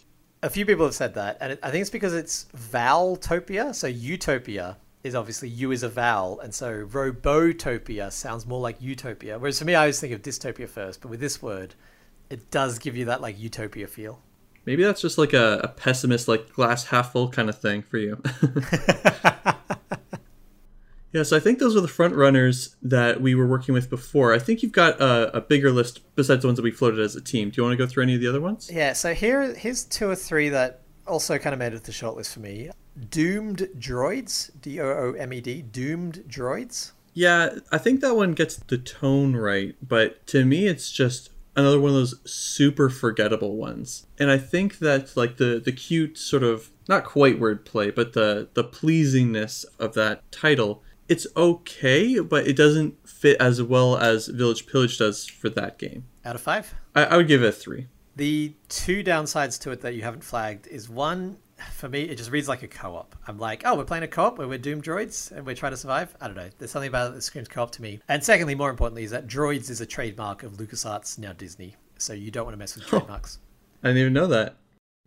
A 0.43 0.51
few 0.51 0.66
people 0.66 0.87
have 0.87 0.95
said 0.95 1.14
that, 1.14 1.38
and 1.40 1.59
I 1.62 1.71
think 1.71 1.83
it's 1.83 1.90
because 1.90 2.14
it's 2.14 2.47
Valtopia, 2.57 3.75
so 3.75 3.87
utopia 3.87 4.77
is 5.03 5.15
obviously 5.15 5.49
U 5.49 5.73
is 5.73 5.83
a 5.83 5.89
vowel, 5.89 6.41
and 6.41 6.55
so 6.55 6.87
robotopia 6.87 8.13
sounds 8.13 8.47
more 8.47 8.61
like 8.61 8.81
utopia. 8.81 9.39
Whereas 9.39 9.59
for 9.59 9.65
me, 9.65 9.75
I 9.75 9.81
always 9.81 10.01
think 10.01 10.13
of 10.13 10.23
dystopia 10.23 10.69
first, 10.69 11.01
but 11.01 11.09
with 11.09 11.21
this 11.21 11.41
word, 11.41 11.75
it 12.29 12.51
does 12.51 12.79
give 12.79 12.97
you 12.97 13.07
that 13.07 13.21
like 13.21 13.39
utopia 13.39 13.87
feel. 13.87 14.21
Maybe 14.67 14.85
that's 14.85 15.01
just 15.01 15.17
like 15.19 15.33
a, 15.33 15.61
a 15.65 15.69
pessimist, 15.69 16.29
like 16.29 16.53
glass 16.53 16.85
half 16.87 17.13
full 17.13 17.31
kind 17.31 17.49
of 17.49 17.59
thing 17.59 17.83
for 17.83 17.97
you. 17.97 18.23
yeah, 21.13 21.23
so 21.23 21.37
I 21.37 21.41
think 21.41 21.59
those 21.59 21.75
are 21.75 21.81
the 21.81 21.89
front 21.89 22.15
runners 22.15 22.77
that 22.83 23.23
we 23.23 23.35
were 23.35 23.47
working 23.47 23.73
with 23.73 23.89
before. 23.89 24.35
I 24.35 24.39
think 24.39 24.63
you've 24.63 24.73
got 24.73 25.01
a, 25.01 25.39
a, 25.39 25.41
bigger 25.41 25.73
list 25.73 26.03
besides 26.15 26.43
the 26.43 26.49
ones 26.49 26.57
that 26.59 26.63
we 26.63 26.71
floated 26.71 27.01
as 27.01 27.17
a 27.17 27.23
team. 27.23 27.49
Do 27.49 27.57
you 27.57 27.63
want 27.63 27.73
to 27.73 27.79
go 27.79 27.87
through 27.87 28.03
any 28.03 28.15
of 28.15 28.21
the 28.21 28.29
other 28.29 28.41
ones? 28.41 28.71
Yeah, 28.71 28.93
so 28.93 29.15
here 29.15 29.55
here's 29.55 29.85
two 29.85 30.11
or 30.11 30.15
three 30.15 30.51
that 30.51 30.83
also 31.07 31.39
kind 31.39 31.55
of 31.55 31.59
made 31.59 31.73
it 31.73 31.79
to 31.79 31.85
the 31.85 31.93
shortlist 31.93 32.35
for 32.35 32.41
me. 32.41 32.71
Doomed 33.09 33.69
Droids, 33.79 34.51
D 34.61 34.81
O 34.81 34.87
O 34.87 35.13
M 35.13 35.33
E 35.33 35.41
D, 35.41 35.63
Doomed 35.63 36.25
Droids. 36.29 36.93
Yeah, 37.15 37.59
I 37.73 37.79
think 37.79 38.01
that 38.01 38.17
one 38.17 38.33
gets 38.33 38.57
the 38.57 38.79
tone 38.79 39.35
right, 39.35 39.75
but 39.83 40.27
to 40.29 40.45
me, 40.45 40.67
it's 40.67 40.93
just 40.93 41.31
another 41.57 41.81
one 41.81 41.91
of 41.91 41.97
those 41.97 42.21
super 42.31 42.89
forgettable 42.89 43.57
ones. 43.57 44.07
And 44.19 44.31
I 44.31 44.39
think 44.39 44.79
that 44.79 45.17
like 45.17 45.37
the 45.37 45.61
the 45.65 45.73
cute 45.73 46.19
sort 46.19 46.43
of 46.43 46.71
not 46.89 47.05
quite 47.05 47.41
wordplay, 47.41 47.95
but 47.95 48.13
the 48.13 48.49
the 48.55 48.65
pleasingness 48.65 49.65
of 49.79 49.95
that 49.95 50.31
title, 50.31 50.83
it's 51.09 51.27
okay, 51.37 52.21
but 52.21 52.47
it 52.47 52.57
doesn't 52.57 53.09
fit 53.09 53.41
as 53.41 53.63
well 53.63 53.97
as 53.97 54.29
Village 54.29 54.67
Pillage 54.67 54.99
does 54.99 55.27
for 55.27 55.49
that 55.51 55.79
game. 55.79 56.05
Out 56.25 56.37
of 56.37 56.41
five, 56.41 56.75
I, 56.95 57.05
I 57.05 57.17
would 57.17 57.29
give 57.29 57.43
it 57.43 57.49
a 57.49 57.53
three. 57.53 57.89
The 58.17 58.55
two 58.69 59.03
downsides 59.03 59.59
to 59.63 59.71
it 59.71 59.81
that 59.81 59.95
you 59.95 60.03
haven't 60.03 60.25
flagged 60.25 60.67
is 60.67 60.89
one, 60.89 61.39
for 61.73 61.88
me, 61.88 62.03
it 62.03 62.16
just 62.16 62.31
reads 62.31 62.49
like 62.49 62.62
a 62.62 62.68
co-op. 62.68 63.14
I'm 63.27 63.38
like, 63.38 63.62
oh, 63.64 63.77
we're 63.77 63.85
playing 63.85 64.05
a 64.05 64.09
co-op 64.09 64.38
where 64.38 64.49
we're 64.49 64.59
doom 64.59 64.83
droids 64.83 65.31
and 65.31 65.46
we're 65.46 65.55
trying 65.55 65.73
to 65.73 65.77
survive. 65.77 66.16
I 66.20 66.27
don't 66.27 66.37
know. 66.37 66.51
There's 66.59 66.70
something 66.70 66.88
about 66.88 67.11
it 67.11 67.14
that 67.14 67.23
screams 67.23 67.49
co-op 67.49 67.70
to 67.73 67.83
me. 67.83 68.01
And 68.09 68.23
secondly, 68.23 68.55
more 68.55 68.70
importantly, 68.70 69.05
is 69.05 69.11
that 69.11 69.27
droids 69.27 69.70
is 69.70 69.81
a 69.81 69.87
trademark 69.87 70.42
of 70.42 70.55
LucasArts, 70.55 71.18
now 71.18 71.33
Disney. 71.33 71.77
So 71.99 72.12
you 72.12 72.31
don't 72.31 72.44
want 72.44 72.55
to 72.55 72.59
mess 72.59 72.75
with 72.75 72.87
trademarks. 72.87 73.38
I 73.83 73.88
didn't 73.88 74.01
even 74.01 74.12
know 74.12 74.27
that. 74.29 74.57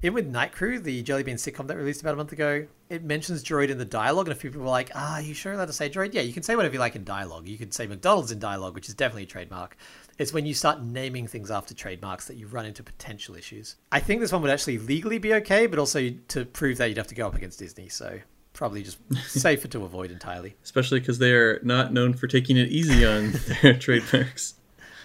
In 0.04 0.14
with 0.14 0.28
Night 0.28 0.52
Crew, 0.52 0.80
the 0.80 1.02
Jellybean 1.02 1.36
sitcom 1.36 1.66
that 1.68 1.78
released 1.78 2.02
about 2.02 2.16
a 2.16 2.18
month 2.18 2.34
ago, 2.34 2.68
it 2.90 3.06
mentions 3.06 3.42
droid 3.42 3.70
in 3.70 3.78
the 3.78 3.86
dialogue, 3.86 4.28
and 4.28 4.36
a 4.36 4.40
few 4.40 4.50
people 4.50 4.66
were 4.66 4.70
like, 4.70 4.92
"Ah, 4.94 5.14
are 5.14 5.22
you 5.22 5.34
sure 5.34 5.54
you're 5.54 5.58
allowed 5.58 5.68
to 5.68 5.74
say 5.74 5.90
droid?" 5.90 6.14
Yeah, 6.14 6.24
you 6.24 6.34
can 6.34 6.44
say 6.44 6.58
whatever 6.58 6.74
you 6.74 6.80
like 6.82 6.98
in 6.98 7.06
dialogue. 7.06 7.48
You 7.48 7.58
can 7.58 7.72
say 7.72 7.88
McDonald's 7.88 8.30
in 8.30 8.38
dialogue, 8.38 8.76
which 8.76 8.90
is 8.90 8.96
definitely 8.96 9.24
a 9.24 9.28
trademark. 9.28 9.78
It's 10.18 10.32
when 10.32 10.46
you 10.46 10.54
start 10.54 10.82
naming 10.84 11.28
things 11.28 11.50
after 11.50 11.74
trademarks 11.74 12.28
that 12.28 12.38
you 12.38 12.48
run 12.48 12.66
into 12.66 12.84
potential 12.84 13.36
issues. 13.36 13.78
I 13.92 14.00
think 14.00 14.22
this 14.22 14.32
one 14.32 14.42
would 14.44 14.52
actually 14.52 14.78
legally 14.78 15.18
be 15.18 15.34
okay, 15.36 15.66
but 15.66 15.80
also 15.80 16.12
to 16.30 16.46
prove 16.46 16.78
that 16.78 16.88
you'd 16.88 16.98
have 16.98 17.08
to 17.08 17.16
go 17.16 17.28
up 17.28 17.36
against 17.36 17.60
Disney. 17.60 17.90
So 17.90 18.20
probably 18.54 18.84
just 18.84 19.00
safer 19.28 19.68
to 19.70 19.84
avoid 19.84 20.12
entirely. 20.12 20.56
Especially 20.64 21.00
because 21.00 21.20
they 21.20 21.34
are 21.34 21.60
not 21.64 21.92
known 21.92 22.14
for 22.14 22.28
taking 22.28 22.58
it 22.58 22.70
easy 22.70 23.06
on 23.06 23.34
their 23.62 23.78
trademarks 23.78 24.56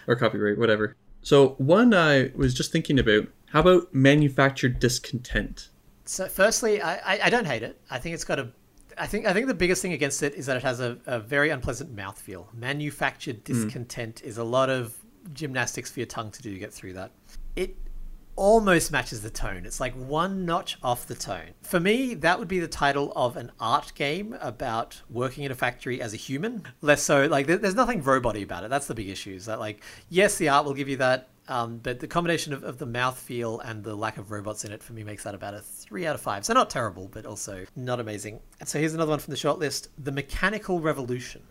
or 0.06 0.14
copyright, 0.14 0.58
whatever. 0.58 0.94
So 1.22 1.50
one 1.58 1.94
I 1.94 2.30
was 2.34 2.54
just 2.54 2.72
thinking 2.72 2.98
about. 2.98 3.28
How 3.52 3.60
about 3.60 3.94
manufactured 3.94 4.78
discontent? 4.78 5.70
So 6.04 6.26
firstly, 6.26 6.82
I, 6.82 6.96
I, 6.96 7.20
I 7.24 7.30
don't 7.30 7.46
hate 7.46 7.62
it. 7.62 7.80
I 7.90 7.98
think 7.98 8.14
it's 8.14 8.24
got 8.24 8.38
a 8.38 8.50
I 8.98 9.06
think 9.06 9.26
I 9.26 9.32
think 9.32 9.46
the 9.46 9.54
biggest 9.54 9.82
thing 9.82 9.92
against 9.92 10.22
it 10.22 10.34
is 10.34 10.46
that 10.46 10.56
it 10.56 10.62
has 10.62 10.80
a, 10.80 10.98
a 11.06 11.20
very 11.20 11.50
unpleasant 11.50 11.94
mouthfeel. 11.94 12.52
Manufactured 12.54 13.36
hmm. 13.36 13.52
discontent 13.52 14.16
mm. 14.16 14.24
is 14.26 14.38
a 14.38 14.44
lot 14.44 14.70
of 14.70 14.96
gymnastics 15.32 15.90
for 15.90 16.00
your 16.00 16.06
tongue 16.06 16.30
to 16.30 16.42
do 16.42 16.52
to 16.52 16.58
get 16.58 16.72
through 16.72 16.94
that. 16.94 17.12
It 17.56 17.76
almost 18.38 18.92
matches 18.92 19.20
the 19.20 19.30
tone. 19.30 19.66
It's 19.66 19.80
like 19.80 19.94
one 19.94 20.46
notch 20.46 20.78
off 20.82 21.06
the 21.06 21.14
tone. 21.16 21.50
For 21.62 21.80
me, 21.80 22.14
that 22.14 22.38
would 22.38 22.46
be 22.46 22.60
the 22.60 22.68
title 22.68 23.12
of 23.16 23.36
an 23.36 23.50
art 23.58 23.92
game 23.96 24.36
about 24.40 25.02
working 25.10 25.44
in 25.44 25.50
a 25.50 25.56
factory 25.56 26.00
as 26.00 26.14
a 26.14 26.16
human. 26.16 26.62
Less 26.80 27.02
so, 27.02 27.26
like, 27.26 27.48
there's 27.48 27.74
nothing 27.74 28.02
robot 28.02 28.36
about 28.36 28.62
it. 28.62 28.70
That's 28.70 28.86
the 28.86 28.94
big 28.94 29.08
issue. 29.08 29.34
Is 29.34 29.46
that, 29.46 29.58
like, 29.58 29.82
yes, 30.08 30.38
the 30.38 30.50
art 30.50 30.64
will 30.64 30.74
give 30.74 30.88
you 30.88 30.98
that 30.98 31.28
um, 31.48 31.78
but 31.78 32.00
the 32.00 32.06
combination 32.06 32.52
of, 32.52 32.62
of 32.62 32.78
the 32.78 32.86
mouth 32.86 33.18
feel 33.18 33.58
and 33.60 33.82
the 33.82 33.94
lack 33.94 34.18
of 34.18 34.30
robots 34.30 34.64
in 34.64 34.72
it 34.72 34.82
for 34.82 34.92
me 34.92 35.02
makes 35.02 35.24
that 35.24 35.34
about 35.34 35.54
a 35.54 35.60
three 35.60 36.06
out 36.06 36.14
of 36.14 36.20
five. 36.20 36.44
So 36.44 36.52
not 36.52 36.70
terrible, 36.70 37.08
but 37.08 37.26
also 37.26 37.64
not 37.74 38.00
amazing. 38.00 38.40
And 38.60 38.68
so 38.68 38.78
here's 38.78 38.94
another 38.94 39.10
one 39.10 39.18
from 39.18 39.32
the 39.32 39.38
shortlist: 39.38 39.88
The 39.98 40.12
Mechanical 40.12 40.80
Revolution. 40.80 41.42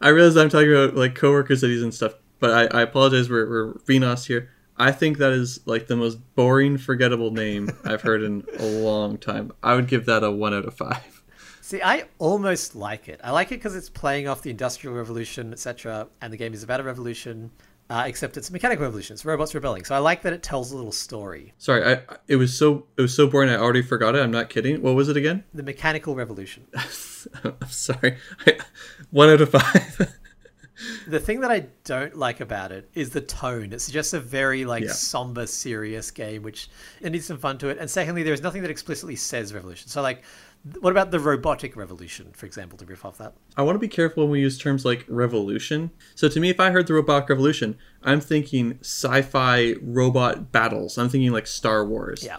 I 0.00 0.08
realize 0.10 0.36
I'm 0.36 0.50
talking 0.50 0.72
about 0.72 0.94
like 0.94 1.14
coworker 1.14 1.56
cities 1.56 1.82
and 1.82 1.92
stuff, 1.92 2.14
but 2.38 2.74
I, 2.74 2.78
I 2.78 2.82
apologize. 2.82 3.30
We're, 3.30 3.48
we're 3.48 3.74
Venos 3.80 4.26
here. 4.26 4.50
I 4.78 4.92
think 4.92 5.18
that 5.18 5.32
is 5.32 5.60
like 5.66 5.86
the 5.86 5.96
most 5.96 6.18
boring, 6.34 6.76
forgettable 6.76 7.30
name 7.30 7.70
I've 7.84 8.02
heard 8.02 8.22
in 8.22 8.44
a 8.58 8.66
long 8.66 9.16
time. 9.16 9.52
I 9.62 9.74
would 9.74 9.88
give 9.88 10.04
that 10.06 10.22
a 10.22 10.30
one 10.30 10.52
out 10.52 10.66
of 10.66 10.74
five. 10.74 11.22
See, 11.62 11.82
I 11.82 12.04
almost 12.18 12.76
like 12.76 13.08
it. 13.08 13.20
I 13.24 13.32
like 13.32 13.48
it 13.48 13.56
because 13.56 13.74
it's 13.74 13.88
playing 13.88 14.28
off 14.28 14.42
the 14.42 14.50
Industrial 14.50 14.94
Revolution, 14.94 15.52
etc., 15.52 16.06
and 16.20 16.32
the 16.32 16.36
game 16.36 16.54
is 16.54 16.62
about 16.62 16.78
a 16.78 16.84
revolution. 16.84 17.50
Uh, 17.88 18.02
except 18.06 18.36
it's 18.36 18.50
mechanical 18.50 18.84
revolution. 18.84 19.14
It's 19.14 19.24
robots 19.24 19.54
rebelling. 19.54 19.84
So 19.84 19.94
I 19.94 19.98
like 19.98 20.22
that 20.22 20.32
it 20.32 20.42
tells 20.42 20.72
a 20.72 20.76
little 20.76 20.90
story. 20.90 21.54
Sorry, 21.56 21.84
I, 21.84 22.16
it 22.26 22.34
was 22.34 22.56
so 22.56 22.86
it 22.96 23.02
was 23.02 23.14
so 23.14 23.28
boring. 23.28 23.48
I 23.48 23.56
already 23.56 23.82
forgot 23.82 24.16
it. 24.16 24.22
I'm 24.22 24.32
not 24.32 24.48
kidding. 24.48 24.82
What 24.82 24.96
was 24.96 25.08
it 25.08 25.16
again? 25.16 25.44
The 25.54 25.62
mechanical 25.62 26.16
revolution. 26.16 26.66
I'm 27.44 27.68
sorry. 27.68 28.16
One 29.10 29.30
out 29.30 29.40
of 29.40 29.50
five. 29.50 30.14
the 31.06 31.20
thing 31.20 31.40
that 31.40 31.50
I 31.50 31.66
don't 31.84 32.16
like 32.16 32.40
about 32.40 32.72
it 32.72 32.90
is 32.94 33.10
the 33.10 33.20
tone. 33.20 33.72
It's 33.72 33.90
just 33.90 34.14
a 34.14 34.20
very 34.20 34.64
like 34.64 34.84
yeah. 34.84 34.92
somber, 34.92 35.46
serious 35.46 36.10
game, 36.10 36.42
which 36.42 36.68
it 37.00 37.10
needs 37.10 37.26
some 37.26 37.38
fun 37.38 37.56
to 37.58 37.68
it. 37.68 37.78
And 37.78 37.88
secondly, 37.88 38.24
there's 38.24 38.42
nothing 38.42 38.62
that 38.62 38.70
explicitly 38.70 39.16
says 39.16 39.54
revolution. 39.54 39.88
So 39.88 40.02
like 40.02 40.22
What 40.80 40.90
about 40.90 41.10
the 41.12 41.20
robotic 41.20 41.76
revolution, 41.76 42.32
for 42.32 42.46
example, 42.46 42.76
to 42.78 42.86
riff 42.86 43.04
off 43.04 43.18
that? 43.18 43.34
I 43.56 43.62
want 43.62 43.76
to 43.76 43.80
be 43.80 43.88
careful 43.88 44.24
when 44.24 44.32
we 44.32 44.40
use 44.40 44.58
terms 44.58 44.84
like 44.84 45.04
revolution. 45.08 45.90
So 46.14 46.28
to 46.28 46.40
me, 46.40 46.50
if 46.50 46.58
I 46.58 46.70
heard 46.70 46.86
the 46.86 46.94
robotic 46.94 47.28
revolution, 47.28 47.78
I'm 48.02 48.20
thinking 48.20 48.78
sci-fi 48.80 49.74
robot 49.80 50.50
battles. 50.50 50.98
I'm 50.98 51.08
thinking 51.08 51.30
like 51.30 51.46
Star 51.46 51.84
Wars. 51.84 52.24
Yeah. 52.24 52.38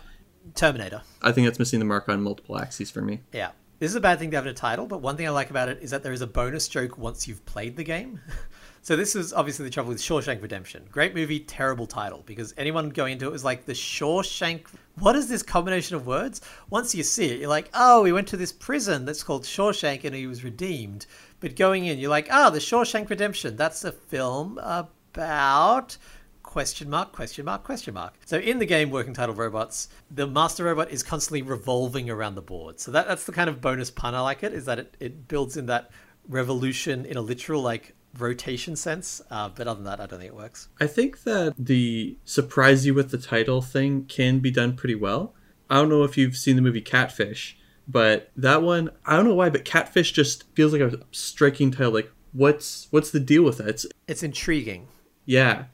Terminator. 0.56 1.04
I 1.22 1.32
think 1.32 1.48
that's 1.48 1.60
missing 1.60 1.80
the 1.80 1.86
mark 1.86 2.10
on 2.10 2.22
multiple 2.22 2.58
axes 2.58 2.92
for 2.92 3.02
me. 3.02 3.22
Yeah. 3.32 3.52
This 3.80 3.92
is 3.92 3.96
a 3.96 4.02
bad 4.02 4.18
thing 4.18 4.32
to 4.32 4.38
have 4.38 4.46
in 4.46 4.52
a 4.52 4.56
title, 4.56 4.88
but 4.88 5.02
one 5.02 5.18
thing 5.18 5.28
I 5.28 5.30
like 5.30 5.52
about 5.52 5.70
it 5.70 5.80
is 5.82 5.92
that 5.92 6.02
there 6.02 6.12
is 6.12 6.22
a 6.22 6.28
bonus 6.28 6.68
joke 6.68 6.98
once 6.98 7.28
you've 7.28 7.46
played 7.46 7.78
the 7.78 7.84
game. 7.84 8.20
so 8.88 8.96
this 8.96 9.18
is 9.18 9.34
obviously 9.34 9.66
the 9.66 9.70
trouble 9.70 9.90
with 9.90 10.00
Shawshank 10.00 10.42
Redemption. 10.42 10.88
Great 10.90 11.14
movie, 11.14 11.42
terrible 11.42 11.86
title, 11.86 12.24
because 12.26 12.54
anyone 12.56 12.90
going 12.90 13.12
into 13.12 13.26
it 13.26 13.34
was 13.34 13.44
like 13.44 13.66
the 13.66 13.74
Shawshank. 13.74 14.66
What 14.98 15.14
is 15.18 15.28
this 15.28 15.44
combination 15.44 15.98
of 15.98 16.08
words? 16.08 16.40
Once 16.70 16.96
you 16.96 17.04
see 17.04 17.26
it, 17.26 17.42
you're 17.42 17.50
like, 17.50 17.70
oh, 17.74 18.06
he 18.06 18.14
went 18.14 18.30
to 18.30 18.38
this 18.38 18.54
prison 18.54 19.04
that's 19.04 19.24
called 19.24 19.44
Shawshank 19.44 20.06
and 20.06 20.16
he 20.16 20.26
was 20.26 20.46
redeemed. 20.46 21.06
But 21.42 21.58
going 21.58 21.86
in, 21.86 22.00
you're 22.00 22.10
like, 22.10 22.30
ah, 22.32 22.48
oh, 22.48 22.50
the 22.50 22.60
Shawshank 22.60 23.10
Redemption. 23.10 23.58
That's 23.58 23.84
a 23.84 23.92
film 23.92 24.58
about 24.58 25.98
question 26.42 26.90
mark 26.90 27.12
question 27.12 27.44
mark 27.44 27.66
question 27.66 27.94
mark 27.94 28.14
so 28.26 28.38
in 28.38 28.58
the 28.58 28.66
game 28.66 28.90
working 28.90 29.14
title 29.14 29.36
robots 29.36 29.90
the 30.10 30.26
master 30.26 30.64
robot 30.64 30.90
is 30.90 31.04
constantly 31.04 31.42
revolving 31.42 32.10
around 32.10 32.36
the 32.36 32.42
board 32.42 32.80
so 32.80 32.90
that, 32.90 33.06
that's 33.06 33.26
the 33.26 33.34
kind 33.34 33.50
of 33.50 33.60
bonus 33.60 33.92
pun 33.92 34.16
i 34.16 34.22
like 34.22 34.44
it 34.44 34.54
is 34.54 34.64
that 34.64 34.80
it, 34.80 34.96
it 35.02 35.28
builds 35.28 35.58
in 35.58 35.66
that 35.66 35.92
revolution 36.30 37.06
in 37.06 37.18
a 37.18 37.22
literal 37.22 37.62
like 37.62 37.97
rotation 38.18 38.76
sense 38.76 39.22
uh, 39.32 39.50
but 39.50 39.68
other 39.68 39.76
than 39.78 39.86
that 39.86 40.00
i 40.00 40.06
don't 40.06 40.20
think 40.20 40.32
it 40.32 40.36
works 40.36 40.70
I 40.80 40.88
think 40.88 41.24
that 41.24 41.54
the 41.58 42.18
surprise 42.24 42.86
you 42.86 42.94
with 42.94 43.12
the 43.12 43.18
title 43.18 43.62
thing 43.62 44.06
can 44.06 44.40
be 44.40 44.52
done 44.52 44.76
pretty 44.76 44.96
well. 44.96 45.34
I 45.70 45.76
don't 45.76 45.90
know 45.90 46.04
if 46.04 46.18
you've 46.18 46.38
seen 46.38 46.56
the 46.56 46.62
movie 46.62 46.82
Catfish, 46.82 47.58
but 47.88 48.32
that 48.36 48.62
one, 48.62 48.92
I 49.06 49.16
don't 49.16 49.26
know 49.26 49.34
why, 49.34 49.50
but 49.50 49.66
Catfish 49.66 50.12
just 50.12 50.44
feels 50.56 50.72
like 50.74 50.82
a 50.82 51.00
striking 51.12 51.72
title. 51.72 51.94
Like, 51.94 52.12
what's 52.32 52.88
what's 52.92 53.12
the 53.12 53.20
deal 53.20 53.44
with 53.44 53.58
that? 53.58 53.70
It's, 53.70 53.86
it's 54.08 54.24
intriguing 54.24 54.88
yeah. 55.28 55.66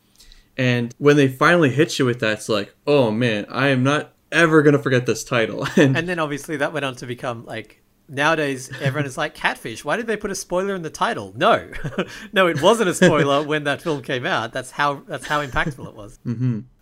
And 0.58 0.94
when 0.98 1.16
they 1.16 1.30
finally 1.30 1.70
hit 1.70 1.98
you 1.98 2.06
with 2.06 2.20
that, 2.20 2.34
it's 2.34 2.50
like, 2.50 2.76
oh 2.86 3.12
man, 3.12 3.46
I 3.50 3.70
am 3.70 3.84
not 3.84 4.14
ever 4.32 4.62
gonna 4.62 4.80
forget 4.80 5.06
this 5.06 5.24
title. 5.24 5.66
And, 5.78 5.96
and 5.96 6.10
then 6.10 6.20
obviously 6.20 6.58
that 6.58 6.74
went 6.74 6.84
on 6.84 6.96
to 6.96 7.06
become 7.06 7.46
like 7.46 7.82
nowadays 8.10 8.70
everyone 8.82 9.06
is 9.06 9.18
like 9.18 9.34
catfish 9.34 9.84
why 9.86 9.96
did 9.98 10.08
they 10.08 10.18
put 10.18 10.30
a 10.32 10.36
spoiler 10.36 10.76
in 10.76 10.82
the 10.82 10.90
title? 10.90 11.34
No. 11.36 11.70
No 12.34 12.48
it 12.48 12.62
wasn't 12.62 12.90
a 12.90 12.94
spoiler 12.94 13.44
when 13.44 13.64
that 13.66 13.82
film 13.82 14.02
came 14.02 14.26
out. 14.26 14.52
That's 14.54 14.72
how 14.72 15.02
that's 15.08 15.26
how 15.28 15.46
impactful 15.46 15.88
it 15.88 15.96
was. 15.96 16.20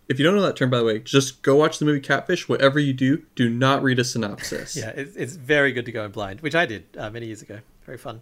If 0.08 0.18
you 0.18 0.24
don't 0.24 0.34
know 0.34 0.42
that 0.42 0.56
term, 0.56 0.68
by 0.68 0.78
the 0.78 0.84
way, 0.84 0.98
just 0.98 1.42
go 1.42 1.54
watch 1.56 1.78
the 1.78 1.84
movie 1.84 2.00
Catfish. 2.00 2.48
Whatever 2.48 2.78
you 2.78 2.92
do, 2.92 3.22
do 3.34 3.48
not 3.48 3.82
read 3.82 3.98
a 3.98 4.04
synopsis. 4.04 4.76
yeah 4.76 4.90
it's, 4.90 5.16
it's 5.16 5.36
very 5.36 5.72
good 5.72 5.86
to 5.86 5.92
go 5.92 6.04
in 6.04 6.10
blind 6.10 6.40
which 6.40 6.54
i 6.54 6.66
did 6.66 6.84
uh, 6.98 7.08
many 7.10 7.26
years 7.26 7.42
ago. 7.42 7.60
Very 7.86 7.98
fun. 7.98 8.20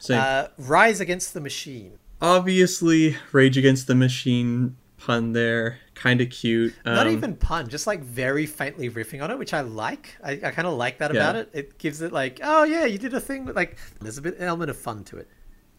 Same. 0.00 0.20
uh, 0.20 0.48
rise 0.58 1.00
against 1.00 1.32
the 1.32 1.40
machine. 1.40 1.98
Obviously, 2.20 3.16
Rage 3.32 3.56
Against 3.58 3.86
the 3.86 3.94
Machine 3.94 4.76
pun 4.98 5.32
there, 5.32 5.78
kind 5.96 6.20
of 6.20 6.30
cute. 6.30 6.74
Not 6.84 7.06
Um, 7.08 7.12
even 7.14 7.34
pun, 7.34 7.68
just 7.68 7.86
like 7.88 8.00
very 8.04 8.46
faintly 8.46 8.88
riffing 8.88 9.22
on 9.22 9.30
it, 9.32 9.38
which 9.38 9.52
I 9.52 9.62
like. 9.62 10.14
I, 10.22 10.32
I 10.32 10.50
kind 10.52 10.68
of 10.68 10.74
like 10.74 10.98
that 10.98 11.12
Yeah. 11.12 11.20
about 11.20 11.36
it. 11.36 11.50
It 11.52 11.78
gives 11.78 12.00
it 12.02 12.12
like, 12.12 12.38
oh 12.42 12.62
yeah, 12.62 12.84
you 12.84 12.98
did 12.98 13.14
a 13.14 13.20
thing. 13.20 13.44
With, 13.46 13.56
like, 13.56 13.76
there's 14.00 14.18
a 14.18 14.22
bit 14.22 14.36
element 14.38 14.70
of 14.70 14.76
fun 14.78 15.02
to 15.04 15.16
it. 15.16 15.28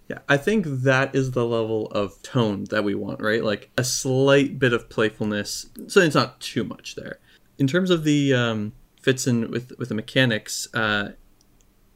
Yeah, 0.09 0.19
I 0.27 0.37
think 0.37 0.65
that 0.65 1.13
is 1.15 1.31
the 1.31 1.45
level 1.45 1.87
of 1.91 2.21
tone 2.23 2.63
that 2.71 2.83
we 2.83 2.95
want, 2.95 3.21
right? 3.21 3.43
Like 3.43 3.69
a 3.77 3.83
slight 3.83 4.57
bit 4.57 4.73
of 4.73 4.89
playfulness, 4.89 5.67
so 5.87 6.01
it's 6.01 6.15
not 6.15 6.39
too 6.39 6.63
much 6.63 6.95
there. 6.95 7.19
In 7.57 7.67
terms 7.67 7.89
of 7.89 8.03
the 8.03 8.33
um, 8.33 8.71
fits 9.01 9.27
in 9.27 9.51
with 9.51 9.73
with 9.77 9.89
the 9.89 9.95
mechanics, 9.95 10.67
uh, 10.73 11.09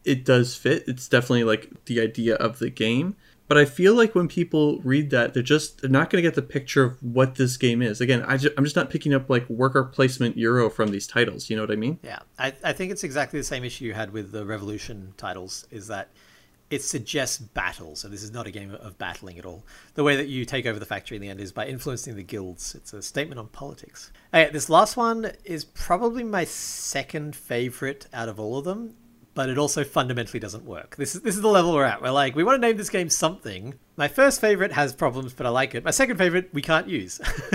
it 0.03 0.25
does 0.25 0.55
fit. 0.55 0.83
It's 0.87 1.07
definitely 1.07 1.45
like 1.45 1.71
the 1.85 2.01
idea 2.01 2.35
of 2.35 2.59
the 2.59 2.69
game. 2.69 3.15
But 3.51 3.57
I 3.57 3.65
feel 3.65 3.95
like 3.95 4.15
when 4.15 4.29
people 4.29 4.79
read 4.81 5.09
that, 5.09 5.33
they're 5.33 5.43
just 5.43 5.81
they're 5.81 5.89
not 5.89 6.09
going 6.09 6.23
to 6.23 6.25
get 6.25 6.35
the 6.35 6.41
picture 6.41 6.85
of 6.85 7.03
what 7.03 7.35
this 7.35 7.57
game 7.57 7.81
is. 7.81 7.99
Again, 7.99 8.23
I 8.25 8.37
ju- 8.37 8.53
I'm 8.57 8.63
just 8.63 8.77
not 8.77 8.89
picking 8.89 9.13
up 9.13 9.29
like 9.29 9.45
worker 9.49 9.83
placement 9.83 10.37
euro 10.37 10.69
from 10.69 10.91
these 10.91 11.05
titles. 11.05 11.49
You 11.49 11.57
know 11.57 11.63
what 11.63 11.71
I 11.71 11.75
mean? 11.75 11.99
Yeah, 12.01 12.19
I, 12.39 12.53
I 12.63 12.71
think 12.71 12.93
it's 12.93 13.03
exactly 13.03 13.41
the 13.41 13.43
same 13.43 13.65
issue 13.65 13.83
you 13.83 13.93
had 13.93 14.13
with 14.13 14.31
the 14.31 14.45
Revolution 14.45 15.13
titles. 15.17 15.67
Is 15.69 15.87
that 15.87 16.11
it 16.69 16.81
suggests 16.81 17.39
battle, 17.39 17.97
so 17.97 18.07
this 18.07 18.23
is 18.23 18.31
not 18.31 18.47
a 18.47 18.51
game 18.51 18.73
of 18.73 18.97
battling 18.97 19.37
at 19.37 19.45
all. 19.45 19.65
The 19.95 20.03
way 20.05 20.15
that 20.15 20.29
you 20.29 20.45
take 20.45 20.65
over 20.65 20.79
the 20.79 20.85
factory 20.85 21.17
in 21.17 21.21
the 21.21 21.27
end 21.27 21.41
is 21.41 21.51
by 21.51 21.67
influencing 21.67 22.15
the 22.15 22.23
guilds. 22.23 22.73
It's 22.73 22.93
a 22.93 23.01
statement 23.01 23.37
on 23.37 23.47
politics. 23.47 24.13
Okay, 24.33 24.49
this 24.49 24.69
last 24.69 24.95
one 24.95 25.29
is 25.43 25.65
probably 25.65 26.23
my 26.23 26.45
second 26.45 27.35
favorite 27.35 28.07
out 28.13 28.29
of 28.29 28.39
all 28.39 28.57
of 28.57 28.63
them, 28.63 28.95
but 29.41 29.49
it 29.49 29.57
also 29.57 29.83
fundamentally 29.83 30.39
doesn't 30.39 30.65
work. 30.65 30.95
This 30.97 31.15
is 31.15 31.23
this 31.23 31.35
is 31.35 31.41
the 31.41 31.47
level 31.47 31.73
we're 31.73 31.83
at. 31.83 31.99
We're 31.99 32.11
like, 32.11 32.35
we 32.35 32.43
want 32.43 32.61
to 32.61 32.67
name 32.67 32.77
this 32.77 32.91
game 32.91 33.09
something. 33.09 33.73
My 33.95 34.07
first 34.07 34.39
favorite 34.39 34.71
has 34.71 34.93
problems, 34.93 35.33
but 35.33 35.47
I 35.47 35.49
like 35.49 35.73
it. 35.73 35.83
My 35.83 35.89
second 35.89 36.17
favorite 36.17 36.53
we 36.53 36.61
can't 36.61 36.87
use. 36.87 37.17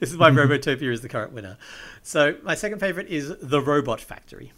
this 0.00 0.10
is 0.10 0.16
why 0.16 0.30
Robotopia 0.30 0.92
is 0.92 1.02
the 1.02 1.08
current 1.08 1.32
winner. 1.32 1.56
So 2.02 2.34
my 2.42 2.56
second 2.56 2.80
favorite 2.80 3.06
is 3.06 3.32
The 3.40 3.60
Robot 3.60 4.00
Factory. 4.00 4.52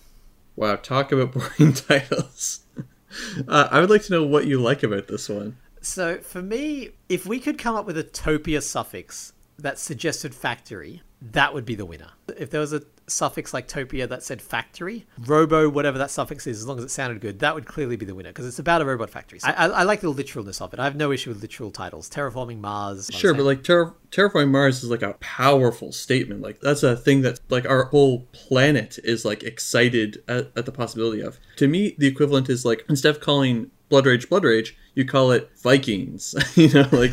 Wow, 0.57 0.77
talk 0.77 1.13
about 1.13 1.33
boring 1.59 1.75
titles. 1.75 2.61
uh, 3.49 3.69
I 3.71 3.79
would 3.81 3.91
like 3.91 4.05
to 4.05 4.13
know 4.13 4.25
what 4.25 4.47
you 4.47 4.59
like 4.59 4.83
about 4.83 5.09
this 5.09 5.29
one. 5.29 5.59
So 5.83 6.21
for 6.21 6.41
me, 6.41 6.93
if 7.11 7.27
we 7.27 7.39
could 7.39 7.59
come 7.59 7.77
up 7.77 7.85
with 7.85 7.99
a 7.99 8.05
topia 8.05 8.63
suffix 8.63 9.35
that 9.59 9.79
suggested 9.79 10.35
factory, 10.35 11.03
that 11.21 11.53
would 11.53 11.67
be 11.67 11.75
the 11.75 11.85
winner. 11.85 12.13
If 12.39 12.49
there 12.49 12.63
was 12.63 12.73
a 12.73 12.81
suffix 13.09 13.55
like 13.55 13.69
topia 13.69 14.09
that 14.09 14.23
said 14.23 14.43
factory, 14.43 15.07
robo, 15.27 15.69
whatever 15.69 15.99
that 15.99 16.11
suffix 16.11 16.47
is, 16.47 16.59
as 16.59 16.67
long 16.67 16.79
as 16.79 16.85
it 16.85 16.91
sounded 16.91 17.21
good, 17.21 17.39
that 17.41 17.55
would 17.55 17.67
clearly 17.67 17.97
be 17.97 18.05
the 18.05 18.15
winner 18.15 18.31
because 18.31 18.47
it's 18.47 18.59
about 18.59 18.83
a 18.83 18.85
robot 18.85 19.11
factory. 19.11 19.39
So 19.39 19.49
I, 19.49 19.53
I, 19.53 19.67
I 19.67 19.83
like 19.85 20.01
the 20.01 20.09
literalness 20.09 20.61
of 20.61 20.73
it. 20.73 20.81
I 20.81 20.85
have 20.85 20.97
no 20.97 21.13
issue 21.13 21.31
with 21.31 21.41
literal 21.41 21.71
titles. 21.71 22.09
Terraforming 22.11 22.59
Mars. 22.59 23.11
Sure, 23.13 23.35
but 23.35 23.45
like 23.45 23.63
Terra- 23.63 23.95
terraforming 24.11 24.51
Mars 24.51 24.83
is 24.83 24.91
like 24.91 25.03
a 25.03 25.15
powerful 25.15 25.93
statement. 25.93 26.43
Like 26.43 26.61
that's 26.61 26.83
a 26.83 26.97
thing 26.97 27.23
that 27.23 27.41
like 27.49 27.69
our 27.69 27.85
whole 27.85 28.21
planet 28.33 28.99
is 29.05 29.25
like 29.25 29.43
excited 29.43 30.23
at, 30.29 30.51
at 30.57 30.67
the 30.67 30.73
possibility 30.73 31.21
of. 31.21 31.39
To 31.57 31.69
me, 31.69 31.95
the 31.99 32.07
equivalent 32.07 32.49
is 32.49 32.65
like 32.65 32.85
instead 32.89 33.15
of 33.15 33.21
calling 33.21 33.71
Blood 33.89 34.07
Rage 34.07 34.29
Blood 34.29 34.45
Rage, 34.45 34.77
you 34.95 35.05
call 35.05 35.31
it 35.31 35.51
Vikings. 35.63 36.35
you 36.57 36.69
know, 36.73 36.89
like 36.93 37.13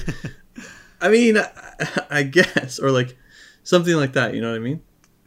I 1.01 1.10
mean, 1.10 1.38
I, 1.38 1.49
I 2.10 2.23
guess 2.23 2.79
or 2.79 2.91
like 2.91 3.17
something 3.63 3.95
like 3.95 4.13
that. 4.13 4.34
You 4.34 4.41
know 4.41 4.49
what 4.51 4.56
I 4.58 4.60
mean? 4.60 4.82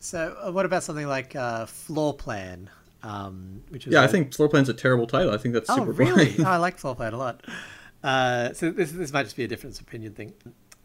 So 0.07 0.37
uh, 0.41 0.53
what 0.53 0.65
about 0.67 0.85
something 0.85 1.09
like 1.09 1.35
uh, 1.35 1.67
Floor 1.67 2.15
Plan? 2.15 2.71
Um, 3.03 3.63
which 3.71 3.89
is 3.89 3.93
Yeah, 3.93 4.03
I 4.03 4.05
a- 4.05 4.09
think 4.09 4.33
Floor 4.33 4.49
Plan's 4.49 4.69
a 4.69 4.75
terrible 4.75 5.09
title. 5.09 5.33
I 5.33 5.37
think 5.37 5.53
that's 5.53 5.69
Oh, 5.69 5.79
super 5.79 5.91
really? 5.91 6.27
boring. 6.31 6.47
oh, 6.47 6.51
I 6.51 6.57
like 6.59 6.79
Floor 6.79 6.95
Plan 6.95 7.13
a 7.13 7.19
lot. 7.19 7.45
Uh, 8.05 8.53
so 8.53 8.71
this 8.71 8.93
this 8.93 9.13
might 9.13 9.25
just 9.25 9.37
be 9.37 9.43
a 9.43 9.49
difference 9.49 9.81
of 9.81 9.87
opinion 9.89 10.13
thing. 10.15 10.33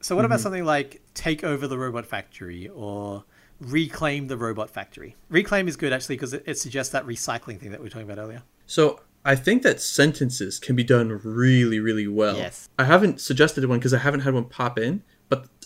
So 0.02 0.16
what 0.16 0.26
about 0.26 0.40
something 0.40 0.66
like 0.66 1.02
take 1.14 1.44
over 1.44 1.68
the 1.68 1.78
robot 1.78 2.08
factory 2.08 2.68
or 2.70 3.24
reclaim 3.60 4.26
the 4.28 4.38
robot 4.38 4.72
factory? 4.72 5.16
Reclaim 5.30 5.68
is 5.68 5.76
good 5.76 5.94
actually 5.94 6.16
because 6.16 6.34
it, 6.34 6.44
it 6.48 6.58
suggests 6.58 6.92
that 6.94 7.06
recycling 7.06 7.60
thing 7.60 7.70
that 7.70 7.80
we 7.80 7.84
were 7.86 7.90
talking 7.92 8.10
about 8.10 8.18
earlier. 8.20 8.42
So 8.66 9.02
I 9.24 9.36
think 9.36 9.62
that 9.62 9.80
sentences 9.80 10.58
can 10.58 10.76
be 10.76 10.84
done 10.84 11.22
really, 11.24 11.80
really 11.80 12.08
well. 12.08 12.38
Yes. 12.38 12.70
I 12.80 12.86
haven't 12.86 13.22
suggested 13.22 13.64
one 13.66 13.78
because 13.78 13.94
I 13.94 14.00
haven't 14.00 14.22
had 14.22 14.34
one 14.34 14.46
pop 14.46 14.80
in, 14.80 15.04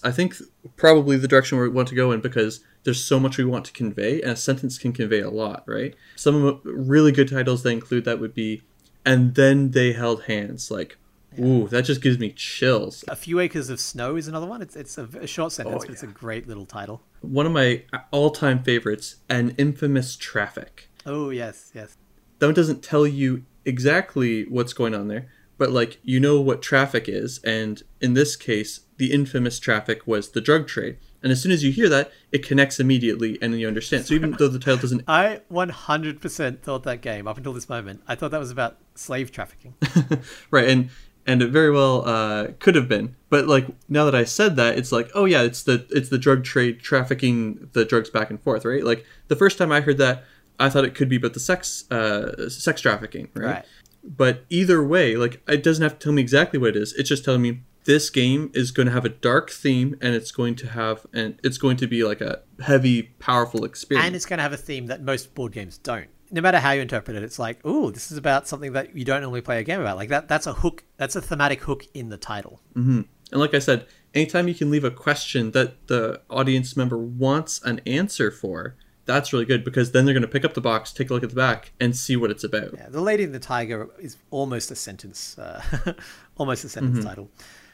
I 0.03 0.12
think 0.12 0.36
probably 0.75 1.17
the 1.17 1.27
direction 1.27 1.58
we 1.58 1.69
want 1.69 1.88
to 1.89 1.95
go 1.95 2.12
in 2.12 2.21
because 2.21 2.62
there's 2.84 3.03
so 3.03 3.19
much 3.19 3.38
we 3.38 3.45
want 3.45 3.65
to 3.65 3.73
convey, 3.73 4.21
and 4.21 4.31
a 4.31 4.36
sentence 4.36 4.77
can 4.77 4.93
convey 4.93 5.19
a 5.19 5.29
lot, 5.29 5.63
right? 5.67 5.95
Some 6.15 6.62
really 6.63 7.12
good 7.12 7.29
titles 7.29 7.63
that 7.63 7.69
include 7.69 8.05
that 8.05 8.19
would 8.19 8.34
be, 8.34 8.62
and 9.03 9.36
then 9.36 9.71
they 9.71 9.93
held 9.93 10.23
hands. 10.23 10.69
Like, 10.69 10.97
ooh, 11.39 11.67
that 11.69 11.84
just 11.86 12.01
gives 12.01 12.19
me 12.19 12.31
chills. 12.31 13.03
A 13.08 13.15
few 13.15 13.39
acres 13.39 13.69
of 13.69 13.79
snow 13.79 14.15
is 14.15 14.27
another 14.27 14.45
one. 14.45 14.62
It's 14.62 14.75
it's 14.75 14.97
a, 14.97 15.25
short 15.25 15.51
sentence, 15.51 15.84
Oh, 15.84 15.88
but 15.88 15.89
it's 15.89 16.03
a 16.03 16.08
great 16.08 16.47
little 16.47 16.65
title. 16.65 17.01
One 17.21 17.47
of 17.47 17.51
my 17.51 17.84
uh, 17.91 17.99
all-time 18.12 18.62
favorites, 18.63 19.15
an 19.29 19.55
infamous 19.58 20.15
traffic. 20.15 20.89
Oh 21.08 21.31
yes, 21.31 21.71
yes. 21.73 21.97
that 22.39 22.45
one 22.47 22.55
doesn't 22.55 22.84
tell 22.84 23.08
you 23.08 23.45
exactly 23.65 24.43
what's 24.45 24.73
going 24.73 24.93
on 24.93 25.08
there, 25.08 25.28
but 25.58 25.72
like 25.72 25.99
you 26.03 26.20
know 26.20 26.39
what 26.39 26.62
traffic 26.62 27.08
is, 27.08 27.39
and 27.43 27.84
in 28.01 28.14
this 28.14 28.36
case, 28.36 28.82
the 28.97 29.12
infamous 29.12 29.60
traffic 29.60 30.06
was 30.06 30.32
the 30.32 30.41
drug 30.41 30.68
trade. 30.68 30.97
And 31.22 31.32
as 31.32 31.41
soon 31.41 31.51
as 31.51 31.64
you 31.64 31.72
hear 31.72 31.89
that, 31.89 32.12
it 32.32 32.45
connects 32.45 32.80
immediately, 32.80 33.39
and 33.41 33.60
you 33.60 33.68
understand. 33.68 34.06
So 34.06 34.14
even 34.14 34.34
though 34.34 34.47
the 34.47 34.60
title 34.60 34.78
doesn't, 34.78 35.03
I 35.08 35.41
100% 35.51 36.60
thought 36.60 36.84
that 36.84 37.01
game 37.01 37.28
up 37.28 37.38
until 37.38 37.53
this 37.53 37.68
moment. 37.68 38.03
I 38.08 38.14
thought 38.14 38.32
that 38.32 38.39
was 38.39 38.51
about 38.51 38.78
slave 38.93 39.32
trafficking. 39.32 39.74
right, 40.51 40.70
and 40.70 40.89
and 41.28 41.41
it 41.41 41.49
very 41.49 41.72
well 41.72 42.08
uh, 42.08 42.47
could 42.60 42.76
have 42.76 42.88
been, 42.88 43.16
but 43.30 43.47
like 43.47 43.66
now 43.89 44.06
that 44.06 44.14
I 44.14 44.24
said 44.24 44.56
that, 44.58 44.78
it's 44.78 44.91
like, 44.91 45.10
oh 45.16 45.26
yeah, 45.26 45.41
it's 45.41 45.64
the 45.64 45.88
it's 45.89 46.10
the 46.10 46.20
drug 46.20 46.43
trade 46.43 46.80
trafficking 46.80 47.70
the 47.74 47.86
drugs 47.86 48.12
back 48.12 48.30
and 48.30 48.39
forth, 48.39 48.64
right? 48.64 48.84
Like 48.84 49.06
the 49.28 49.36
first 49.36 49.58
time 49.58 49.72
I 49.72 49.82
heard 49.82 49.97
that, 49.97 50.24
I 50.60 50.70
thought 50.70 50.86
it 50.86 50.93
could 50.93 51.10
be 51.10 51.16
about 51.16 51.34
the 51.34 51.39
sex 51.39 51.89
uh, 51.91 52.49
sex 52.49 52.82
trafficking, 52.82 53.30
right? 53.34 53.45
Right. 53.45 53.66
But 54.06 54.45
either 54.49 54.84
way, 54.84 55.16
like 55.16 55.41
it 55.47 55.64
doesn't 55.64 55.82
have 55.84 55.99
to 55.99 56.03
tell 56.03 56.14
me 56.14 56.22
exactly 56.22 56.60
what 56.60 56.70
it 56.70 56.76
is. 56.78 56.93
It's 56.93 57.10
just 57.10 57.26
telling 57.26 57.41
me 57.41 57.62
this 57.86 58.10
game 58.10 58.51
is 58.53 58.72
going 58.72 58.88
to 58.88 58.91
have 58.93 59.06
a 59.06 59.10
dark 59.10 59.49
theme 59.49 59.95
and 60.01 60.16
it's 60.16 60.32
going 60.32 60.56
to 60.56 60.68
have 60.70 61.06
and 61.14 61.39
it's 61.43 61.58
going 61.58 61.78
to 61.78 61.88
be 61.88 62.03
like 62.03 62.22
a 62.22 62.41
heavy, 62.62 63.03
powerful 63.20 63.64
experience. 63.64 64.06
and 64.06 64.16
it's 64.16 64.26
going 64.26 64.38
to 64.38 64.43
have 64.43 64.53
a 64.53 64.58
theme 64.58 64.88
that 64.88 65.01
most 65.01 65.34
board 65.36 65.51
games 65.53 65.78
don't. 65.78 66.08
no 66.32 66.41
matter 66.41 66.60
how 66.60 66.72
you 66.72 66.82
interpret 66.82 67.16
it, 67.16 67.24
it's 67.24 67.38
like, 67.39 67.60
oh, 67.64 67.91
this 67.91 68.12
is 68.12 68.18
about 68.18 68.47
something 68.47 68.74
that 68.74 68.95
you 68.95 69.06
don't 69.06 69.22
normally 69.22 69.41
play 69.41 69.60
a 69.60 69.64
game 69.64 69.80
about. 69.80 69.97
Like 69.97 70.10
that, 70.10 70.28
that's 70.28 70.47
a 70.47 70.53
hook. 70.53 70.84
That's 70.97 71.16
a 71.16 71.22
thematic 71.22 71.62
hook 71.62 71.86
in 71.93 72.10
the 72.10 72.18
title. 72.18 72.62
Mm-hmm. 72.76 73.01
And 73.32 73.41
like 73.41 73.53
I 73.53 73.60
said, 73.60 73.86
anytime 74.14 74.47
you 74.47 74.56
can 74.56 74.72
leave 74.72 74.84
a 74.84 74.91
question 74.91 75.51
that 75.51 75.88
the 75.88 76.22
audience 76.30 76.76
member 76.76 76.97
wants 76.97 77.62
an 77.64 77.82
answer 77.86 78.32
for, 78.32 78.76
that's 79.06 79.34
really 79.34 79.45
good 79.45 79.64
because 79.64 79.91
then 79.91 80.06
they're 80.06 80.14
going 80.14 80.22
to 80.22 80.28
pick 80.28 80.45
up 80.45 80.53
the 80.53 80.62
box, 80.62 80.91
take 80.91 81.10
a 81.10 81.14
look 81.14 81.24
at 81.24 81.30
the 81.30 81.36
back, 81.36 81.72
and 81.80 81.95
see 81.95 82.16
what 82.16 82.32
it's 82.32 82.43
about. 82.43 82.74
Yeah, 82.74 82.89
the 82.89 83.01
Lady 83.01 83.24
and 83.24 83.34
the 83.34 83.39
Tiger 83.39 83.89
is 83.99 84.18
almost 84.32 84.72
a 84.72 84.76
sentence, 84.76 85.38
uh, 85.38 85.62
almost 86.38 86.64
a 86.64 86.70
sentence 86.70 86.99
mm-hmm. 86.99 87.08
title. 87.08 87.30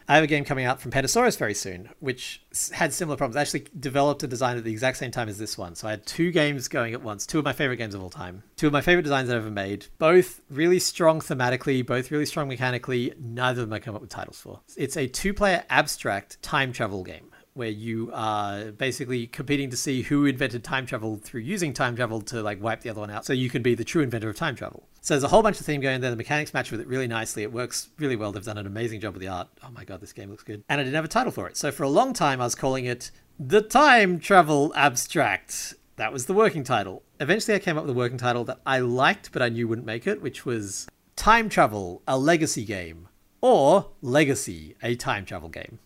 I 0.07 0.15
have 0.15 0.23
a 0.25 0.27
game 0.27 0.43
coming 0.43 0.65
out 0.65 0.81
from 0.81 0.91
Pandasaurus 0.91 1.37
very 1.37 1.53
soon, 1.53 1.89
which 1.99 2.41
had 2.73 2.91
similar 2.91 3.15
problems. 3.15 3.37
I 3.37 3.41
actually 3.41 3.67
developed 3.79 4.23
a 4.23 4.27
design 4.27 4.57
at 4.57 4.65
the 4.65 4.71
exact 4.71 4.97
same 4.97 5.11
time 5.11 5.29
as 5.29 5.37
this 5.37 5.57
one. 5.57 5.73
So 5.75 5.87
I 5.87 5.91
had 5.91 6.05
two 6.05 6.31
games 6.31 6.67
going 6.67 6.93
at 6.93 7.01
once, 7.01 7.25
two 7.25 7.39
of 7.39 7.45
my 7.45 7.53
favorite 7.53 7.77
games 7.77 7.95
of 7.95 8.01
all 8.01 8.09
time, 8.09 8.43
two 8.57 8.67
of 8.67 8.73
my 8.73 8.81
favorite 8.81 9.03
designs 9.03 9.29
I've 9.29 9.37
ever 9.37 9.49
made, 9.49 9.85
both 9.99 10.41
really 10.49 10.79
strong 10.79 11.21
thematically, 11.21 11.85
both 11.85 12.11
really 12.11 12.25
strong 12.25 12.49
mechanically. 12.49 13.13
Neither 13.19 13.61
of 13.61 13.69
them 13.69 13.73
I 13.73 13.79
come 13.79 13.95
up 13.95 14.01
with 14.01 14.09
titles 14.09 14.37
for. 14.37 14.59
It's 14.75 14.97
a 14.97 15.07
two 15.07 15.33
player 15.33 15.63
abstract 15.69 16.41
time 16.41 16.73
travel 16.73 17.03
game 17.03 17.30
where 17.53 17.69
you 17.69 18.09
are 18.13 18.71
basically 18.71 19.27
competing 19.27 19.69
to 19.69 19.77
see 19.77 20.03
who 20.03 20.25
invented 20.25 20.63
time 20.63 20.85
travel 20.85 21.17
through 21.17 21.41
using 21.41 21.73
time 21.73 21.95
travel 21.95 22.21
to 22.21 22.41
like 22.41 22.61
wipe 22.61 22.81
the 22.81 22.89
other 22.89 23.01
one 23.01 23.09
out 23.09 23.25
so 23.25 23.33
you 23.33 23.49
can 23.49 23.61
be 23.61 23.75
the 23.75 23.83
true 23.83 24.01
inventor 24.01 24.29
of 24.29 24.35
time 24.35 24.55
travel. 24.55 24.87
So 25.01 25.13
there's 25.13 25.23
a 25.23 25.27
whole 25.27 25.41
bunch 25.41 25.59
of 25.59 25.65
theme 25.65 25.81
going 25.81 25.99
there. 25.99 26.11
The 26.11 26.15
mechanics 26.15 26.53
match 26.53 26.71
with 26.71 26.79
it 26.79 26.87
really 26.87 27.07
nicely. 27.07 27.43
It 27.43 27.51
works 27.51 27.89
really 27.97 28.15
well. 28.15 28.31
They've 28.31 28.43
done 28.43 28.57
an 28.57 28.67
amazing 28.67 29.01
job 29.01 29.13
with 29.13 29.21
the 29.21 29.27
art. 29.27 29.49
Oh 29.63 29.71
my 29.71 29.83
god 29.83 29.99
this 29.99 30.13
game 30.13 30.29
looks 30.29 30.43
good. 30.43 30.63
And 30.69 30.79
i 30.79 30.83
didn't 30.83 30.95
have 30.95 31.05
a 31.05 31.09
title 31.09 31.31
for 31.31 31.47
it. 31.47 31.57
So 31.57 31.71
for 31.71 31.83
a 31.83 31.89
long 31.89 32.13
time 32.13 32.39
i 32.39 32.45
was 32.45 32.55
calling 32.55 32.85
it 32.85 33.11
the 33.39 33.61
time 33.61 34.19
travel 34.19 34.71
abstract. 34.75 35.73
That 35.97 36.13
was 36.13 36.25
the 36.25 36.33
working 36.33 36.63
title. 36.63 37.03
Eventually 37.19 37.55
i 37.55 37.59
came 37.59 37.77
up 37.77 37.83
with 37.83 37.91
a 37.91 37.97
working 37.97 38.17
title 38.17 38.43
that 38.45 38.59
i 38.65 38.79
liked 38.79 39.31
but 39.31 39.41
i 39.41 39.49
knew 39.49 39.67
wouldn't 39.67 39.85
make 39.85 40.07
it 40.07 40.21
which 40.21 40.45
was 40.45 40.87
time 41.15 41.49
travel 41.49 42.01
a 42.07 42.17
legacy 42.17 42.63
game 42.63 43.07
or 43.41 43.91
legacy 44.01 44.75
a 44.81 44.95
time 44.95 45.25
travel 45.25 45.49
game 45.49 45.79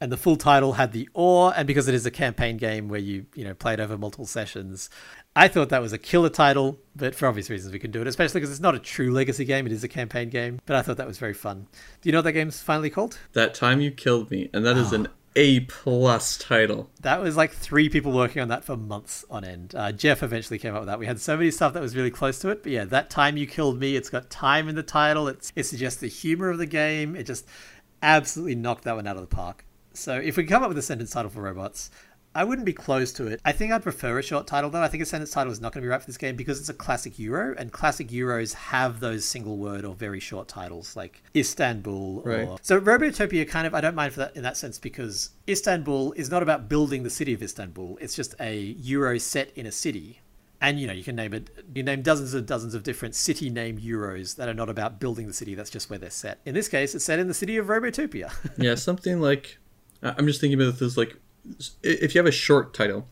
and 0.00 0.12
the 0.12 0.16
full 0.16 0.36
title 0.36 0.74
had 0.74 0.92
the 0.92 1.08
or 1.12 1.52
and 1.56 1.66
because 1.66 1.88
it 1.88 1.94
is 1.94 2.06
a 2.06 2.10
campaign 2.10 2.56
game 2.56 2.88
where 2.88 3.00
you 3.00 3.26
you 3.34 3.44
know 3.44 3.54
play 3.54 3.74
it 3.74 3.80
over 3.80 3.98
multiple 3.98 4.26
sessions 4.26 4.90
i 5.34 5.48
thought 5.48 5.68
that 5.68 5.82
was 5.82 5.92
a 5.92 5.98
killer 5.98 6.28
title 6.28 6.78
but 6.94 7.14
for 7.14 7.26
obvious 7.26 7.50
reasons 7.50 7.72
we 7.72 7.78
can 7.78 7.90
do 7.90 8.00
it 8.00 8.06
especially 8.06 8.40
because 8.40 8.50
it's 8.50 8.60
not 8.60 8.74
a 8.74 8.78
true 8.78 9.12
legacy 9.12 9.44
game 9.44 9.66
it 9.66 9.72
is 9.72 9.84
a 9.84 9.88
campaign 9.88 10.28
game 10.28 10.60
but 10.66 10.76
i 10.76 10.82
thought 10.82 10.96
that 10.96 11.06
was 11.06 11.18
very 11.18 11.34
fun 11.34 11.66
do 12.00 12.08
you 12.08 12.12
know 12.12 12.18
what 12.18 12.22
that 12.22 12.32
game's 12.32 12.60
finally 12.60 12.90
called 12.90 13.18
that 13.32 13.54
time 13.54 13.80
you 13.80 13.90
killed 13.90 14.30
me 14.30 14.48
and 14.52 14.64
that 14.64 14.76
is 14.76 14.92
an 14.92 15.08
a 15.36 15.60
plus 15.60 16.36
title. 16.36 16.90
That 17.02 17.20
was 17.20 17.36
like 17.36 17.52
three 17.52 17.88
people 17.88 18.10
working 18.10 18.42
on 18.42 18.48
that 18.48 18.64
for 18.64 18.76
months 18.76 19.24
on 19.30 19.44
end. 19.44 19.72
Uh, 19.72 19.92
Jeff 19.92 20.24
eventually 20.24 20.58
came 20.58 20.74
up 20.74 20.80
with 20.80 20.88
that. 20.88 20.98
We 20.98 21.06
had 21.06 21.20
so 21.20 21.36
many 21.36 21.52
stuff 21.52 21.74
that 21.74 21.82
was 21.82 21.94
really 21.94 22.10
close 22.10 22.40
to 22.40 22.48
it, 22.48 22.64
but 22.64 22.72
yeah, 22.72 22.84
that 22.86 23.08
time 23.08 23.36
you 23.36 23.46
killed 23.46 23.78
me. 23.78 23.94
It's 23.94 24.10
got 24.10 24.30
time 24.30 24.68
in 24.68 24.74
the 24.74 24.82
title. 24.82 25.28
It's 25.28 25.52
it 25.54 25.64
suggests 25.64 26.00
the 26.00 26.08
humor 26.08 26.50
of 26.50 26.58
the 26.58 26.66
game. 26.66 27.14
It 27.14 27.24
just 27.24 27.46
absolutely 28.02 28.56
knocked 28.56 28.82
that 28.84 28.96
one 28.96 29.06
out 29.06 29.14
of 29.14 29.22
the 29.22 29.34
park. 29.34 29.64
So 29.92 30.14
if 30.16 30.36
we 30.36 30.44
come 30.44 30.62
up 30.62 30.68
with 30.68 30.78
a 30.78 30.82
sentence 30.82 31.10
title 31.10 31.30
for 31.30 31.42
robots, 31.42 31.90
I 32.34 32.44
wouldn't 32.44 32.66
be 32.66 32.72
close 32.72 33.12
to 33.14 33.26
it. 33.26 33.40
I 33.44 33.52
think 33.52 33.72
I'd 33.72 33.82
prefer 33.82 34.18
a 34.18 34.22
short 34.22 34.46
title 34.46 34.70
though. 34.70 34.82
I 34.82 34.88
think 34.88 35.02
a 35.02 35.06
sentence 35.06 35.30
title 35.30 35.52
is 35.52 35.60
not 35.60 35.72
going 35.72 35.82
to 35.82 35.86
be 35.86 35.90
right 35.90 36.00
for 36.00 36.06
this 36.06 36.18
game 36.18 36.36
because 36.36 36.60
it's 36.60 36.68
a 36.68 36.74
classic 36.74 37.18
Euro, 37.18 37.54
and 37.58 37.72
classic 37.72 38.08
Euros 38.08 38.54
have 38.54 39.00
those 39.00 39.24
single 39.24 39.56
word 39.56 39.84
or 39.84 39.94
very 39.94 40.20
short 40.20 40.46
titles 40.46 40.94
like 40.94 41.22
Istanbul. 41.34 42.22
Right. 42.24 42.46
Or... 42.46 42.58
So 42.62 42.80
Robotopia 42.80 43.48
kind 43.48 43.66
of 43.66 43.74
I 43.74 43.80
don't 43.80 43.94
mind 43.94 44.12
for 44.12 44.20
that 44.20 44.36
in 44.36 44.42
that 44.42 44.56
sense 44.56 44.78
because 44.78 45.30
Istanbul 45.48 46.12
is 46.12 46.30
not 46.30 46.42
about 46.42 46.68
building 46.68 47.02
the 47.02 47.10
city 47.10 47.32
of 47.32 47.42
Istanbul. 47.42 47.98
It's 48.00 48.14
just 48.14 48.34
a 48.40 48.56
Euro 48.56 49.18
set 49.18 49.50
in 49.56 49.66
a 49.66 49.72
city 49.72 50.20
and 50.60 50.80
you 50.80 50.86
know 50.86 50.92
you 50.92 51.04
can 51.04 51.16
name 51.16 51.32
it 51.32 51.50
you 51.74 51.82
name 51.82 52.02
dozens 52.02 52.34
and 52.34 52.46
dozens 52.46 52.74
of 52.74 52.82
different 52.82 53.14
city 53.14 53.48
name 53.48 53.78
euros 53.78 54.36
that 54.36 54.48
are 54.48 54.54
not 54.54 54.68
about 54.68 54.98
building 54.98 55.26
the 55.26 55.32
city 55.32 55.54
that's 55.54 55.70
just 55.70 55.88
where 55.88 55.98
they're 55.98 56.10
set 56.10 56.40
in 56.44 56.54
this 56.54 56.68
case 56.68 56.94
it's 56.94 57.04
set 57.04 57.18
in 57.18 57.28
the 57.28 57.34
city 57.34 57.56
of 57.56 57.66
robotopia 57.66 58.32
yeah 58.58 58.74
something 58.74 59.20
like 59.20 59.58
I'm 60.02 60.26
just 60.26 60.40
thinking 60.40 60.60
about 60.60 60.78
this 60.78 60.96
like 60.96 61.16
if 61.82 62.14
you 62.14 62.18
have 62.18 62.26
a 62.26 62.32
short 62.32 62.74
title, 62.74 63.08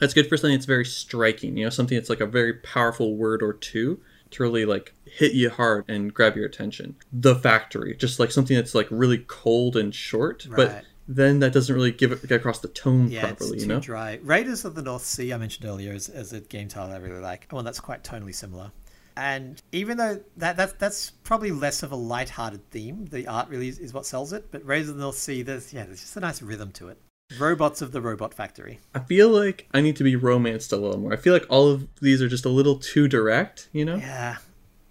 that's 0.00 0.14
good 0.14 0.28
for 0.28 0.36
something 0.36 0.56
that's 0.56 0.66
very 0.66 0.84
striking. 0.84 1.56
You 1.56 1.64
know, 1.64 1.70
something 1.70 1.96
that's 1.96 2.10
like 2.10 2.20
a 2.20 2.26
very 2.26 2.54
powerful 2.54 3.16
word 3.16 3.42
or 3.42 3.52
two 3.52 4.00
to 4.30 4.42
really 4.42 4.64
like 4.64 4.94
hit 5.04 5.32
you 5.32 5.50
hard 5.50 5.84
and 5.88 6.12
grab 6.12 6.36
your 6.36 6.46
attention. 6.46 6.96
The 7.12 7.34
factory, 7.34 7.96
just 7.96 8.18
like 8.18 8.30
something 8.30 8.56
that's 8.56 8.74
like 8.74 8.88
really 8.90 9.18
cold 9.18 9.76
and 9.76 9.94
short, 9.94 10.46
right. 10.48 10.56
but 10.56 10.84
then 11.06 11.40
that 11.40 11.52
doesn't 11.52 11.74
really 11.74 11.92
give 11.92 12.12
it 12.12 12.26
get 12.26 12.36
across 12.36 12.60
the 12.60 12.68
tone 12.68 13.08
yeah, 13.08 13.26
properly. 13.26 13.60
you 13.60 13.66
know, 13.66 13.80
dry. 13.80 14.18
Raiders 14.22 14.64
of 14.64 14.74
the 14.74 14.82
North 14.82 15.04
Sea 15.04 15.32
I 15.32 15.38
mentioned 15.38 15.68
earlier 15.68 15.92
as, 15.92 16.08
as 16.08 16.32
a 16.32 16.40
game 16.40 16.68
title 16.68 16.92
I 16.92 16.98
really 16.98 17.20
like. 17.20 17.46
One 17.50 17.64
that's 17.64 17.80
quite 17.80 18.02
tonally 18.02 18.34
similar. 18.34 18.72
And 19.16 19.62
even 19.72 19.96
though 19.96 20.20
that, 20.36 20.56
that 20.56 20.78
that's 20.78 21.10
probably 21.10 21.52
less 21.52 21.82
of 21.82 21.92
a 21.92 21.96
light-hearted 21.96 22.70
theme, 22.70 23.06
the 23.06 23.28
art 23.28 23.48
really 23.48 23.68
is, 23.68 23.78
is 23.78 23.92
what 23.94 24.06
sells 24.06 24.32
it. 24.32 24.50
But 24.50 24.64
Raiders 24.66 24.88
of 24.88 24.96
the 24.96 25.02
North 25.02 25.16
Sea, 25.16 25.42
there's 25.42 25.72
yeah, 25.72 25.84
there's 25.84 26.00
just 26.00 26.16
a 26.16 26.20
nice 26.20 26.42
rhythm 26.42 26.72
to 26.72 26.88
it. 26.88 26.98
Robots 27.38 27.80
of 27.80 27.92
the 27.92 28.00
Robot 28.00 28.34
Factory. 28.34 28.80
I 28.94 29.00
feel 29.00 29.28
like 29.28 29.68
I 29.72 29.80
need 29.80 29.96
to 29.96 30.04
be 30.04 30.16
romanced 30.16 30.72
a 30.72 30.76
little 30.76 30.98
more. 30.98 31.12
I 31.12 31.16
feel 31.16 31.32
like 31.32 31.46
all 31.48 31.68
of 31.70 31.88
these 32.00 32.20
are 32.20 32.28
just 32.28 32.44
a 32.44 32.50
little 32.50 32.76
too 32.76 33.08
direct, 33.08 33.68
you 33.72 33.84
know? 33.84 33.96
Yeah. 33.96 34.36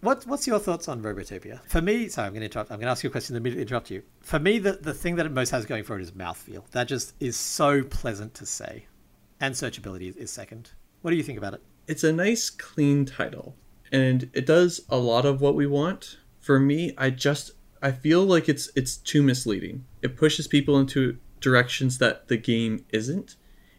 What 0.01 0.25
What's 0.25 0.47
your 0.47 0.59
thoughts 0.59 0.87
on 0.87 1.01
Robotopia? 1.01 1.61
For 1.65 1.81
me, 1.81 2.09
sorry, 2.09 2.27
I'm 2.27 2.33
going 2.33 2.41
to 2.41 2.45
interrupt. 2.45 2.71
I'm 2.71 2.77
going 2.77 2.87
to 2.87 2.91
ask 2.91 3.03
you 3.03 3.09
a 3.09 3.11
question 3.11 3.35
and 3.35 3.43
immediately 3.43 3.61
interrupt 3.61 3.91
you. 3.91 4.03
For 4.21 4.39
me, 4.39 4.59
the, 4.59 4.73
the 4.73 4.93
thing 4.93 5.15
that 5.15 5.25
it 5.25 5.31
most 5.31 5.51
has 5.51 5.65
going 5.65 5.83
for 5.83 5.97
it 5.97 6.01
is 6.01 6.11
mouthfeel. 6.11 6.69
That 6.71 6.87
just 6.87 7.13
is 7.19 7.37
so 7.37 7.83
pleasant 7.83 8.33
to 8.35 8.45
say. 8.45 8.87
And 9.39 9.53
searchability 9.53 10.15
is 10.17 10.31
second. 10.31 10.71
What 11.01 11.11
do 11.11 11.17
you 11.17 11.23
think 11.23 11.37
about 11.37 11.53
it? 11.53 11.61
It's 11.87 12.03
a 12.03 12.11
nice, 12.11 12.49
clean 12.49 13.05
title 13.05 13.55
and 13.93 14.29
it 14.33 14.45
does 14.45 14.81
a 14.89 14.97
lot 14.97 15.25
of 15.25 15.39
what 15.39 15.55
we 15.55 15.67
want. 15.67 16.17
For 16.41 16.59
me, 16.59 16.93
I 16.97 17.11
just 17.11 17.51
I 17.81 17.91
feel 17.91 18.25
like 18.25 18.49
it's 18.49 18.69
it's 18.75 18.97
too 18.97 19.21
misleading. 19.21 19.85
It 20.01 20.17
pushes 20.17 20.47
people 20.47 20.77
into 20.77 21.17
directions 21.39 21.99
that 21.99 22.27
the 22.27 22.37
game 22.37 22.85
isn't. 22.89 23.35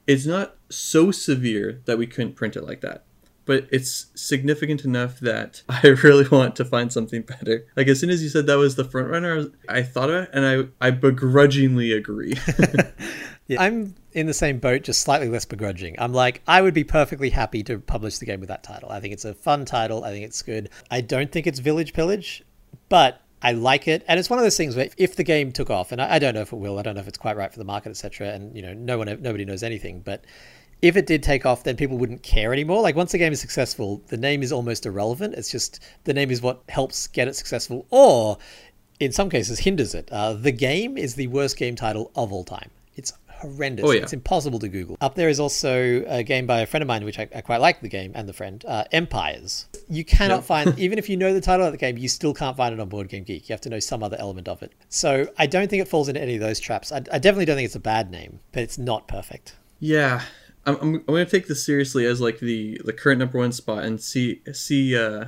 It's 0.06 0.24
not 0.24 0.56
so 0.70 1.10
severe 1.10 1.82
that 1.86 1.98
we 1.98 2.06
couldn't 2.06 2.36
print 2.36 2.56
it 2.56 2.64
like 2.64 2.80
that. 2.82 3.04
But 3.46 3.66
it's 3.70 4.06
significant 4.14 4.84
enough 4.84 5.20
that 5.20 5.62
I 5.68 5.88
really 5.88 6.28
want 6.28 6.56
to 6.56 6.64
find 6.64 6.92
something 6.92 7.22
better. 7.22 7.66
Like 7.76 7.88
as 7.88 7.98
soon 7.98 8.10
as 8.10 8.22
you 8.22 8.28
said 8.28 8.46
that 8.46 8.58
was 8.58 8.76
the 8.76 8.84
front 8.84 9.08
runner, 9.08 9.46
I 9.68 9.82
thought 9.82 10.10
of 10.10 10.24
it 10.24 10.30
and 10.32 10.46
I 10.46 10.86
I 10.86 10.90
begrudgingly 10.90 11.92
agree. 11.92 12.34
Yeah. 13.46 13.62
I'm 13.62 13.94
in 14.12 14.26
the 14.26 14.34
same 14.34 14.58
boat, 14.58 14.82
just 14.82 15.02
slightly 15.02 15.28
less 15.28 15.44
begrudging. 15.44 15.96
I'm 15.98 16.14
like, 16.14 16.40
I 16.46 16.62
would 16.62 16.72
be 16.72 16.84
perfectly 16.84 17.30
happy 17.30 17.62
to 17.64 17.78
publish 17.78 18.18
the 18.18 18.26
game 18.26 18.40
with 18.40 18.48
that 18.48 18.62
title. 18.62 18.90
I 18.90 19.00
think 19.00 19.12
it's 19.12 19.26
a 19.26 19.34
fun 19.34 19.64
title. 19.66 20.02
I 20.02 20.10
think 20.10 20.24
it's 20.24 20.40
good. 20.40 20.70
I 20.90 21.02
don't 21.02 21.30
think 21.30 21.46
it's 21.46 21.58
Village 21.58 21.92
Pillage, 21.92 22.42
but 22.88 23.20
I 23.42 23.52
like 23.52 23.86
it, 23.88 24.02
and 24.08 24.18
it's 24.18 24.30
one 24.30 24.38
of 24.38 24.44
those 24.44 24.56
things 24.56 24.74
where 24.74 24.88
if 24.96 25.16
the 25.16 25.24
game 25.24 25.52
took 25.52 25.68
off, 25.68 25.92
and 25.92 26.00
I, 26.00 26.14
I 26.14 26.18
don't 26.18 26.34
know 26.34 26.40
if 26.40 26.52
it 26.52 26.56
will, 26.56 26.78
I 26.78 26.82
don't 26.82 26.94
know 26.94 27.02
if 27.02 27.08
it's 27.08 27.18
quite 27.18 27.36
right 27.36 27.52
for 27.52 27.58
the 27.58 27.64
market, 27.64 27.90
etc. 27.90 28.28
And 28.28 28.56
you 28.56 28.62
know, 28.62 28.72
no 28.72 28.96
one, 28.96 29.06
nobody 29.20 29.44
knows 29.44 29.62
anything, 29.62 30.00
but 30.00 30.24
if 30.80 30.96
it 30.96 31.06
did 31.06 31.22
take 31.22 31.44
off, 31.44 31.62
then 31.62 31.76
people 31.76 31.98
wouldn't 31.98 32.22
care 32.22 32.54
anymore. 32.54 32.80
Like 32.80 32.96
once 32.96 33.12
the 33.12 33.18
game 33.18 33.34
is 33.34 33.40
successful, 33.40 34.02
the 34.08 34.16
name 34.16 34.42
is 34.42 34.50
almost 34.50 34.86
irrelevant. 34.86 35.34
It's 35.34 35.50
just 35.50 35.80
the 36.04 36.14
name 36.14 36.30
is 36.30 36.40
what 36.40 36.62
helps 36.70 37.06
get 37.06 37.28
it 37.28 37.36
successful, 37.36 37.86
or 37.90 38.38
in 38.98 39.12
some 39.12 39.28
cases 39.28 39.58
hinders 39.58 39.94
it. 39.94 40.08
Uh, 40.10 40.32
the 40.32 40.52
game 40.52 40.96
is 40.96 41.14
the 41.14 41.26
worst 41.26 41.58
game 41.58 41.76
title 41.76 42.10
of 42.16 42.32
all 42.32 42.44
time. 42.44 42.70
It's 42.96 43.12
horrendous. 43.44 43.84
Oh, 43.84 43.90
yeah. 43.90 44.02
It's 44.02 44.12
impossible 44.12 44.58
to 44.60 44.68
Google. 44.68 44.96
Up 45.00 45.14
there 45.14 45.28
is 45.28 45.38
also 45.38 46.04
a 46.06 46.22
game 46.22 46.46
by 46.46 46.60
a 46.60 46.66
friend 46.66 46.82
of 46.82 46.88
mine, 46.88 47.04
which 47.04 47.18
I, 47.18 47.28
I 47.34 47.40
quite 47.40 47.60
like 47.60 47.80
the 47.80 47.88
game 47.88 48.12
and 48.14 48.28
the 48.28 48.32
friend, 48.32 48.64
uh, 48.66 48.84
Empires. 48.92 49.66
You 49.88 50.04
cannot 50.04 50.44
find, 50.44 50.78
even 50.78 50.98
if 50.98 51.08
you 51.08 51.16
know 51.16 51.32
the 51.32 51.40
title 51.40 51.66
of 51.66 51.72
the 51.72 51.78
game, 51.78 51.98
you 51.98 52.08
still 52.08 52.34
can't 52.34 52.56
find 52.56 52.72
it 52.72 52.80
on 52.80 52.88
Board 52.88 53.08
Game 53.08 53.24
Geek. 53.24 53.48
You 53.48 53.52
have 53.52 53.60
to 53.62 53.68
know 53.68 53.80
some 53.80 54.02
other 54.02 54.16
element 54.18 54.48
of 54.48 54.62
it. 54.62 54.72
So 54.88 55.28
I 55.38 55.46
don't 55.46 55.68
think 55.68 55.82
it 55.82 55.88
falls 55.88 56.08
into 56.08 56.20
any 56.20 56.34
of 56.34 56.40
those 56.40 56.60
traps. 56.60 56.90
I, 56.92 56.96
I 56.96 57.18
definitely 57.18 57.44
don't 57.44 57.56
think 57.56 57.66
it's 57.66 57.74
a 57.74 57.80
bad 57.80 58.10
name, 58.10 58.40
but 58.52 58.62
it's 58.62 58.78
not 58.78 59.08
perfect. 59.08 59.56
Yeah. 59.78 60.22
I'm, 60.66 60.76
I'm, 60.76 60.94
I'm 60.94 61.04
going 61.04 61.26
to 61.26 61.30
take 61.30 61.46
this 61.46 61.64
seriously 61.64 62.06
as 62.06 62.20
like 62.20 62.38
the, 62.38 62.80
the 62.84 62.92
current 62.92 63.18
number 63.18 63.38
one 63.38 63.52
spot 63.52 63.84
and 63.84 64.00
see 64.00 64.40
see 64.52 64.96
uh, 64.96 65.26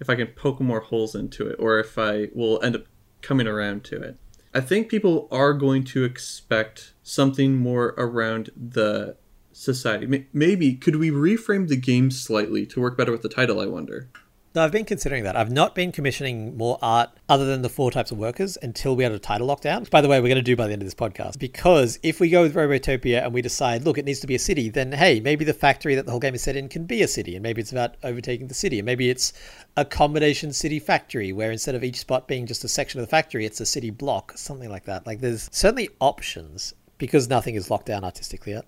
if 0.00 0.10
I 0.10 0.16
can 0.16 0.26
poke 0.28 0.60
more 0.60 0.80
holes 0.80 1.14
into 1.14 1.46
it 1.48 1.56
or 1.58 1.78
if 1.78 1.96
I 1.98 2.28
will 2.34 2.60
end 2.62 2.74
up 2.74 2.84
coming 3.22 3.46
around 3.46 3.84
to 3.84 4.02
it. 4.02 4.16
I 4.52 4.60
think 4.60 4.88
people 4.88 5.28
are 5.32 5.52
going 5.52 5.82
to 5.84 6.04
expect 6.04 6.93
something 7.04 7.54
more 7.54 7.94
around 7.96 8.50
the 8.56 9.16
society. 9.52 10.26
Maybe 10.32 10.74
could 10.74 10.96
we 10.96 11.10
reframe 11.10 11.68
the 11.68 11.76
game 11.76 12.10
slightly 12.10 12.66
to 12.66 12.80
work 12.80 12.96
better 12.96 13.12
with 13.12 13.22
the 13.22 13.28
title? 13.28 13.60
I 13.60 13.66
wonder. 13.66 14.08
No, 14.54 14.62
I've 14.62 14.70
been 14.70 14.84
considering 14.84 15.24
that. 15.24 15.34
I've 15.34 15.50
not 15.50 15.74
been 15.74 15.90
commissioning 15.90 16.56
more 16.56 16.78
art 16.80 17.10
other 17.28 17.44
than 17.44 17.62
the 17.62 17.68
four 17.68 17.90
types 17.90 18.12
of 18.12 18.18
workers 18.18 18.56
until 18.62 18.94
we 18.94 19.02
had 19.02 19.10
a 19.10 19.18
title 19.18 19.48
lockdown. 19.48 19.80
Which, 19.80 19.90
by 19.90 20.00
the 20.00 20.06
way, 20.06 20.20
we're 20.20 20.28
going 20.28 20.36
to 20.36 20.42
do 20.42 20.54
by 20.54 20.68
the 20.68 20.72
end 20.72 20.80
of 20.80 20.86
this 20.86 20.94
podcast. 20.94 21.40
Because 21.40 21.98
if 22.04 22.20
we 22.20 22.30
go 22.30 22.42
with 22.42 22.54
Robotopia 22.54 23.24
and 23.24 23.34
we 23.34 23.42
decide, 23.42 23.82
look, 23.82 23.98
it 23.98 24.04
needs 24.04 24.20
to 24.20 24.28
be 24.28 24.36
a 24.36 24.38
city, 24.38 24.68
then 24.68 24.92
hey, 24.92 25.18
maybe 25.18 25.44
the 25.44 25.52
factory 25.52 25.96
that 25.96 26.06
the 26.06 26.12
whole 26.12 26.20
game 26.20 26.36
is 26.36 26.42
set 26.44 26.54
in 26.54 26.68
can 26.68 26.84
be 26.84 27.02
a 27.02 27.08
city, 27.08 27.34
and 27.34 27.42
maybe 27.42 27.60
it's 27.62 27.72
about 27.72 27.96
overtaking 28.04 28.46
the 28.46 28.54
city, 28.54 28.78
and 28.78 28.86
maybe 28.86 29.10
it's 29.10 29.32
a 29.76 29.84
combination 29.84 30.52
city 30.52 30.78
factory 30.78 31.32
where 31.32 31.50
instead 31.50 31.74
of 31.74 31.82
each 31.82 31.98
spot 31.98 32.28
being 32.28 32.46
just 32.46 32.62
a 32.62 32.68
section 32.68 33.00
of 33.00 33.06
the 33.06 33.10
factory, 33.10 33.44
it's 33.44 33.60
a 33.60 33.66
city 33.66 33.90
block, 33.90 34.34
something 34.36 34.70
like 34.70 34.84
that. 34.84 35.04
Like 35.04 35.20
there's 35.20 35.48
certainly 35.50 35.90
options 36.00 36.74
because 36.98 37.28
nothing 37.28 37.54
is 37.54 37.70
locked 37.70 37.86
down 37.86 38.04
artistically 38.04 38.52
yet. 38.52 38.66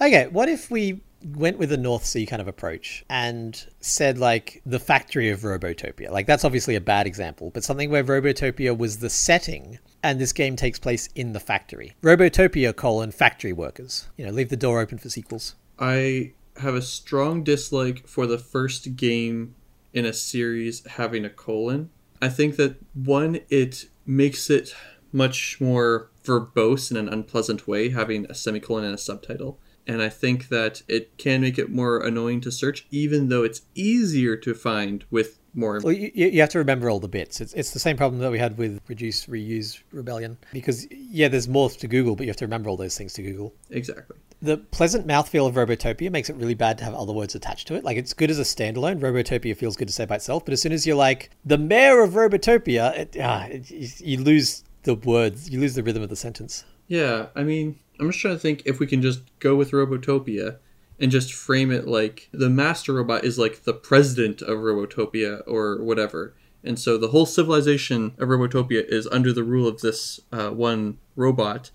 Okay, 0.00 0.28
what 0.28 0.48
if 0.48 0.70
we 0.70 1.02
went 1.22 1.58
with 1.58 1.70
a 1.72 1.76
North 1.76 2.04
Sea 2.04 2.26
kind 2.26 2.40
of 2.40 2.48
approach 2.48 3.04
and 3.08 3.66
said 3.80 4.18
like 4.18 4.62
the 4.64 4.78
factory 4.78 5.30
of 5.30 5.40
Robotopia. 5.40 6.10
Like 6.10 6.26
that's 6.26 6.44
obviously 6.44 6.76
a 6.76 6.80
bad 6.80 7.06
example, 7.06 7.50
but 7.50 7.64
something 7.64 7.90
where 7.90 8.04
Robotopia 8.04 8.76
was 8.76 8.98
the 8.98 9.10
setting 9.10 9.78
and 10.02 10.20
this 10.20 10.32
game 10.32 10.56
takes 10.56 10.78
place 10.78 11.08
in 11.14 11.32
the 11.32 11.40
factory. 11.40 11.94
Robotopia 12.02 12.74
colon 12.74 13.10
factory 13.10 13.52
workers. 13.52 14.08
You 14.16 14.26
know, 14.26 14.32
leave 14.32 14.48
the 14.48 14.56
door 14.56 14.80
open 14.80 14.98
for 14.98 15.10
sequels. 15.10 15.56
I 15.78 16.32
have 16.56 16.74
a 16.74 16.82
strong 16.82 17.42
dislike 17.44 18.06
for 18.06 18.26
the 18.26 18.38
first 18.38 18.96
game 18.96 19.54
in 19.92 20.04
a 20.06 20.12
series 20.12 20.86
having 20.86 21.24
a 21.24 21.30
colon. 21.30 21.90
I 22.22 22.28
think 22.28 22.56
that 22.56 22.76
one, 22.94 23.40
it 23.48 23.86
makes 24.06 24.50
it 24.50 24.74
much 25.12 25.60
more 25.60 26.10
verbose 26.24 26.90
in 26.90 26.96
an 26.96 27.08
unpleasant 27.08 27.66
way, 27.66 27.90
having 27.90 28.26
a 28.26 28.34
semicolon 28.34 28.84
and 28.84 28.94
a 28.94 28.98
subtitle. 28.98 29.58
And 29.86 30.02
I 30.02 30.08
think 30.08 30.48
that 30.48 30.82
it 30.86 31.16
can 31.16 31.40
make 31.40 31.58
it 31.58 31.70
more 31.70 31.98
annoying 31.98 32.40
to 32.42 32.52
search, 32.52 32.86
even 32.90 33.28
though 33.28 33.42
it's 33.42 33.62
easier 33.74 34.36
to 34.36 34.54
find 34.54 35.04
with 35.10 35.38
more. 35.54 35.80
Well, 35.82 35.92
you, 35.92 36.12
you 36.14 36.40
have 36.40 36.50
to 36.50 36.58
remember 36.58 36.90
all 36.90 37.00
the 37.00 37.08
bits. 37.08 37.40
It's, 37.40 37.54
it's 37.54 37.72
the 37.72 37.80
same 37.80 37.96
problem 37.96 38.20
that 38.20 38.30
we 38.30 38.38
had 38.38 38.56
with 38.56 38.80
Reduce, 38.86 39.26
Reuse, 39.26 39.82
Rebellion. 39.90 40.36
Because, 40.52 40.86
yeah, 40.90 41.28
there's 41.28 41.48
more 41.48 41.70
to 41.70 41.88
Google, 41.88 42.14
but 42.14 42.24
you 42.24 42.30
have 42.30 42.36
to 42.36 42.44
remember 42.44 42.68
all 42.68 42.76
those 42.76 42.96
things 42.96 43.14
to 43.14 43.22
Google. 43.22 43.54
Exactly. 43.70 44.16
The 44.42 44.58
pleasant 44.58 45.06
mouthfeel 45.06 45.48
of 45.48 45.54
Robotopia 45.54 46.10
makes 46.10 46.30
it 46.30 46.36
really 46.36 46.54
bad 46.54 46.78
to 46.78 46.84
have 46.84 46.94
other 46.94 47.12
words 47.12 47.34
attached 47.34 47.66
to 47.68 47.74
it. 47.74 47.82
Like, 47.82 47.96
it's 47.96 48.14
good 48.14 48.30
as 48.30 48.38
a 48.38 48.42
standalone. 48.42 49.00
Robotopia 49.00 49.56
feels 49.56 49.76
good 49.76 49.88
to 49.88 49.94
say 49.94 50.04
by 50.04 50.16
itself. 50.16 50.44
But 50.44 50.52
as 50.52 50.62
soon 50.62 50.72
as 50.72 50.86
you're 50.86 50.96
like, 50.96 51.30
the 51.44 51.58
mayor 51.58 52.00
of 52.02 52.12
Robotopia, 52.12 52.96
it, 52.96 53.16
ah, 53.20 53.46
it, 53.46 54.00
you 54.00 54.18
lose 54.22 54.62
the 54.82 54.94
words, 54.94 55.50
you 55.50 55.60
lose 55.60 55.74
the 55.74 55.82
rhythm 55.82 56.02
of 56.02 56.08
the 56.08 56.16
sentence. 56.16 56.64
Yeah, 56.86 57.26
I 57.34 57.42
mean, 57.42 57.78
I'm 57.98 58.08
just 58.10 58.20
trying 58.20 58.34
to 58.34 58.40
think 58.40 58.62
if 58.64 58.80
we 58.80 58.86
can 58.86 59.02
just 59.02 59.20
go 59.38 59.54
with 59.54 59.70
Robotopia 59.70 60.58
and 60.98 61.10
just 61.10 61.32
frame 61.32 61.70
it 61.70 61.86
like 61.86 62.28
the 62.32 62.50
master 62.50 62.94
robot 62.94 63.24
is 63.24 63.38
like 63.38 63.64
the 63.64 63.72
president 63.72 64.42
of 64.42 64.58
Robotopia 64.58 65.42
or 65.46 65.82
whatever. 65.82 66.34
And 66.62 66.78
so 66.78 66.98
the 66.98 67.08
whole 67.08 67.26
civilization 67.26 68.14
of 68.18 68.28
Robotopia 68.28 68.84
is 68.86 69.06
under 69.06 69.32
the 69.32 69.44
rule 69.44 69.66
of 69.66 69.80
this 69.80 70.20
uh, 70.30 70.50
one 70.50 70.98
robot. 71.16 71.70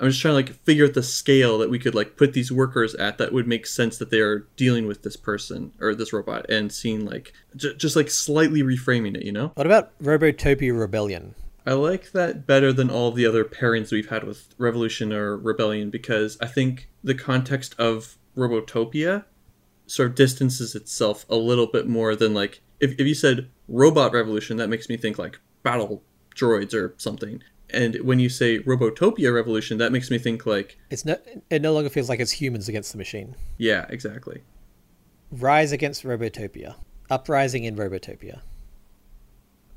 I'm 0.00 0.08
just 0.08 0.20
trying 0.20 0.32
to 0.32 0.36
like 0.36 0.64
figure 0.64 0.86
out 0.86 0.94
the 0.94 1.02
scale 1.02 1.58
that 1.58 1.70
we 1.70 1.78
could 1.78 1.94
like 1.94 2.16
put 2.16 2.32
these 2.32 2.50
workers 2.50 2.94
at 2.94 3.18
that 3.18 3.32
would 3.32 3.46
make 3.46 3.66
sense 3.66 3.98
that 3.98 4.10
they 4.10 4.20
are 4.20 4.46
dealing 4.56 4.86
with 4.86 5.02
this 5.02 5.16
person 5.16 5.72
or 5.80 5.94
this 5.94 6.12
robot 6.12 6.48
and 6.50 6.72
seeing 6.72 7.04
like 7.04 7.32
j- 7.54 7.74
just 7.76 7.96
like 7.96 8.10
slightly 8.10 8.62
reframing 8.62 9.16
it, 9.16 9.24
you 9.24 9.32
know? 9.32 9.52
What 9.54 9.66
about 9.66 9.96
Robotopia 10.00 10.78
Rebellion? 10.78 11.34
I 11.66 11.72
like 11.72 12.12
that 12.12 12.46
better 12.46 12.72
than 12.72 12.90
all 12.90 13.10
the 13.10 13.26
other 13.26 13.44
pairings 13.44 13.90
we've 13.90 14.10
had 14.10 14.24
with 14.24 14.54
Revolution 14.58 15.12
or 15.12 15.36
Rebellion 15.36 15.90
because 15.90 16.36
I 16.40 16.46
think 16.46 16.90
the 17.02 17.14
context 17.14 17.74
of 17.78 18.18
Robotopia 18.36 19.24
sort 19.86 20.10
of 20.10 20.14
distances 20.14 20.74
itself 20.74 21.24
a 21.28 21.36
little 21.36 21.66
bit 21.66 21.86
more 21.86 22.14
than 22.14 22.34
like 22.34 22.60
if, 22.80 22.92
if 22.98 23.06
you 23.06 23.14
said 23.14 23.48
Robot 23.68 24.12
Revolution, 24.12 24.56
that 24.58 24.68
makes 24.68 24.88
me 24.88 24.96
think 24.96 25.18
like 25.18 25.38
battle 25.62 26.02
droids 26.34 26.74
or 26.74 26.94
something. 26.98 27.42
And 27.70 27.96
when 28.02 28.18
you 28.18 28.28
say 28.28 28.58
Robotopia 28.60 29.34
Revolution, 29.34 29.78
that 29.78 29.90
makes 29.90 30.10
me 30.10 30.18
think 30.18 30.44
like 30.44 30.78
it's 30.90 31.04
no 31.04 31.16
it 31.48 31.62
no 31.62 31.72
longer 31.72 31.88
feels 31.88 32.08
like 32.08 32.20
it's 32.20 32.32
humans 32.32 32.68
against 32.68 32.92
the 32.92 32.98
machine. 32.98 33.36
Yeah, 33.56 33.86
exactly. 33.88 34.42
Rise 35.30 35.72
against 35.72 36.04
Robotopia. 36.04 36.76
Uprising 37.10 37.64
in 37.64 37.76
Robotopia. 37.76 38.40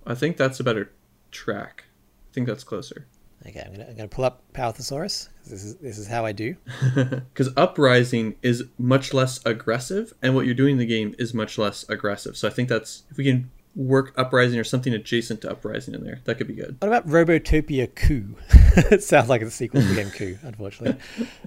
I 0.06 0.16
think 0.16 0.38
that's 0.38 0.60
a 0.60 0.64
better 0.64 0.92
track. 1.38 1.86
I 2.30 2.34
think 2.34 2.48
that's 2.48 2.64
closer. 2.64 3.08
Okay, 3.46 3.64
I'm 3.66 3.72
gonna, 3.72 3.86
I'm 3.86 3.96
gonna 3.96 4.08
pull 4.08 4.26
up 4.26 4.42
Power 4.54 4.74
Thesaurus. 4.74 5.30
This 5.46 5.64
is 5.64 5.76
this 5.76 5.98
is 5.98 6.08
how 6.08 6.26
I 6.26 6.32
do. 6.32 6.56
Because 7.34 7.54
uprising 7.56 8.36
is 8.42 8.64
much 8.80 9.14
less 9.14 9.40
aggressive, 9.46 10.12
and 10.24 10.34
what 10.34 10.46
you're 10.46 10.56
doing 10.56 10.74
in 10.74 10.78
the 10.80 10.88
game 10.88 11.14
is 11.20 11.34
much 11.36 11.58
less 11.60 11.88
aggressive. 11.88 12.36
So 12.36 12.48
I 12.48 12.52
think 12.52 12.68
that's 12.68 13.04
if 13.12 13.18
we 13.18 13.24
can 13.24 13.52
work 13.76 14.12
uprising 14.18 14.60
or 14.60 14.64
something 14.64 14.92
adjacent 14.92 15.42
to 15.42 15.52
uprising 15.52 15.94
in 15.94 16.04
there, 16.04 16.20
that 16.26 16.36
could 16.40 16.48
be 16.48 16.56
good. 16.56 16.78
What 16.80 16.88
about 16.88 17.08
Robotopia 17.08 17.94
Coup? 17.94 18.36
it 18.92 19.04
sounds 19.04 19.30
like 19.30 19.44
a 19.44 19.52
sequel 19.52 19.82
to 19.82 19.88
the 19.88 19.96
game 19.96 20.10
Coup. 20.10 20.40
Unfortunately, 20.48 21.00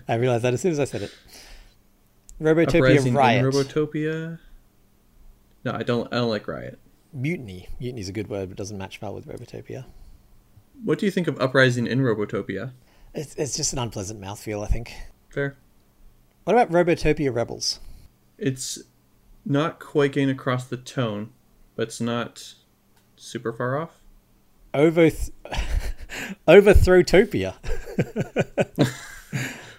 I 0.07 0.15
realized 0.15 0.45
that 0.45 0.55
as 0.55 0.61
soon 0.61 0.71
as 0.71 0.79
I 0.79 0.85
said 0.85 1.03
it. 1.03 1.15
Robotopia 2.41 2.77
uprising 2.77 3.15
Riot. 3.15 3.45
Robotopia. 3.45 4.39
No, 5.65 5.73
I 5.73 5.83
don't. 5.83 6.07
I 6.13 6.19
don't 6.19 6.31
like 6.31 6.47
Riot. 6.47 6.79
Mutiny. 7.13 7.69
Mutiny 7.81 8.01
is 8.01 8.09
a 8.09 8.13
good 8.13 8.29
word, 8.29 8.49
but 8.49 8.59
doesn't 8.59 8.79
match 8.79 9.01
well 9.01 9.15
with 9.15 9.27
Robotopia. 9.27 9.85
What 10.85 10.99
do 10.99 11.07
you 11.07 11.13
think 11.13 11.27
of 11.27 11.41
uprising 11.41 11.87
in 11.87 12.01
Robotopia? 12.01 12.73
It's, 13.15 13.35
it's 13.35 13.57
just 13.57 13.73
an 13.73 13.79
unpleasant 13.79 14.21
mouthfeel, 14.21 14.65
I 14.65 14.69
think. 14.69 14.93
Fair. 15.29 15.57
What 16.45 16.55
about 16.57 16.71
Robotopia 16.71 17.35
Rebels? 17.35 17.81
It's 18.39 18.79
not 19.45 19.79
quite 19.81 20.13
getting 20.13 20.31
across 20.31 20.67
the 20.67 20.77
tone, 20.77 21.31
but 21.77 21.89
it's 21.89 22.01
not 22.01 22.55
super 23.17 23.53
far 23.53 23.79
off. 23.79 24.01
Overth- 24.73 25.33
Overthrowtopia. 26.49 27.55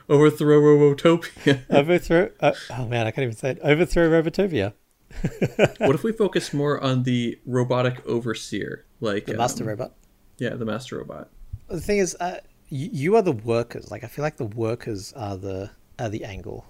Overthrow 0.10 0.60
Robotopia. 0.60 1.62
Overthrow. 1.70 2.32
Uh, 2.40 2.52
oh 2.72 2.86
man, 2.88 3.08
I 3.08 3.12
can't 3.12 3.24
even 3.24 3.36
say 3.36 3.52
it. 3.52 3.60
Overthrow 3.64 4.10
Robotopia. 4.10 4.74
what 5.80 5.95
if 5.95 6.03
we 6.03 6.12
focus 6.12 6.53
more 6.53 6.82
on 6.82 7.03
the 7.03 7.39
robotic 7.45 8.05
overseer, 8.05 8.86
like 8.99 9.26
The 9.26 9.36
master 9.36 9.64
um, 9.64 9.70
robot. 9.70 9.93
Yeah, 10.38 10.55
the 10.55 10.66
master 10.66 10.97
robot. 10.97 11.30
The 11.68 11.82
thing 11.82 11.99
is, 11.99 12.16
uh, 12.20 12.39
you, 12.70 12.89
you 12.91 13.16
are 13.16 13.22
the 13.22 13.32
workers. 13.32 13.91
Like 13.91 14.03
I 14.03 14.07
feel 14.07 14.24
like 14.24 14.38
the 14.38 14.45
workers 14.45 15.14
are 15.14 15.38
the 15.38 15.72
are 15.99 16.09
the 16.09 16.24
angle. 16.26 16.66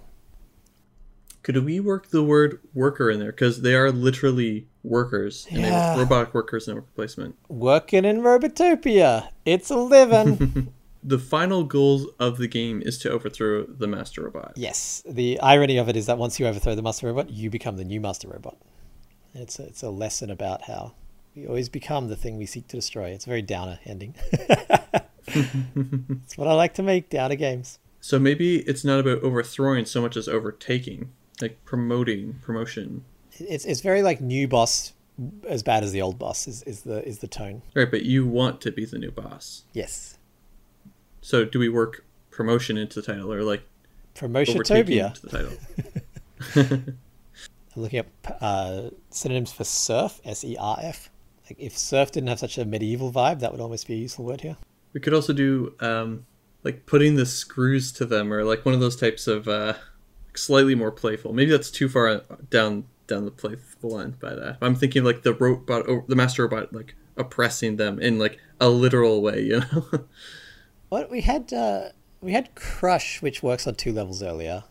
Could 1.43 1.57
we 1.65 1.79
work 1.79 2.09
the 2.11 2.23
word 2.23 2.59
worker 2.73 3.09
in 3.09 3.19
there 3.19 3.31
because 3.31 3.61
they 3.63 3.73
are 3.73 3.91
literally 3.91 4.67
workers, 4.83 5.47
and 5.49 5.61
Yeah. 5.61 5.97
robotic 5.97 6.33
workers 6.35 6.67
in 6.67 6.75
work 6.75 6.93
placement. 6.95 7.35
Working 7.47 8.05
in 8.05 8.21
Robotopia. 8.21 9.29
It's 9.45 9.69
a 9.71 9.75
living. 9.77 10.73
The 11.03 11.17
final 11.19 11.63
goals 11.63 12.05
of 12.19 12.37
the 12.37 12.47
game 12.47 12.81
is 12.85 12.97
to 12.99 13.09
overthrow 13.11 13.65
the 13.65 13.87
master 13.87 14.23
robot. 14.23 14.53
yes. 14.55 15.03
The 15.07 15.39
irony 15.39 15.77
of 15.77 15.89
it 15.89 15.95
is 15.95 16.05
that 16.05 16.17
once 16.17 16.39
you 16.39 16.45
overthrow 16.47 16.75
the 16.75 16.83
master 16.83 17.07
robot, 17.07 17.31
you 17.31 17.49
become 17.49 17.77
the 17.77 17.83
new 17.85 17.99
master 17.99 18.27
robot. 18.27 18.57
It's 19.33 19.59
a, 19.59 19.63
it's 19.63 19.81
a 19.81 19.89
lesson 19.89 20.29
about 20.29 20.63
how 20.63 20.93
we 21.35 21.47
always 21.47 21.69
become 21.69 22.07
the 22.09 22.15
thing 22.15 22.37
we 22.37 22.45
seek 22.45 22.67
to 22.67 22.75
destroy. 22.77 23.09
It's 23.09 23.25
a 23.25 23.29
very 23.29 23.41
downer 23.41 23.79
ending. 23.85 24.15
It's 25.33 26.37
what 26.37 26.47
I 26.47 26.53
like 26.53 26.73
to 26.73 26.83
make 26.83 27.09
downer 27.09 27.35
games. 27.35 27.79
So 28.01 28.19
maybe 28.19 28.57
it's 28.61 28.83
not 28.83 28.99
about 28.99 29.21
overthrowing 29.23 29.85
so 29.85 30.01
much 30.01 30.17
as 30.17 30.27
overtaking, 30.27 31.11
like 31.41 31.63
promoting, 31.63 32.39
promotion. 32.41 33.05
It's 33.39 33.63
it's 33.63 33.81
very 33.81 34.01
like 34.03 34.19
new 34.19 34.47
boss 34.47 34.93
as 35.47 35.63
bad 35.63 35.83
as 35.83 35.91
the 35.91 36.01
old 36.01 36.17
boss 36.17 36.47
is, 36.47 36.63
is 36.63 36.81
the 36.81 37.07
is 37.07 37.19
the 37.19 37.27
tone. 37.27 37.61
Right, 37.75 37.89
but 37.89 38.03
you 38.03 38.25
want 38.25 38.59
to 38.61 38.71
be 38.71 38.83
the 38.85 38.97
new 38.97 39.11
boss. 39.11 39.63
Yes. 39.73 40.17
So 41.21 41.45
do 41.45 41.59
we 41.59 41.69
work 41.69 42.03
promotion 42.31 42.77
into 42.77 43.01
the 43.01 43.05
title 43.05 43.31
or 43.31 43.43
like 43.43 43.63
Promotiontopia. 44.15 45.07
into 45.07 45.27
the 45.27 45.29
title? 46.55 46.85
I'm 47.75 47.81
looking 47.81 47.99
up 47.99 48.07
uh, 48.41 48.89
synonyms 49.09 49.51
for 49.51 49.63
surf, 49.63 50.19
S 50.25 50.43
E 50.43 50.57
R 50.59 50.77
F. 50.81 51.09
Like 51.49 51.59
if 51.59 51.77
surf 51.77 52.11
didn't 52.11 52.29
have 52.29 52.39
such 52.39 52.57
a 52.57 52.65
medieval 52.65 53.11
vibe, 53.11 53.39
that 53.39 53.51
would 53.51 53.61
almost 53.61 53.87
be 53.87 53.93
a 53.93 53.97
useful 53.97 54.25
word 54.25 54.41
here. 54.41 54.57
We 54.93 54.99
could 54.99 55.13
also 55.13 55.31
do 55.31 55.73
um, 55.79 56.25
like 56.63 56.85
putting 56.85 57.15
the 57.15 57.25
screws 57.25 57.91
to 57.93 58.05
them, 58.05 58.33
or 58.33 58.43
like 58.43 58.65
one 58.65 58.73
of 58.73 58.81
those 58.81 58.97
types 58.97 59.27
of 59.27 59.47
uh, 59.47 59.75
slightly 60.33 60.75
more 60.75 60.91
playful. 60.91 61.31
Maybe 61.33 61.51
that's 61.51 61.71
too 61.71 61.87
far 61.87 62.21
down 62.49 62.85
down 63.07 63.25
the 63.25 63.31
playful 63.31 63.99
end, 63.99 64.19
but 64.19 64.39
uh, 64.39 64.53
I'm 64.61 64.75
thinking 64.75 65.03
like 65.03 65.23
the 65.23 65.33
robot, 65.33 65.87
or 65.87 66.03
the 66.07 66.15
master 66.15 66.43
robot, 66.43 66.73
like 66.73 66.95
oppressing 67.17 67.77
them 67.77 67.99
in 67.99 68.19
like 68.19 68.39
a 68.59 68.69
literal 68.69 69.21
way, 69.21 69.41
you 69.41 69.59
know? 69.59 69.85
What 70.91 71.09
we 71.09 71.21
had 71.21 71.53
uh, 71.53 71.91
we 72.19 72.33
had 72.33 72.53
Crush, 72.53 73.21
which 73.21 73.41
works 73.41 73.65
on 73.65 73.75
two 73.75 73.93
levels 73.93 74.21
earlier, 74.21 74.65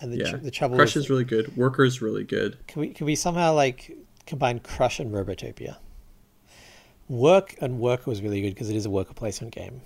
and 0.00 0.12
the, 0.12 0.18
yeah. 0.18 0.30
tr- 0.30 0.36
the 0.36 0.52
trouble 0.52 0.76
Crush 0.76 0.94
is, 0.94 1.06
is 1.06 1.10
really 1.10 1.24
good. 1.24 1.56
Worker 1.56 1.82
is 1.82 2.00
really 2.00 2.22
good. 2.22 2.64
can 2.68 2.80
we 2.80 2.90
can 2.90 3.06
we 3.06 3.16
somehow 3.16 3.52
like 3.52 3.90
combine 4.24 4.60
Crush 4.60 5.00
and 5.00 5.12
Robotopia? 5.12 5.78
Work 7.08 7.56
and 7.60 7.80
Worker 7.80 8.08
was 8.08 8.22
really 8.22 8.40
good 8.40 8.50
because 8.50 8.70
it 8.70 8.76
is 8.76 8.86
a 8.86 8.90
worker 8.90 9.14
placement 9.14 9.52
game. 9.52 9.80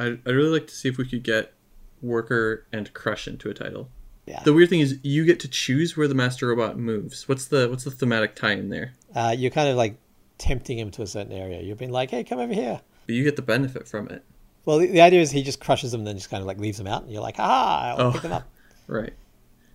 I 0.00 0.06
I'd 0.06 0.26
really 0.26 0.50
like 0.50 0.66
to 0.66 0.74
see 0.74 0.88
if 0.88 0.98
we 0.98 1.06
could 1.06 1.22
get 1.22 1.54
Worker 2.02 2.66
and 2.72 2.92
Crush 2.92 3.28
into 3.28 3.48
a 3.48 3.54
title. 3.54 3.90
Yeah. 4.26 4.42
The 4.42 4.52
weird 4.52 4.68
thing 4.68 4.80
is 4.80 4.98
you 5.04 5.24
get 5.24 5.38
to 5.40 5.48
choose 5.48 5.96
where 5.96 6.08
the 6.08 6.16
master 6.16 6.48
robot 6.48 6.76
moves. 6.76 7.28
What's 7.28 7.44
the 7.44 7.68
what's 7.68 7.84
the 7.84 7.92
thematic 7.92 8.34
tie 8.34 8.54
in 8.54 8.68
there? 8.68 8.94
Uh, 9.14 9.32
you're 9.38 9.52
kind 9.52 9.68
of 9.68 9.76
like 9.76 9.96
tempting 10.38 10.76
him 10.76 10.90
to 10.90 11.02
a 11.02 11.06
certain 11.06 11.32
area. 11.32 11.62
You've 11.62 11.78
been 11.78 11.92
like, 11.92 12.10
hey, 12.10 12.24
come 12.24 12.40
over 12.40 12.52
here. 12.52 12.80
But 13.06 13.14
you 13.14 13.22
get 13.22 13.36
the 13.36 13.42
benefit 13.42 13.86
from 13.86 14.08
it. 14.08 14.24
Well, 14.64 14.78
the, 14.78 14.86
the 14.86 15.00
idea 15.00 15.20
is 15.20 15.30
he 15.30 15.42
just 15.42 15.60
crushes 15.60 15.92
them 15.92 16.00
and 16.02 16.06
then 16.08 16.16
just 16.16 16.30
kind 16.30 16.40
of 16.40 16.46
like 16.46 16.58
leaves 16.58 16.78
them 16.78 16.86
out, 16.86 17.02
and 17.02 17.12
you're 17.12 17.22
like, 17.22 17.36
ah, 17.38 17.90
I'll 17.96 18.06
Oh. 18.08 18.12
pick 18.12 18.22
them 18.22 18.32
up. 18.32 18.48
Right. 18.86 19.12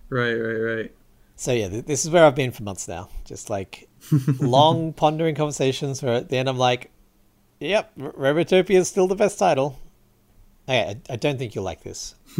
Right, 0.08 0.34
right, 0.34 0.56
right. 0.76 0.92
So 1.36 1.52
yeah, 1.52 1.68
th- 1.68 1.84
this 1.86 2.04
is 2.04 2.10
where 2.10 2.24
I've 2.24 2.34
been 2.34 2.50
for 2.50 2.62
months 2.64 2.88
now. 2.88 3.08
Just 3.24 3.48
like 3.48 3.88
long 4.40 4.92
pondering 4.92 5.34
conversations 5.36 6.02
where 6.02 6.14
at 6.14 6.28
the 6.28 6.36
end 6.36 6.48
I'm 6.48 6.58
like, 6.58 6.90
"Yep, 7.60 7.92
R- 8.00 8.12
Robotopia 8.12 8.76
is 8.76 8.88
still 8.88 9.06
the 9.06 9.14
best 9.14 9.38
title." 9.38 9.78
Okay, 10.68 10.96
I, 11.08 11.12
I 11.12 11.16
don't 11.16 11.38
think 11.38 11.54
you'll 11.54 11.64
like 11.64 11.82
this. 11.84 12.14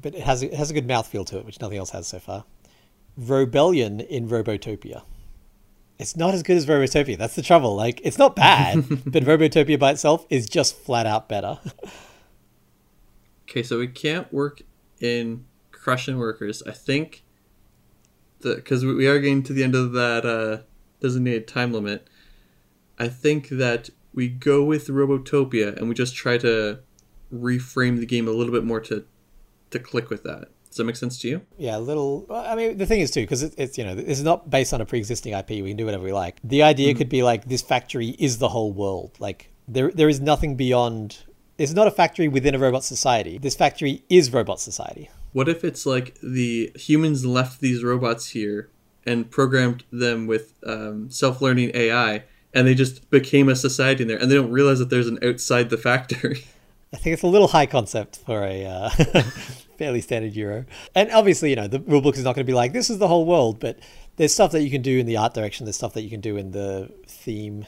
but 0.00 0.14
it 0.14 0.20
has 0.22 0.42
it 0.44 0.54
has 0.54 0.70
a 0.70 0.74
good 0.74 0.86
mouthfeel 0.86 1.26
to 1.26 1.38
it, 1.38 1.44
which 1.44 1.60
nothing 1.60 1.78
else 1.78 1.90
has 1.90 2.06
so 2.06 2.18
far. 2.20 2.44
Robellion 3.20 4.06
in 4.06 4.28
Robotopia. 4.28 5.02
It's 6.00 6.16
not 6.16 6.32
as 6.32 6.42
good 6.42 6.56
as 6.56 6.66
Robotopia. 6.66 7.18
That's 7.18 7.34
the 7.34 7.42
trouble. 7.42 7.76
Like, 7.76 8.00
it's 8.02 8.18
not 8.18 8.34
bad, 8.34 8.88
but 9.06 9.24
Robotopia 9.24 9.78
by 9.78 9.92
itself 9.92 10.26
is 10.30 10.48
just 10.48 10.76
flat 10.76 11.06
out 11.06 11.28
better. 11.28 11.58
Okay, 13.48 13.62
so 13.62 13.78
we 13.78 13.88
can't 13.88 14.32
work 14.32 14.62
in 15.00 15.44
crushing 15.70 16.18
workers. 16.18 16.62
I 16.66 16.72
think 16.72 17.22
because 18.40 18.84
we 18.84 19.06
are 19.06 19.20
getting 19.20 19.42
to 19.42 19.52
the 19.52 19.62
end 19.62 19.74
of 19.74 19.92
that 19.92 20.24
uh, 20.24 20.62
designated 21.00 21.46
time 21.46 21.72
limit. 21.72 22.08
I 22.98 23.08
think 23.08 23.48
that 23.50 23.90
we 24.14 24.28
go 24.28 24.64
with 24.64 24.88
Robotopia 24.88 25.76
and 25.76 25.88
we 25.88 25.94
just 25.94 26.14
try 26.14 26.38
to 26.38 26.80
reframe 27.32 28.00
the 28.00 28.06
game 28.06 28.26
a 28.26 28.32
little 28.32 28.52
bit 28.52 28.64
more 28.64 28.80
to 28.80 29.04
to 29.70 29.78
click 29.78 30.10
with 30.10 30.22
that. 30.24 30.48
Does 30.70 30.76
that 30.76 30.84
make 30.84 30.96
sense 30.96 31.18
to 31.18 31.28
you? 31.28 31.40
Yeah, 31.58 31.76
a 31.76 31.80
little. 31.80 32.26
I 32.30 32.54
mean, 32.54 32.78
the 32.78 32.86
thing 32.86 33.00
is 33.00 33.10
too, 33.10 33.22
because 33.22 33.42
it, 33.42 33.54
it's 33.58 33.76
you 33.76 33.84
know, 33.84 33.96
this 33.96 34.18
is 34.18 34.24
not 34.24 34.48
based 34.48 34.72
on 34.72 34.80
a 34.80 34.86
pre-existing 34.86 35.32
IP. 35.32 35.50
We 35.50 35.68
can 35.68 35.76
do 35.76 35.84
whatever 35.84 36.04
we 36.04 36.12
like. 36.12 36.38
The 36.44 36.62
idea 36.62 36.90
mm-hmm. 36.90 36.98
could 36.98 37.08
be 37.08 37.24
like 37.24 37.46
this 37.46 37.60
factory 37.60 38.14
is 38.20 38.38
the 38.38 38.48
whole 38.48 38.72
world. 38.72 39.16
Like 39.18 39.50
there, 39.66 39.90
there 39.90 40.08
is 40.08 40.20
nothing 40.20 40.54
beyond. 40.54 41.24
It's 41.58 41.72
not 41.72 41.88
a 41.88 41.90
factory 41.90 42.28
within 42.28 42.54
a 42.54 42.58
robot 42.58 42.84
society. 42.84 43.36
This 43.36 43.56
factory 43.56 44.04
is 44.08 44.32
robot 44.32 44.60
society. 44.60 45.10
What 45.32 45.48
if 45.48 45.64
it's 45.64 45.86
like 45.86 46.16
the 46.22 46.70
humans 46.76 47.26
left 47.26 47.60
these 47.60 47.82
robots 47.82 48.28
here 48.28 48.70
and 49.04 49.28
programmed 49.28 49.84
them 49.90 50.28
with 50.28 50.54
um, 50.64 51.10
self-learning 51.10 51.72
AI, 51.74 52.22
and 52.54 52.66
they 52.66 52.74
just 52.74 53.10
became 53.10 53.48
a 53.48 53.56
society 53.56 54.02
in 54.02 54.08
there, 54.08 54.18
and 54.18 54.30
they 54.30 54.36
don't 54.36 54.52
realize 54.52 54.78
that 54.78 54.90
there's 54.90 55.08
an 55.08 55.18
outside 55.24 55.70
the 55.70 55.78
factory. 55.78 56.44
I 56.92 56.96
think 56.96 57.14
it's 57.14 57.22
a 57.22 57.28
little 57.28 57.48
high 57.48 57.66
concept 57.66 58.18
for 58.26 58.42
a 58.42 58.66
uh, 58.66 58.90
fairly 59.80 60.02
standard 60.02 60.36
Euro. 60.36 60.66
And 60.94 61.10
obviously, 61.10 61.48
you 61.48 61.56
know, 61.56 61.66
the 61.66 61.80
rulebook 61.80 62.18
is 62.18 62.22
not 62.22 62.34
going 62.34 62.44
to 62.44 62.50
be 62.50 62.52
like 62.52 62.74
this 62.74 62.90
is 62.90 62.98
the 62.98 63.08
whole 63.08 63.24
world, 63.24 63.58
but 63.58 63.78
there's 64.16 64.34
stuff 64.34 64.52
that 64.52 64.62
you 64.62 64.70
can 64.70 64.82
do 64.82 64.98
in 64.98 65.06
the 65.06 65.16
art 65.16 65.32
direction. 65.32 65.64
There's 65.64 65.76
stuff 65.76 65.94
that 65.94 66.02
you 66.02 66.10
can 66.10 66.20
do 66.20 66.36
in 66.36 66.50
the 66.50 66.92
theme 67.06 67.64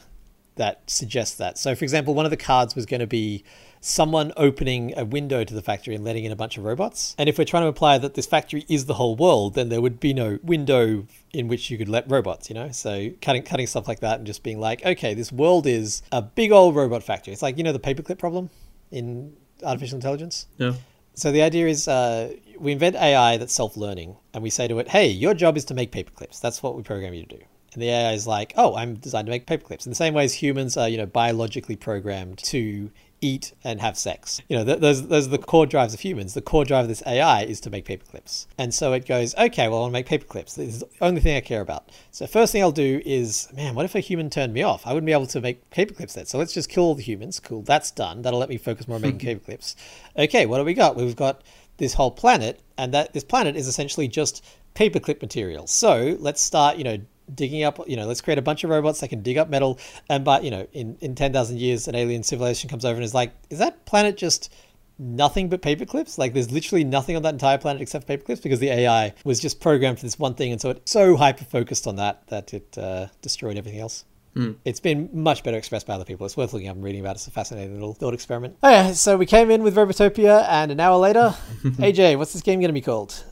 that 0.57 0.83
suggests 0.91 1.37
that. 1.37 1.57
So, 1.57 1.75
for 1.75 1.83
example, 1.87 2.13
one 2.13 2.27
of 2.27 2.31
the 2.31 2.37
cards 2.37 2.77
was 2.77 2.85
going 2.85 3.01
to 3.01 3.07
be 3.07 3.45
someone 3.81 4.31
opening 4.37 4.93
a 4.95 5.07
window 5.07 5.43
to 5.43 5.55
the 5.55 5.63
factory 5.63 5.95
and 5.95 6.05
letting 6.05 6.25
in 6.25 6.33
a 6.33 6.37
bunch 6.37 6.59
of 6.59 6.65
robots. 6.65 7.17
And 7.17 7.31
if 7.31 7.39
we're 7.39 7.47
trying 7.47 7.63
to 7.63 7.69
imply 7.69 7.97
that 7.97 8.13
this 8.13 8.27
factory 8.27 8.67
is 8.69 8.85
the 8.85 8.95
whole 8.95 9.17
world, 9.17 9.55
then 9.55 9.71
there 9.71 9.81
would 9.81 9.99
be 9.99 10.13
no 10.13 10.39
window 10.43 11.07
in 11.33 11.49
which 11.49 11.71
you 11.71 11.79
could 11.79 11.89
let 11.89 12.11
robots, 12.11 12.51
you 12.51 12.55
know? 12.55 12.71
So 12.73 13.09
cutting 13.23 13.43
cutting 13.43 13.67
stuff 13.67 13.89
like 13.89 14.01
that 14.01 14.19
and 14.19 14.27
just 14.27 14.43
being 14.43 14.61
like, 14.61 14.85
okay, 14.85 15.15
this 15.15 15.33
world 15.33 15.67
is 15.67 16.03
a 16.13 16.21
big 16.21 16.53
old 16.53 16.77
robot 16.77 17.03
factory. 17.03 17.33
It's 17.33 17.41
like, 17.41 17.57
you 17.57 17.65
know, 17.65 17.73
the 17.73 17.81
paperclip 17.81 18.19
problem 18.19 18.51
in 18.91 19.35
artificial 19.65 19.97
intelligence. 19.97 20.47
Yeah. 20.59 20.75
So 21.15 21.31
the 21.31 21.43
idea 21.43 21.67
is 21.67 21.89
uh, 21.89 22.33
we 22.59 22.73
invent 22.73 22.97
AI 22.97 23.37
that's 23.37 23.53
self-learning, 23.53 24.17
and 24.33 24.43
we 24.43 24.51
say 24.51 24.67
to 24.69 24.79
it, 24.79 24.89
"Hey, 24.89 25.09
your 25.09 25.35
job 25.35 25.57
is 25.57 25.65
to 25.67 25.75
make 25.75 25.93
paperclips. 25.93 26.41
That's 26.41 26.63
what 26.63 26.77
we 26.77 26.83
program 26.83 27.15
you 27.15 27.25
to 27.25 27.37
do." 27.37 27.45
And 27.75 27.83
the 27.83 27.91
AI 27.91 28.13
is 28.13 28.27
like, 28.27 28.55
"Oh, 28.57 28.75
I'm 28.77 28.95
designed 28.95 29.27
to 29.27 29.31
make 29.31 29.47
paperclips." 29.47 29.87
In 29.87 29.91
the 29.91 29.97
same 29.97 30.15
way 30.15 30.25
as 30.25 30.35
humans 30.35 30.77
are, 30.77 30.89
you 30.89 30.97
know, 30.97 31.07
biologically 31.07 31.77
programmed 31.77 32.39
to 32.39 32.91
eat, 33.23 33.53
and 33.65 33.81
have 33.81 33.97
sex. 33.97 34.43
You 34.49 34.57
know, 34.57 34.65
those, 34.65 35.09
those 35.09 35.29
are 35.29 35.31
the 35.31 35.39
core 35.39 35.65
drives 35.65 35.95
of 35.95 36.01
humans. 36.01 36.35
The 36.35 36.43
core 36.43 36.65
drive 36.65 36.85
of 36.85 36.89
this 36.89 37.03
AI 37.07 37.45
is 37.45 37.61
to 37.61 37.71
make 37.71 37.87
paperclips. 37.87 38.47
And 38.59 38.75
so 38.75 38.93
it 38.93 39.07
goes, 39.07 39.35
okay, 39.37 39.69
well, 39.69 39.79
I 39.79 39.81
want 39.83 39.95
to 39.95 39.99
make 39.99 40.09
paperclips. 40.09 40.57
This 40.57 40.75
is 40.75 40.81
the 40.81 40.89
only 41.01 41.21
thing 41.21 41.37
I 41.37 41.41
care 41.41 41.61
about. 41.61 41.89
So 42.11 42.27
first 42.27 42.53
thing 42.53 42.63
I'll 42.63 42.73
do 42.73 43.01
is, 43.07 43.49
man, 43.55 43.75
what 43.75 43.85
if 43.85 43.95
a 43.95 44.01
human 44.01 44.29
turned 44.29 44.53
me 44.53 44.63
off? 44.63 44.87
I 44.87 44.93
wouldn't 44.93 45.07
be 45.07 45.13
able 45.13 45.27
to 45.29 45.41
make 45.41 45.71
paperclips 45.71 46.15
then. 46.15 46.27
So 46.27 46.37
let's 46.37 46.53
just 46.53 46.69
kill 46.69 46.83
all 46.83 46.95
the 46.95 47.03
humans. 47.03 47.41
Cool, 47.41 47.63
that's 47.63 47.91
done. 47.91 48.23
That'll 48.23 48.41
let 48.41 48.49
me 48.49 48.59
focus 48.59 48.89
more 48.89 48.97
on 48.97 49.03
making 49.03 49.21
paperclips. 49.41 49.77
Okay, 50.19 50.45
what 50.45 50.59
do 50.59 50.65
we 50.65 50.75
got? 50.75 50.97
We've 50.97 51.17
got 51.17 51.43
this 51.79 51.95
whole 51.95 52.11
planet, 52.11 52.61
and 52.77 52.93
that 52.93 53.13
this 53.13 53.25
planet 53.25 53.57
is 53.57 53.67
essentially 53.67 54.09
just 54.09 54.45
paperclip 54.75 55.21
material. 55.21 55.67
So 55.67 56.17
let's 56.19 56.41
start, 56.41 56.77
you 56.77 56.85
know, 56.85 56.99
digging 57.35 57.63
up, 57.65 57.79
you 57.89 57.97
know, 57.97 58.07
let's 58.07 58.21
create 58.21 58.39
a 58.39 58.43
bunch 58.43 58.65
of 58.65 58.71
robots 58.71 59.01
that 59.01 59.09
can 59.09 59.23
dig 59.23 59.39
up 59.39 59.49
metal. 59.49 59.79
And 60.09 60.25
but, 60.25 60.45
you 60.45 60.51
know, 60.51 60.67
in, 60.73 60.97
in 61.01 61.15
10,000 61.15 61.59
years, 61.59 61.89
an 61.89 61.95
alien 61.95 62.23
civilization 62.23 62.69
comes 62.69 62.85
over 62.85 62.95
and 62.95 63.05
is 63.05 63.15
like, 63.15 63.33
is 63.51 63.59
that 63.59 63.85
planet 63.85 64.17
just 64.17 64.53
nothing 64.99 65.49
but 65.49 65.63
paperclips? 65.63 66.19
Like 66.19 66.35
there's 66.35 66.51
literally 66.51 66.85
nothing 66.85 67.17
on 67.17 67.23
that 67.23 67.35
entire 67.35 67.59
planet 67.59 67.83
except 67.83 68.07
paperclips 68.07 68.43
because 68.43 68.61
the 68.61 68.71
AI 68.71 69.15
was 69.25 69.41
just 69.41 69.61
programmed 69.61 69.99
for 69.99 70.07
this 70.07 70.19
one 70.19 70.35
thing. 70.35 70.53
And 70.53 70.61
so 70.61 70.71
it's 70.71 70.93
so 70.93 71.17
hyper 71.17 71.45
focused 71.45 71.87
on 71.87 71.97
that 71.97 72.27
that 72.29 72.55
it 72.55 72.77
uh, 72.79 73.09
destroyed 73.21 73.57
everything 73.57 73.81
else. 73.81 74.05
Mm. 74.35 74.57
It's 74.65 74.81
been 74.81 75.11
much 75.13 75.43
better 75.43 75.59
expressed 75.59 75.87
by 75.87 75.95
other 75.95 76.05
people. 76.05 76.25
It's 76.25 76.37
worth 76.37 76.53
looking 76.53 76.69
up 76.69 76.77
and 76.77 76.85
reading 76.85 77.01
about. 77.03 77.17
It's 77.17 77.27
a 77.27 77.31
fascinating 77.31 77.75
little 77.75 77.93
thought 77.93 78.15
experiment. 78.15 78.57
Oh 78.63 78.71
yeah, 78.71 78.93
so 78.93 79.17
we 79.17 79.27
came 79.27 79.51
in 79.51 79.63
with 79.63 79.77
Robotopia, 79.77 80.47
and 80.49 80.73
an 80.73 80.81
hour 80.81 80.97
later, 80.97 81.35
AJ, 81.65 82.17
what's 82.17 82.33
this 82.33 82.43
game 82.43 82.61
going 82.61 82.71
to 82.71 82.73
be 82.73 82.81
called? 82.81 83.25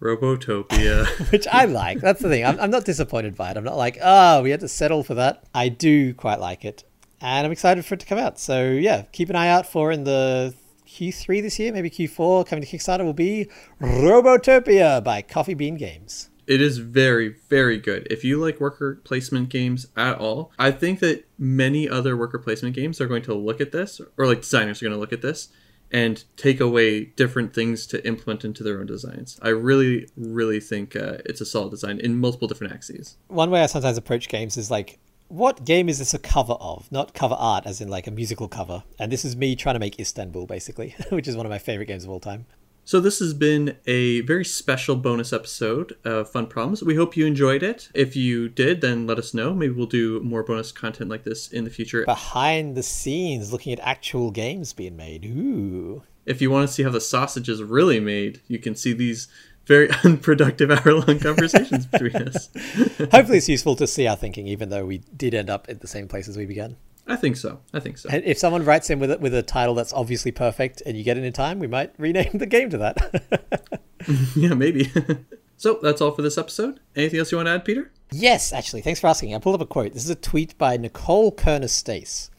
Robotopia. 0.00 1.06
Which 1.32 1.46
I 1.46 1.66
like. 1.66 2.00
That's 2.00 2.22
the 2.22 2.28
thing. 2.28 2.44
I'm, 2.44 2.58
I'm 2.58 2.70
not 2.70 2.84
disappointed 2.84 3.36
by 3.36 3.50
it. 3.50 3.56
I'm 3.56 3.64
not 3.64 3.76
like, 3.76 3.98
oh, 4.02 4.42
we 4.42 4.50
had 4.50 4.60
to 4.60 4.68
settle 4.68 5.02
for 5.02 5.14
that. 5.14 5.44
I 5.54 5.68
do 5.68 6.14
quite 6.14 6.40
like 6.40 6.64
it. 6.64 6.84
And 7.20 7.44
I'm 7.44 7.52
excited 7.52 7.84
for 7.84 7.94
it 7.94 8.00
to 8.00 8.06
come 8.06 8.18
out. 8.18 8.38
So, 8.38 8.70
yeah, 8.70 9.02
keep 9.12 9.28
an 9.28 9.36
eye 9.36 9.48
out 9.48 9.66
for 9.66 9.92
in 9.92 10.04
the 10.04 10.54
Q3 10.86 11.42
this 11.42 11.58
year, 11.58 11.72
maybe 11.72 11.90
Q4, 11.90 12.46
coming 12.46 12.64
to 12.64 12.76
Kickstarter 12.76 13.04
will 13.04 13.12
be 13.12 13.48
Robotopia 13.80 15.04
by 15.04 15.22
Coffee 15.22 15.54
Bean 15.54 15.76
Games. 15.76 16.30
It 16.46 16.60
is 16.60 16.78
very, 16.78 17.36
very 17.48 17.78
good. 17.78 18.08
If 18.10 18.24
you 18.24 18.38
like 18.38 18.58
worker 18.58 19.00
placement 19.04 19.50
games 19.50 19.86
at 19.96 20.18
all, 20.18 20.50
I 20.58 20.72
think 20.72 20.98
that 20.98 21.24
many 21.38 21.88
other 21.88 22.16
worker 22.16 22.38
placement 22.38 22.74
games 22.74 23.00
are 23.00 23.06
going 23.06 23.22
to 23.22 23.34
look 23.34 23.60
at 23.60 23.70
this, 23.70 24.00
or 24.18 24.26
like 24.26 24.40
designers 24.40 24.82
are 24.82 24.86
going 24.86 24.96
to 24.96 24.98
look 24.98 25.12
at 25.12 25.22
this 25.22 25.50
and 25.92 26.24
take 26.36 26.60
away 26.60 27.04
different 27.04 27.54
things 27.54 27.86
to 27.88 28.06
implement 28.06 28.44
into 28.44 28.62
their 28.62 28.78
own 28.80 28.86
designs. 28.86 29.38
I 29.42 29.48
really, 29.48 30.08
really 30.16 30.60
think 30.60 30.94
uh, 30.94 31.18
it's 31.24 31.40
a 31.40 31.46
solid 31.46 31.70
design 31.70 31.98
in 31.98 32.20
multiple 32.20 32.48
different 32.48 32.72
axes. 32.72 33.16
One 33.28 33.50
way 33.50 33.62
I 33.62 33.66
sometimes 33.66 33.98
approach 33.98 34.28
games 34.28 34.56
is 34.56 34.70
like, 34.70 34.98
what 35.28 35.64
game 35.64 35.88
is 35.88 35.98
this 36.00 36.12
a 36.12 36.18
cover 36.18 36.54
of? 36.54 36.90
Not 36.90 37.14
cover 37.14 37.36
art, 37.38 37.64
as 37.64 37.80
in 37.80 37.88
like 37.88 38.06
a 38.06 38.10
musical 38.10 38.48
cover. 38.48 38.82
And 38.98 39.12
this 39.12 39.24
is 39.24 39.36
me 39.36 39.54
trying 39.54 39.76
to 39.76 39.80
make 39.80 39.98
Istanbul, 40.00 40.46
basically, 40.46 40.94
which 41.10 41.28
is 41.28 41.36
one 41.36 41.46
of 41.46 41.50
my 41.50 41.58
favorite 41.58 41.86
games 41.86 42.04
of 42.04 42.10
all 42.10 42.20
time. 42.20 42.46
So 42.90 42.98
this 42.98 43.20
has 43.20 43.34
been 43.34 43.76
a 43.86 44.22
very 44.22 44.44
special 44.44 44.96
bonus 44.96 45.32
episode 45.32 45.96
of 46.02 46.28
Fun 46.28 46.48
Problems. 46.48 46.82
We 46.82 46.96
hope 46.96 47.16
you 47.16 47.24
enjoyed 47.24 47.62
it. 47.62 47.88
If 47.94 48.16
you 48.16 48.48
did, 48.48 48.80
then 48.80 49.06
let 49.06 49.16
us 49.16 49.32
know. 49.32 49.54
Maybe 49.54 49.72
we'll 49.72 49.86
do 49.86 50.18
more 50.24 50.42
bonus 50.42 50.72
content 50.72 51.08
like 51.08 51.22
this 51.22 51.52
in 51.52 51.62
the 51.62 51.70
future. 51.70 52.04
Behind 52.04 52.76
the 52.76 52.82
scenes, 52.82 53.52
looking 53.52 53.72
at 53.72 53.78
actual 53.78 54.32
games 54.32 54.72
being 54.72 54.96
made. 54.96 55.24
Ooh. 55.24 56.02
If 56.26 56.42
you 56.42 56.50
want 56.50 56.66
to 56.66 56.74
see 56.74 56.82
how 56.82 56.90
the 56.90 57.00
sausage 57.00 57.48
is 57.48 57.62
really 57.62 58.00
made, 58.00 58.40
you 58.48 58.58
can 58.58 58.74
see 58.74 58.92
these 58.92 59.28
very 59.66 59.88
unproductive 60.04 60.72
hour-long 60.72 61.20
conversations 61.20 61.86
between 61.86 62.16
us. 62.16 62.48
Hopefully, 63.12 63.38
it's 63.38 63.48
useful 63.48 63.76
to 63.76 63.86
see 63.86 64.08
our 64.08 64.16
thinking, 64.16 64.48
even 64.48 64.68
though 64.68 64.84
we 64.84 64.98
did 65.16 65.32
end 65.32 65.48
up 65.48 65.66
at 65.68 65.80
the 65.80 65.86
same 65.86 66.08
place 66.08 66.26
as 66.26 66.36
we 66.36 66.44
began. 66.44 66.76
I 67.06 67.16
think 67.16 67.36
so. 67.36 67.60
I 67.72 67.80
think 67.80 67.98
so. 67.98 68.08
And 68.10 68.24
if 68.24 68.38
someone 68.38 68.64
writes 68.64 68.90
in 68.90 68.98
with 68.98 69.10
a, 69.10 69.18
with 69.18 69.34
a 69.34 69.42
title 69.42 69.74
that's 69.74 69.92
obviously 69.92 70.30
perfect 70.30 70.82
and 70.86 70.96
you 70.96 71.04
get 71.04 71.18
it 71.18 71.24
in 71.24 71.32
time, 71.32 71.58
we 71.58 71.66
might 71.66 71.92
rename 71.98 72.30
the 72.34 72.46
game 72.46 72.70
to 72.70 72.78
that. 72.78 73.80
yeah, 74.36 74.54
maybe. 74.54 74.90
so 75.56 75.78
that's 75.82 76.00
all 76.00 76.12
for 76.12 76.22
this 76.22 76.38
episode. 76.38 76.80
Anything 76.94 77.18
else 77.18 77.32
you 77.32 77.38
want 77.38 77.48
to 77.48 77.52
add, 77.52 77.64
Peter? 77.64 77.90
Yes, 78.12 78.52
actually. 78.52 78.82
Thanks 78.82 79.00
for 79.00 79.08
asking. 79.08 79.34
I 79.34 79.38
pulled 79.38 79.56
up 79.56 79.60
a 79.60 79.66
quote. 79.66 79.92
This 79.92 80.04
is 80.04 80.10
a 80.10 80.14
tweet 80.14 80.56
by 80.58 80.76
Nicole 80.76 81.32
Kornher-Stace. 81.32 82.30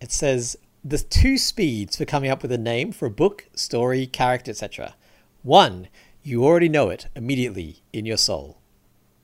It 0.00 0.12
says, 0.12 0.56
"The 0.84 0.98
two 0.98 1.38
speeds 1.38 1.96
for 1.96 2.04
coming 2.04 2.30
up 2.30 2.42
with 2.42 2.52
a 2.52 2.58
name 2.58 2.92
for 2.92 3.06
a 3.06 3.10
book, 3.10 3.46
story, 3.54 4.06
character, 4.06 4.50
etc. 4.50 4.94
One, 5.42 5.88
you 6.22 6.44
already 6.44 6.70
know 6.70 6.88
it 6.88 7.06
immediately 7.14 7.82
in 7.92 8.06
your 8.06 8.16
soul. 8.16 8.58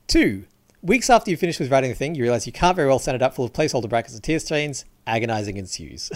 Two, 0.07 0.45
Weeks 0.83 1.11
after 1.11 1.29
you 1.29 1.37
finish 1.37 1.59
with 1.59 1.71
writing 1.71 1.91
the 1.91 1.95
thing, 1.95 2.15
you 2.15 2.23
realize 2.23 2.47
you 2.47 2.53
can't 2.53 2.75
very 2.75 2.87
well 2.87 2.97
send 2.97 3.15
it 3.15 3.21
up 3.21 3.35
full 3.35 3.45
of 3.45 3.53
placeholder 3.53 3.87
brackets 3.87 4.15
and 4.15 4.23
tear 4.23 4.39
stains. 4.39 4.85
Agonizing 5.05 5.57
ensues. 5.57 6.11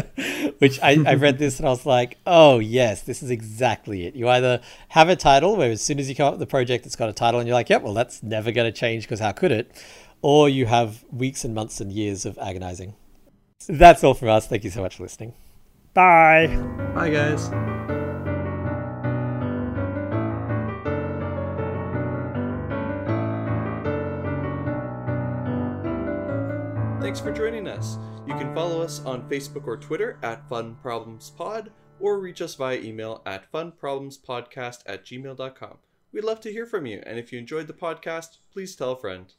Which 0.58 0.80
I, 0.80 1.02
I 1.06 1.14
read 1.14 1.38
this 1.38 1.58
and 1.58 1.66
I 1.66 1.70
was 1.70 1.86
like, 1.86 2.18
oh, 2.26 2.58
yes, 2.58 3.02
this 3.02 3.22
is 3.22 3.30
exactly 3.30 4.06
it. 4.06 4.14
You 4.14 4.28
either 4.28 4.60
have 4.88 5.08
a 5.08 5.16
title 5.16 5.56
where 5.56 5.70
as 5.70 5.82
soon 5.82 5.98
as 5.98 6.08
you 6.08 6.14
come 6.14 6.26
up 6.26 6.32
with 6.34 6.40
the 6.40 6.46
project, 6.46 6.86
it's 6.86 6.96
got 6.96 7.08
a 7.08 7.12
title 7.12 7.40
and 7.40 7.46
you're 7.46 7.54
like, 7.54 7.68
yep, 7.68 7.82
well, 7.82 7.94
that's 7.94 8.22
never 8.22 8.52
going 8.52 8.70
to 8.70 8.78
change 8.78 9.04
because 9.04 9.20
how 9.20 9.32
could 9.32 9.52
it? 9.52 9.70
Or 10.20 10.48
you 10.48 10.66
have 10.66 11.04
weeks 11.10 11.44
and 11.44 11.54
months 11.54 11.80
and 11.80 11.92
years 11.92 12.24
of 12.26 12.38
agonizing. 12.38 12.94
That's 13.66 14.04
all 14.04 14.14
from 14.14 14.28
us. 14.28 14.46
Thank 14.46 14.64
you 14.64 14.70
so 14.70 14.82
much 14.82 14.96
for 14.96 15.04
listening. 15.04 15.34
Bye. 15.94 16.48
Bye, 16.94 17.10
guys. 17.10 18.01
Thanks 27.02 27.18
for 27.18 27.32
joining 27.32 27.66
us. 27.66 27.98
You 28.28 28.34
can 28.34 28.54
follow 28.54 28.80
us 28.80 29.04
on 29.04 29.28
Facebook 29.28 29.66
or 29.66 29.76
Twitter 29.76 30.20
at 30.22 30.48
Fun 30.48 30.76
Problems 30.76 31.30
Pod, 31.30 31.72
or 31.98 32.20
reach 32.20 32.40
us 32.40 32.54
via 32.54 32.78
email 32.78 33.22
at 33.26 33.50
funproblemspodcast 33.50 34.82
at 34.86 35.04
gmail.com. 35.04 35.78
We'd 36.12 36.22
love 36.22 36.40
to 36.42 36.52
hear 36.52 36.64
from 36.64 36.86
you, 36.86 37.02
and 37.04 37.18
if 37.18 37.32
you 37.32 37.40
enjoyed 37.40 37.66
the 37.66 37.72
podcast, 37.72 38.38
please 38.52 38.76
tell 38.76 38.92
a 38.92 38.96
friend. 38.96 39.34